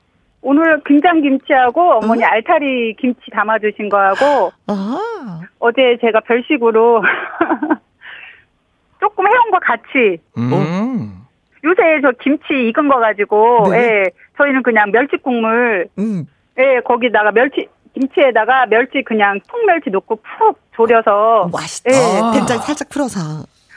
[0.44, 7.02] 오늘 김장 김치하고 어머니 알타리 김치 담아 주신 거하고 아, 어제 제가 별식으로
[9.00, 11.24] 조금 해온 거 같이 음.
[11.64, 13.78] 요새 저 김치 익은 거 가지고 네.
[13.78, 14.04] 예
[14.38, 16.26] 저희는 그냥 멸치 국물 음.
[16.58, 21.91] 예 거기다가 멸치 김치에다가 멸치 그냥 통멸치 넣고 푹 졸여서 맛있다.
[21.91, 22.32] 예, 아.
[22.32, 23.20] 된장 살짝 풀어서.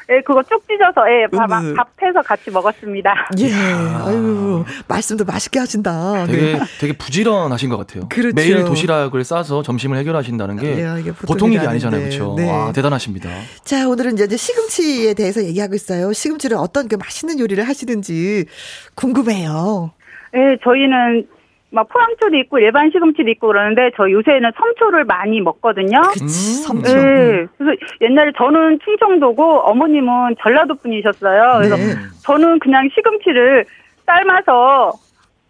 [0.08, 1.74] 예 그거 쭉 찢어서 예 밥, 음.
[1.74, 3.28] 밥해서 같이 먹었습니다.
[3.40, 3.52] 예.
[3.52, 6.26] 아유, 말씀도 맛있게 하신다.
[6.26, 6.60] 되게 네.
[6.80, 8.08] 되게 부지런하신 것 같아요.
[8.08, 8.34] 그렇죠.
[8.36, 12.00] 매일 도시락을 싸서 점심을 해결하신다는 게 야, 이게 보통 보통 일이 아니잖아요.
[12.00, 12.34] 그렇죠?
[12.36, 12.48] 네.
[12.48, 13.28] 와 대단하십니다.
[13.64, 16.12] 자, 오늘은 이제 시금치에 대해서 얘기하고 있어요.
[16.12, 18.46] 시금치를 어떤 그 맛있는 요리를 하시는지
[18.94, 19.92] 궁금해요.
[20.34, 21.26] 예 저희는
[21.70, 26.00] 막 포항초도 있고 일반 시금치도 있고 그러는데 저 요새는 섬초를 많이 먹거든요.
[26.12, 26.62] 그치, 음.
[26.62, 26.90] 섬초.
[26.90, 27.46] 예.
[27.58, 31.58] 그래서 옛날에 저는 충청도고 어머님은 전라도 분이셨어요.
[31.58, 31.82] 그래서 네.
[32.22, 33.64] 저는 그냥 시금치를
[34.06, 34.92] 삶아서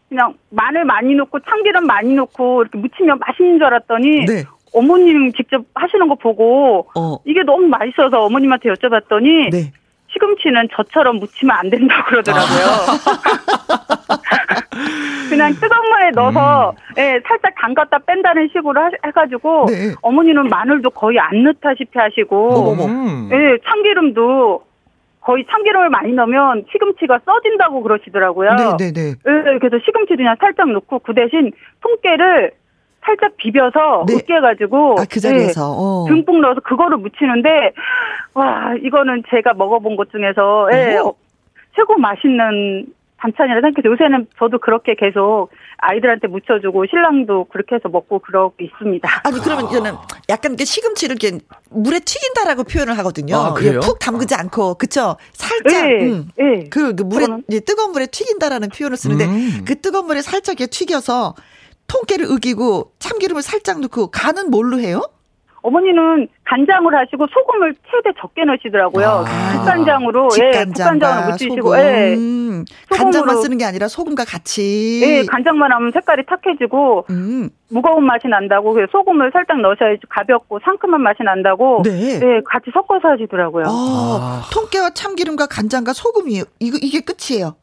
[0.09, 4.45] 그냥 마늘 많이 넣고 참기름 많이 넣고 이렇게 무치면 맛있는 줄 알았더니 네.
[4.73, 9.73] 어머님 직접 하시는 거 보고 어, 이게 너무 맛있어서 어머님한테 여쭤봤더니 네.
[10.17, 12.67] 시금치는 저처럼 무치면 안 된다고 그러더라고요.
[15.29, 19.95] 그냥 뜨거운 물에 넣어서 예, 살짝 담갔다 뺀다는 식으로 하- 해가지고 네.
[20.03, 23.29] 어머니는 마늘도 거의 안 넣다시피 하시고 음.
[23.33, 24.65] 예, 참기름도
[25.21, 28.77] 거의 참기름을 많이 넣으면 시금치가 써진다고 그러시더라고요.
[28.79, 29.09] 네, 네, 네.
[29.11, 31.51] 예, 그래서 시금치도 그냥 살짝 넣고 그 대신
[31.83, 32.53] 통깨를
[33.07, 34.15] 살짝 비벼서 네.
[34.17, 35.71] 으깨가지고 아, 그 자리에서.
[35.71, 36.07] 어.
[36.09, 37.49] 예, 듬뿍 넣어서 그거를 무치는데
[38.35, 41.09] 와 이거는 제가 먹어본 것 중에서 예, 오.
[41.09, 41.15] 어,
[41.77, 42.87] 최고 맛있는
[43.19, 45.49] 반찬이라 생각해서 요새는 저도 그렇게 계속
[45.79, 49.09] 아이들한테 무쳐주고 신랑도 그렇게 해서 먹고 그러고 있습니다.
[49.25, 49.93] 아니 그러면 저는
[50.29, 51.39] 약간 이렇게 시금치를 이렇게
[51.71, 53.37] 물에 튀긴다라고 표현을 하거든요.
[53.37, 53.77] 아, 그래요?
[53.77, 55.17] 예, 푹 담그지 않고 그쵸?
[55.33, 56.29] 살짝 예, 음.
[56.39, 56.65] 예.
[56.69, 59.65] 그, 그 물에 저는- 뜨거운 물에 튀긴다라는 표현을 쓰는데 음.
[59.67, 61.35] 그 뜨거운 물에 살짝 이렇게 튀겨서
[61.89, 65.03] 통깨를 으기고 참기름을 살짝 넣고 간은 뭘로 해요?
[65.63, 69.25] 어머니는 간장을 하시고 소금을 최대 적게 넣으시더라고요.
[69.27, 69.53] 아.
[69.59, 71.79] 국간장으로 예, 무치시고 소금.
[71.81, 72.15] 예.
[72.15, 75.01] 음, 간장만 쓰는 게 아니라 소금과 같이.
[75.03, 81.25] 예, 간장만 하면 색깔이 탁해지고 음, 무거운 맛이 난다고 소금을 살짝 넣으셔야지 가볍고 상큼한 맛이
[81.25, 82.21] 난다고 네.
[82.23, 83.65] 예, 같이 섞어서 하시더라고요.
[83.65, 83.71] 어,
[84.21, 84.43] 아.
[84.53, 87.57] 통깨와 참기름과 간장과 소금이 이거 이게 끝이에요.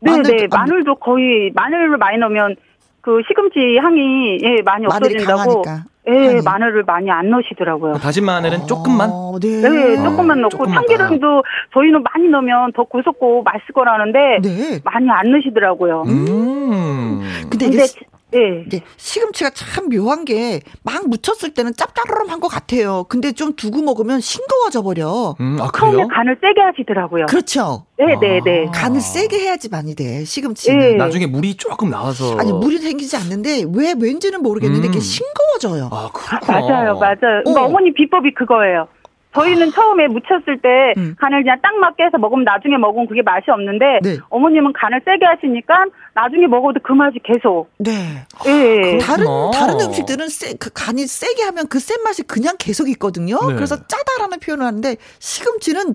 [0.00, 0.42] 네, 마늘도 네.
[0.44, 2.56] 안- 마늘도 거의 마늘을 많이 넣으면
[3.00, 5.62] 그 시금치 향이 예, 많이 없어진다고.
[5.62, 5.84] 강하니까.
[6.08, 6.40] 예, 향이.
[6.44, 7.94] 마늘을 많이 안 넣으시더라고요.
[7.94, 9.10] 다진 마늘은 조금만.
[9.12, 9.48] 어, 네.
[9.60, 10.74] 네, 조금만 넣고 조금만.
[10.74, 11.42] 참기름도
[11.74, 14.80] 저희는 많이 넣으면 더 고소고 맛있을 거라는데 네.
[14.84, 16.02] 많이 안 넣으시더라고요.
[16.06, 17.20] 음.
[17.50, 17.86] 근데 근데 이게
[18.34, 18.64] 예.
[18.66, 23.04] 이게 시금치가 참 묘한 게 막 묻혔을 때는 짭짤한 것 같아요.
[23.08, 25.34] 근데 좀 두고 먹으면 싱거워져 버려.
[25.40, 26.04] 음, 아, 처음에?
[26.12, 27.26] 간을 세게 하시더라고요.
[27.26, 27.86] 그렇죠.
[27.98, 28.66] 네, 네, 네.
[28.68, 28.70] 아.
[28.70, 30.24] 간을 세게 해야지 많이 돼.
[30.24, 30.82] 시금치는.
[30.82, 30.92] 예.
[30.94, 32.36] 나중에 물이 조금 나와서.
[32.38, 34.90] 아니 물이 생기지 않는데 왜 왠지는 모르겠는데 음.
[34.90, 35.88] 이게 싱거워져요.
[35.92, 36.60] 아, 그렇구나.
[36.60, 37.16] 맞아요, 맞아요.
[37.44, 37.66] 그러니까 어.
[37.66, 38.88] 어머니 비법이 그거예요.
[39.34, 41.14] 저희는 처음에 무쳤을 때 음.
[41.20, 44.18] 간을 그냥 딱 맞게 해서 먹으면 나중에 먹으면 그게 맛이 없는데 네.
[44.28, 47.70] 어머님은 간을 세게 하시니까 나중에 먹어도 그 맛이 계속.
[47.78, 48.26] 네.
[48.46, 48.98] 예.
[48.98, 49.50] 다른 그렇구나.
[49.52, 53.38] 다른 음식들은 세, 그 간이 세게 하면 그 센 맛이 그냥 계속 있거든요.
[53.48, 53.54] 네.
[53.54, 55.94] 그래서 짜다라는 표현을 하는데 시금치는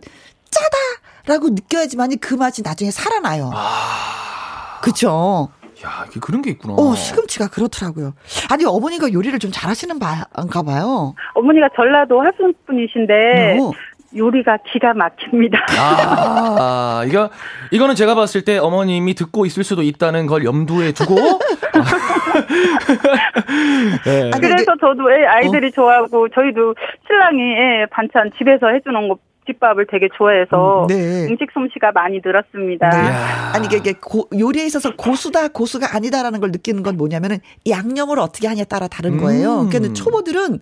[1.25, 3.51] 짜다라고 느껴야지만이 그 맛이 나중에 살아나요.
[3.53, 4.79] 아.
[4.81, 5.49] 그쵸?
[5.86, 6.73] 야, 이게 그런 게 있구나.
[6.73, 8.13] 어, 시금치가 그렇더라고요.
[8.49, 11.13] 아니, 어머니가 요리를 좀 잘하시는 바인가 봐요.
[11.36, 13.71] 어머니가 전라도 하순 분이신데 어.
[14.15, 15.59] 요리가 기가 막힙니다.
[15.77, 17.29] 아, 이거,
[17.71, 21.15] 이거는 제가 봤을 때 어머님이 듣고 있을 수도 있다는 걸 염두에 두고.
[24.05, 24.31] 네.
[24.33, 26.75] 아니, 그래서 저도 예, 아이들이 좋아하고 저희도
[27.07, 29.17] 신랑이 예, 반찬 집에서 해주는 거
[29.47, 31.25] 집밥을 되게 좋아해서 음, 네.
[31.27, 32.89] 음식 솜씨가 많이 늘었습니다.
[32.89, 32.97] 네.
[33.53, 37.39] 아니, 이게, 이게 고- 요리에 있어서 고수다, 고수가 아니다라는 걸 느끼는 건 뭐냐면은
[37.69, 39.61] 양념을 어떻게 하냐에 따라 다른 거예요.
[39.61, 39.69] 음.
[39.69, 40.59] 그러니까 초보들은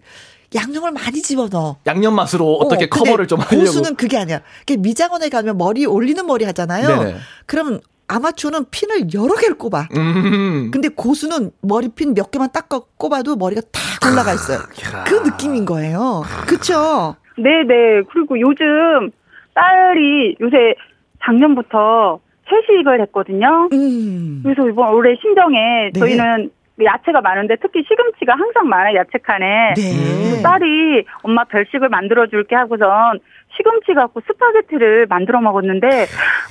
[0.55, 1.77] 양념을 많이 집어넣어.
[1.87, 3.65] 양념 맛으로 어떻게 어, 커버를 좀 하려고.
[3.65, 4.41] 고수는 그게 아니야.
[4.59, 6.87] 그게 미장원에 가면 머리 올리는 머리 하잖아요.
[6.87, 7.15] 네네.
[7.47, 9.87] 그러면 아마추어는 핀을 여러 개를 꼽아.
[9.95, 10.69] 음.
[10.71, 12.67] 근데 고수는 머리핀 몇 개만 딱
[12.97, 14.59] 꼽아도 머리가 탁 올라가 있어요.
[15.07, 16.23] 그 느낌인 거예요.
[16.45, 17.15] 그쵸?
[17.37, 18.03] 네네.
[18.09, 19.11] 그리고 요즘
[19.53, 20.75] 딸이 요새
[21.23, 22.19] 작년부터
[22.49, 23.69] 채식을 했거든요.
[23.71, 24.41] 음.
[24.43, 25.99] 그래서 이번 올해 신정에 네.
[25.99, 26.51] 저희는
[26.83, 28.97] 야채가 많은데 특히 시금치가 항상 많아요.
[28.97, 29.73] 야채 칸에.
[29.75, 30.41] 네.
[30.41, 33.19] 딸이 엄마 별식을 만들어 줄게 하고선
[33.55, 35.87] 시금치 갖고 스파게티를 만들어 먹었는데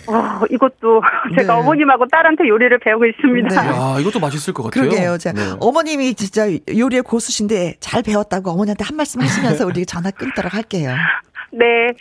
[0.08, 1.02] 어, 이것도
[1.38, 1.60] 제가 네.
[1.60, 3.48] 어머님하고 딸한테 요리를 배우고 있습니다.
[3.48, 3.68] 네.
[3.68, 4.88] 야, 이것도 맛있을 것 같아요.
[4.88, 5.18] 그러게요.
[5.18, 5.40] 자, 네.
[5.60, 10.90] 어머님이 진짜 요리의 고수신데 잘 배웠다고 어머니한테 한 말씀 하시면서 우리 전화 끊도록 할게요.
[11.52, 11.92] 네.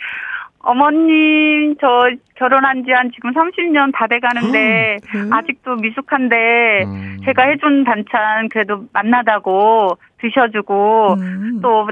[0.64, 1.88] 어머님, 저
[2.36, 5.32] 결혼한 지 한 지금 30년 다 돼 가는데 음.
[5.32, 7.18] 아직도 미숙한데 음.
[7.24, 11.58] 제가 해준 반찬 그래도 맛나다고 드셔주고 음.
[11.62, 11.88] 또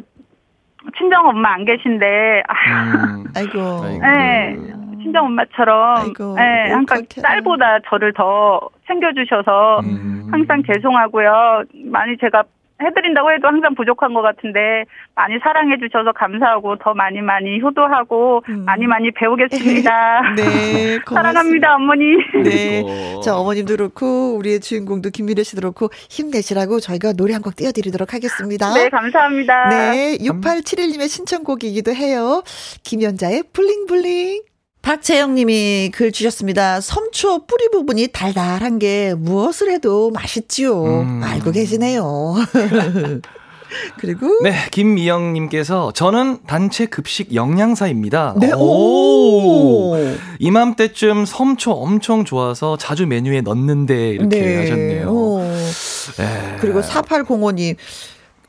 [0.97, 2.55] 친정 엄마 안 계신데 아,
[3.16, 3.24] 음.
[3.37, 3.99] 아이고.
[4.01, 4.57] 네.
[5.03, 7.03] 친정 엄마처럼 네, 항상.
[7.22, 10.28] 딸보다 저를 더 챙겨주셔서 음.
[10.31, 11.64] 항상 죄송하고요.
[11.87, 12.43] 많이 제가
[12.83, 18.64] 해드린다고 해도 항상 부족한 것 같은데 많이 사랑해 주셔서 감사하고 더 많이 많이 효도하고 음.
[18.64, 20.22] 많이 많이 배우겠습니다.
[20.37, 20.99] 네.
[21.09, 22.17] 사랑합니다 어머니.
[22.42, 22.83] 네.
[23.25, 28.72] 자, 어머님도 그렇고, 우리의 주인공도 김미래 씨도 그렇고, 힘내시라고 저희가 노래 한 곡 띄워드리도록 하겠습니다.
[28.75, 29.68] 네 감사합니다.
[29.71, 32.42] 네, 6871님의 신청곡이기도 해요.
[32.84, 34.42] 김연자의 블링블링.
[34.83, 36.81] 박채영 님이 글 주셨습니다.
[36.81, 40.85] 섬초 뿌리 부분이 달달한 게 무엇을 해도 맛있지요.
[40.85, 41.23] 음.
[41.23, 42.35] 알고 계시네요.
[43.99, 48.35] 그리고 네, 김미영 님께서 저는 단체 급식 영양사입니다.
[48.41, 49.97] 네, 오.
[50.39, 55.09] 이맘때쯤 섬초 엄청 좋아서 자주 메뉴에 넣는데 이렇게 하셨네요.
[55.09, 55.41] 오.
[56.19, 56.57] 네.
[56.61, 57.77] 그리고 4805님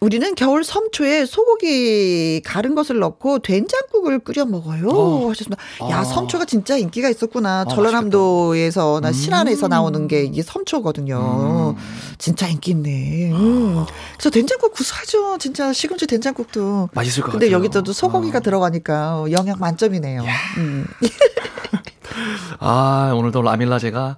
[0.04, 4.90] 우리는 겨울 섬초에 소고기 가른 것을 넣고 된장국을 끓여 먹어요.
[4.90, 5.30] 어.
[5.30, 5.62] 하셨습니다.
[5.92, 6.04] 야, 아.
[6.04, 7.62] 섬초가 진짜 인기가 있었구나.
[7.62, 9.14] 아, 전라남도에서나 음.
[9.14, 11.76] 신안에서 나오는 게 이게 섬초거든요.
[12.18, 13.32] 진짜 인기 있네.
[13.32, 13.86] 음.
[14.14, 15.38] 그래서 된장국 구수하죠.
[15.38, 16.90] 진짜 시금치 된장국도.
[16.94, 17.58] 맛있을 것 근데 같아요.
[17.58, 18.42] 여기서도 소고기가 어.
[18.42, 20.24] 들어가니까 영양 만점이네요.
[20.58, 20.88] 음.
[22.60, 24.18] 아, 오늘도 라밀라제가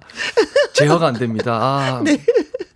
[0.72, 1.58] 제어가 안 됩니다.
[1.60, 2.24] 아, 네.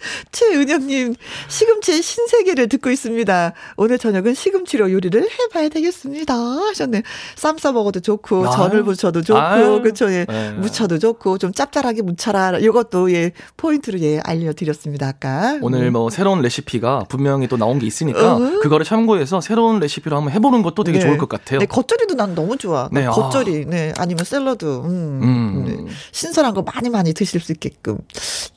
[0.32, 1.14] 최은영님,
[1.48, 3.52] 시금치의 신세계를 듣고 있습니다.
[3.76, 6.34] 오늘 저녁은 시금치로 요리를 해봐야 되겠습니다.
[6.34, 7.02] 하셨네.
[7.36, 8.52] 쌈 싸 먹어도 좋고, 아유.
[8.54, 9.80] 전을 부쳐도 좋고, 아유.
[9.82, 10.24] 그쵸, 예.
[10.28, 10.52] 네.
[10.52, 12.62] 무쳐도 좋고, 좀 짭짤하게 무쳐라.
[12.62, 15.58] 요것도, 예, 포인트로, 예, 알려드렸습니다, 아까.
[15.60, 18.38] 오늘 뭐 새로운 레시피가 분명히 또 나온 게 있으니까 어.
[18.62, 21.04] 그거를 참고해서 새로운 레시피로 한번 해보는 것도 되게 네.
[21.04, 21.58] 좋을 것 같아요.
[21.58, 22.88] 네, 겉절이도 난 너무 좋아.
[22.92, 23.10] 네, 아.
[23.10, 25.64] 겉절이, 네, 아니면 샐러드, 음, 음.
[25.66, 25.92] 네.
[26.12, 27.98] 신선한 거 많이 많이 드실 수 있게끔.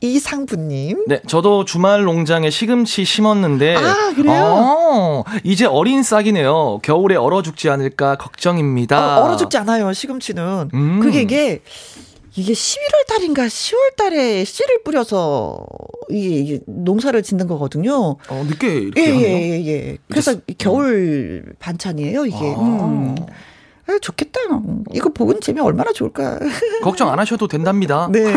[0.01, 1.05] 이상부님.
[1.07, 4.33] 네, 저도 주말 농장에 시금치 심었는데 아, 그래요?
[4.33, 6.79] 어, 이제 어린 싹이네요.
[6.83, 9.19] 겨울에 얼어 죽지 않을까 걱정입니다.
[9.19, 10.69] 어, 얼어 죽지 않아요, 시금치는.
[10.73, 10.99] 음.
[10.99, 11.61] 그게 이게,
[12.35, 15.65] 이게 11월 달인가 10월 달에 씨를 뿌려서
[16.09, 18.17] 이게, 이게 농사를 짓는 거거든요.
[18.29, 19.27] 어, 늦게 이렇게 예, 하네요.
[19.27, 19.97] 예, 예, 예.
[20.09, 22.53] 그래서 겨울 반찬이에요, 이게.
[22.55, 22.59] 아.
[22.61, 23.15] 음.
[23.87, 24.39] 아, 좋겠다.
[24.93, 26.39] 이거 보은 재미 얼마나 좋을까.
[26.83, 28.07] 걱정 안 하셔도 된답니다.
[28.11, 28.31] 네,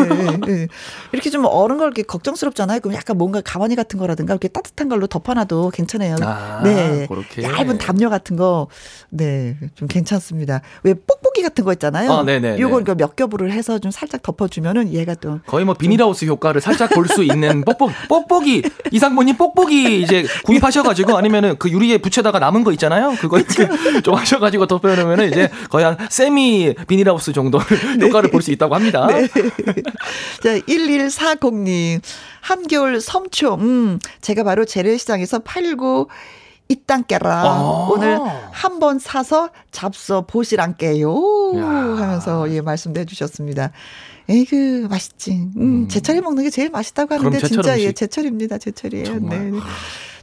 [0.45, 0.67] 네.
[1.11, 2.79] 이렇게 좀 어른 걸 이렇게 걱정스럽잖아요.
[2.79, 6.15] 그럼 약간 뭔가 가마니 같은 거라든가 이렇게 따뜻한 걸로 덮어놔도 괜찮아요.
[6.21, 7.43] 아, 네, 그렇게.
[7.43, 8.67] 얇은 담요 같은 거,
[9.09, 10.61] 네, 좀 괜찮습니다.
[10.83, 12.11] 왜 뽁뽁이 같은 거 있잖아요.
[12.11, 12.83] 아, 네네, 네.
[12.83, 17.23] 그몇 겹을 해서 좀 살짝 덮어주면은 얘가 또 거의 뭐 비닐하우스 효과를 살짝 볼 수
[17.23, 23.13] 있는 뽁뽁 뽁뽁이 이상분님 뽁뽁이 이제 구입하셔가지고 아니면은 그 유리에 붙여다가 남은 거 있잖아요.
[23.19, 23.67] 그거 이렇게
[24.01, 27.57] 좀 하셔가지고 덮여놓으면은 이제 거의 한 세미 비닐하우스 정도
[28.01, 29.07] 효과를 볼 수 있다고 합니다.
[29.07, 29.27] 네.
[30.41, 32.01] 자, 1140님.
[32.41, 33.55] 한겨울 섬초.
[33.55, 36.09] 음, 제가 바로 재래시장에서 팔고
[36.67, 37.43] 이땅 깨라.
[37.43, 37.87] 아.
[37.91, 38.19] 오늘
[38.51, 41.53] 한 번 사서 잡숴 보시란께요.
[41.57, 41.65] 야.
[41.65, 43.71] 하면서 예, 말씀도 해주셨습니다.
[44.27, 45.47] 에이그, 맛있지.
[45.57, 47.95] 음, 제철에 먹는 게 제일 맛있다고 하는데 제철 진짜 예, 음식.
[47.95, 48.57] 제철입니다.
[48.57, 49.05] 제철이에요.
[49.05, 49.51] 정말.
[49.51, 49.59] 네.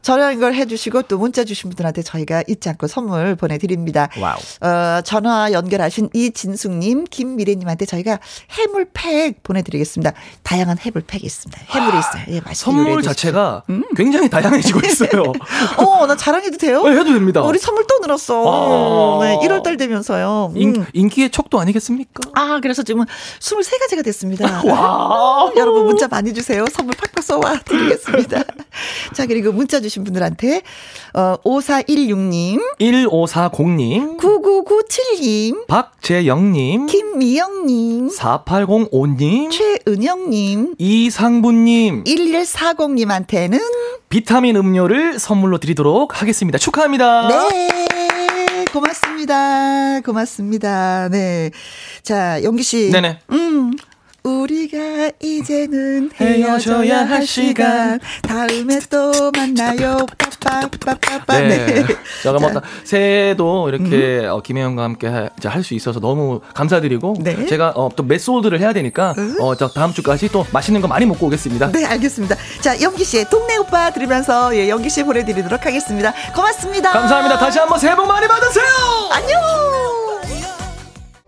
[0.03, 0.13] 네.
[0.13, 4.09] 저런 걸 해주시고 또 문자 주신 분들한테 저희가 잊지 않고 선물 보내드립니다.
[4.21, 4.37] 와우.
[4.61, 8.19] 어, 전화 연결하신 이진숙님, 김미래님한테 저희가
[8.51, 10.13] 해물팩 보내드리겠습니다.
[10.43, 11.63] 다양한 해물팩이 있습니다.
[11.69, 12.23] 해물이 있어요.
[12.29, 13.03] 예, 맛있게 선물.
[13.03, 13.63] 자체가
[13.97, 15.33] 굉장히 다양해지고 있어요.
[15.79, 16.83] 어, 나 자랑해도 돼요?
[16.83, 17.43] 네, 해도 됩니다.
[17.43, 19.21] 우리 선물 또 늘었어.
[19.21, 19.25] 아.
[19.25, 20.53] 네, 1월달 되면서요.
[20.55, 20.57] 음.
[20.61, 22.31] 인, 인기의 척도 아니겠습니까?
[22.35, 23.05] 아, 그래서 지금
[23.39, 24.63] 23가지가 됐습니다.
[24.67, 25.53] 와.
[25.57, 26.65] 여러분 문자 많이 주세요.
[26.73, 28.43] 선물 팍팍 쏘아 드리겠습니다.
[29.15, 30.63] 자, 그리고 문자 주신 분들한테,
[31.15, 43.61] 어, 5416님, 1540님, 9997님, 박재영님, 김미영님, 4805님, 최은영님, 이상부님, 1140님한테는
[44.09, 46.59] 비타민 음료를 선물로 드리도록 하겠습니다.
[46.59, 47.29] 축하합니다.
[47.29, 51.51] 네 고맙습니다 고맙습니다 네
[52.03, 53.19] 자 영기 씨 네네.
[53.31, 53.73] 음
[54.23, 60.07] 우리가 이제는 헤어져야 할 시간 다음에 또 만나요
[60.39, 61.85] 빠빠빠빠빠 네.
[62.23, 62.63] 제가 뭐 자, 음.
[62.85, 67.35] 새해도 이렇게 어, 김혜영과 함께 할 수 있어서 너무 감사드리고 네.
[67.35, 67.47] 음.
[67.47, 71.27] 제가 어, 또 메소드를 해야 되니까 어, 저 다음 주까지 또 맛있는 거 많이 먹고
[71.27, 71.71] 오겠습니다.
[71.73, 77.39] 네 알겠습니다 자 영기 씨의 동네 오빠 들으면서 예 영기 씨 보내드리도록 하겠습니다 고맙습니다 감사합니다.
[77.39, 78.65] 다시 한번 새해 복 많이 받으세요.
[79.13, 80.02] 안녕.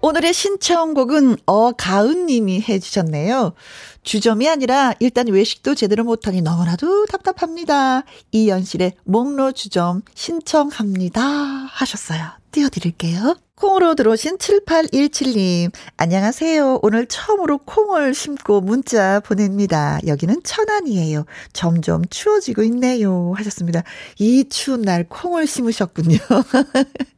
[0.07, 3.55] 오늘의 신청곡은 어가은님이 해주셨네요.
[4.03, 8.03] 주점이 아니라 일단 외식도 제대로 못하니 너무나도 답답합니다.
[8.31, 12.21] 이연실의 목로 주점 신청합니다 하셨어요.
[12.51, 13.37] 띄워드릴게요.
[13.57, 16.81] 콩으로 들어오신 7817님, 안녕하세요.
[16.83, 20.01] 오늘 처음으로 콩을 심고 문자 보냅니다.
[20.07, 21.25] 여기는 천안이에요.
[21.55, 23.33] 점점 추워지고 있네요.
[23.37, 23.85] 하셨습니다.
[24.19, 26.19] 이 추운 날 콩을 심으셨군요.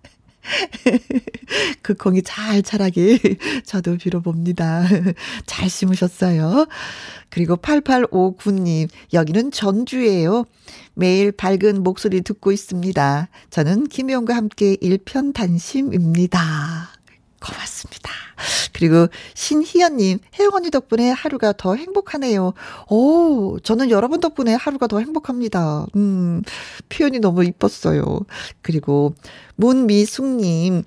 [1.83, 3.19] 그 콩이 잘 자라길
[3.65, 4.85] 저도 빌어봅니다.
[5.47, 6.67] 잘 심으셨어요.
[7.31, 10.45] 그리고 8859님, 여기는 전주예요.
[10.95, 13.29] 매일 밝은 목소리 듣고 있습니다.
[13.51, 16.96] 저는 김용과 함께 일편단심입니다.
[17.47, 18.11] 고맙습니다.
[18.73, 22.53] 그리고 신희연님, 혜영 언니 덕분에 하루가 더 행복하네요.
[22.91, 25.87] 오, 저는 여러분 덕분에 하루가 더 행복합니다.
[25.97, 26.43] 음,
[26.89, 28.21] 표현이 너무 이뻤어요.
[28.63, 29.15] 그리고
[29.57, 30.83] 문미숙님,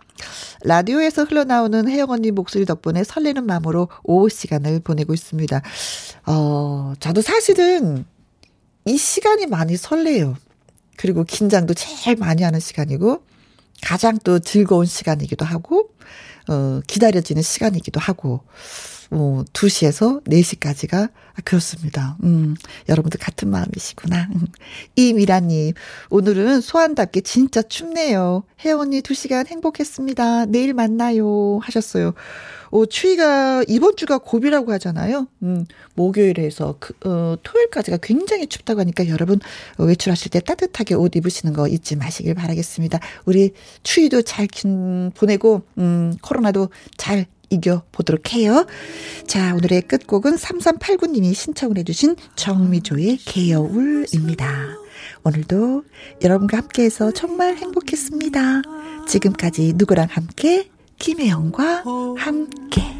[0.64, 5.62] 라디오에서 흘러나오는 혜영 언니 목소리 덕분에 설레는 마음으로 오후 시간을 보내고 있습니다.
[6.28, 8.06] 어, 저도 사실은
[8.86, 10.36] 이 시간이 많이 설레요.
[10.98, 13.24] 그리고 긴장도 제일 많이 하는 시간이고,
[13.82, 15.90] 가장 또 즐거운 시간이기도 하고,
[16.50, 18.42] 어, 기다려지는 시간이기도 하고,
[19.10, 21.10] 뭐 2시에서 4시까지가
[21.44, 22.18] 그렇습니다.
[22.24, 22.56] 음,
[22.88, 24.30] 여러분들 같은 마음이시구나.
[24.36, 24.48] 음.
[24.96, 25.74] 이미라님,
[26.10, 28.44] 오늘은 소환답게 진짜 춥네요.
[28.60, 30.48] 혜원이 2시간 행복했습니다.
[30.48, 31.60] 내일 만나요.
[31.62, 32.14] 하셨어요.
[32.72, 35.28] 어, 추위가 이번 주가 고비라고 하잖아요.
[35.44, 35.66] 음,
[35.96, 39.40] 목요일에서 그, 어, 토요일까지가 굉장히 춥다고 하니까 여러분
[39.78, 43.00] 어, 외출하실 때 따뜻하게 옷 입으시는 거 잊지 마시길 바라겠습니다.
[43.26, 44.48] 우리 추위도 잘
[45.16, 48.66] 보내고 음, 코로나도 잘 이겨보도록 해요.
[49.28, 54.78] 자, 오늘의 끝곡은 3389님이 신청을 해주신 정미조의 개여울입니다.
[55.24, 55.84] 오늘도
[56.24, 58.62] 여러분과 함께해서 정말 행복했습니다.
[59.08, 60.70] 지금까지 누구랑 함께
[61.00, 61.84] 김혜영과
[62.18, 62.99] 함께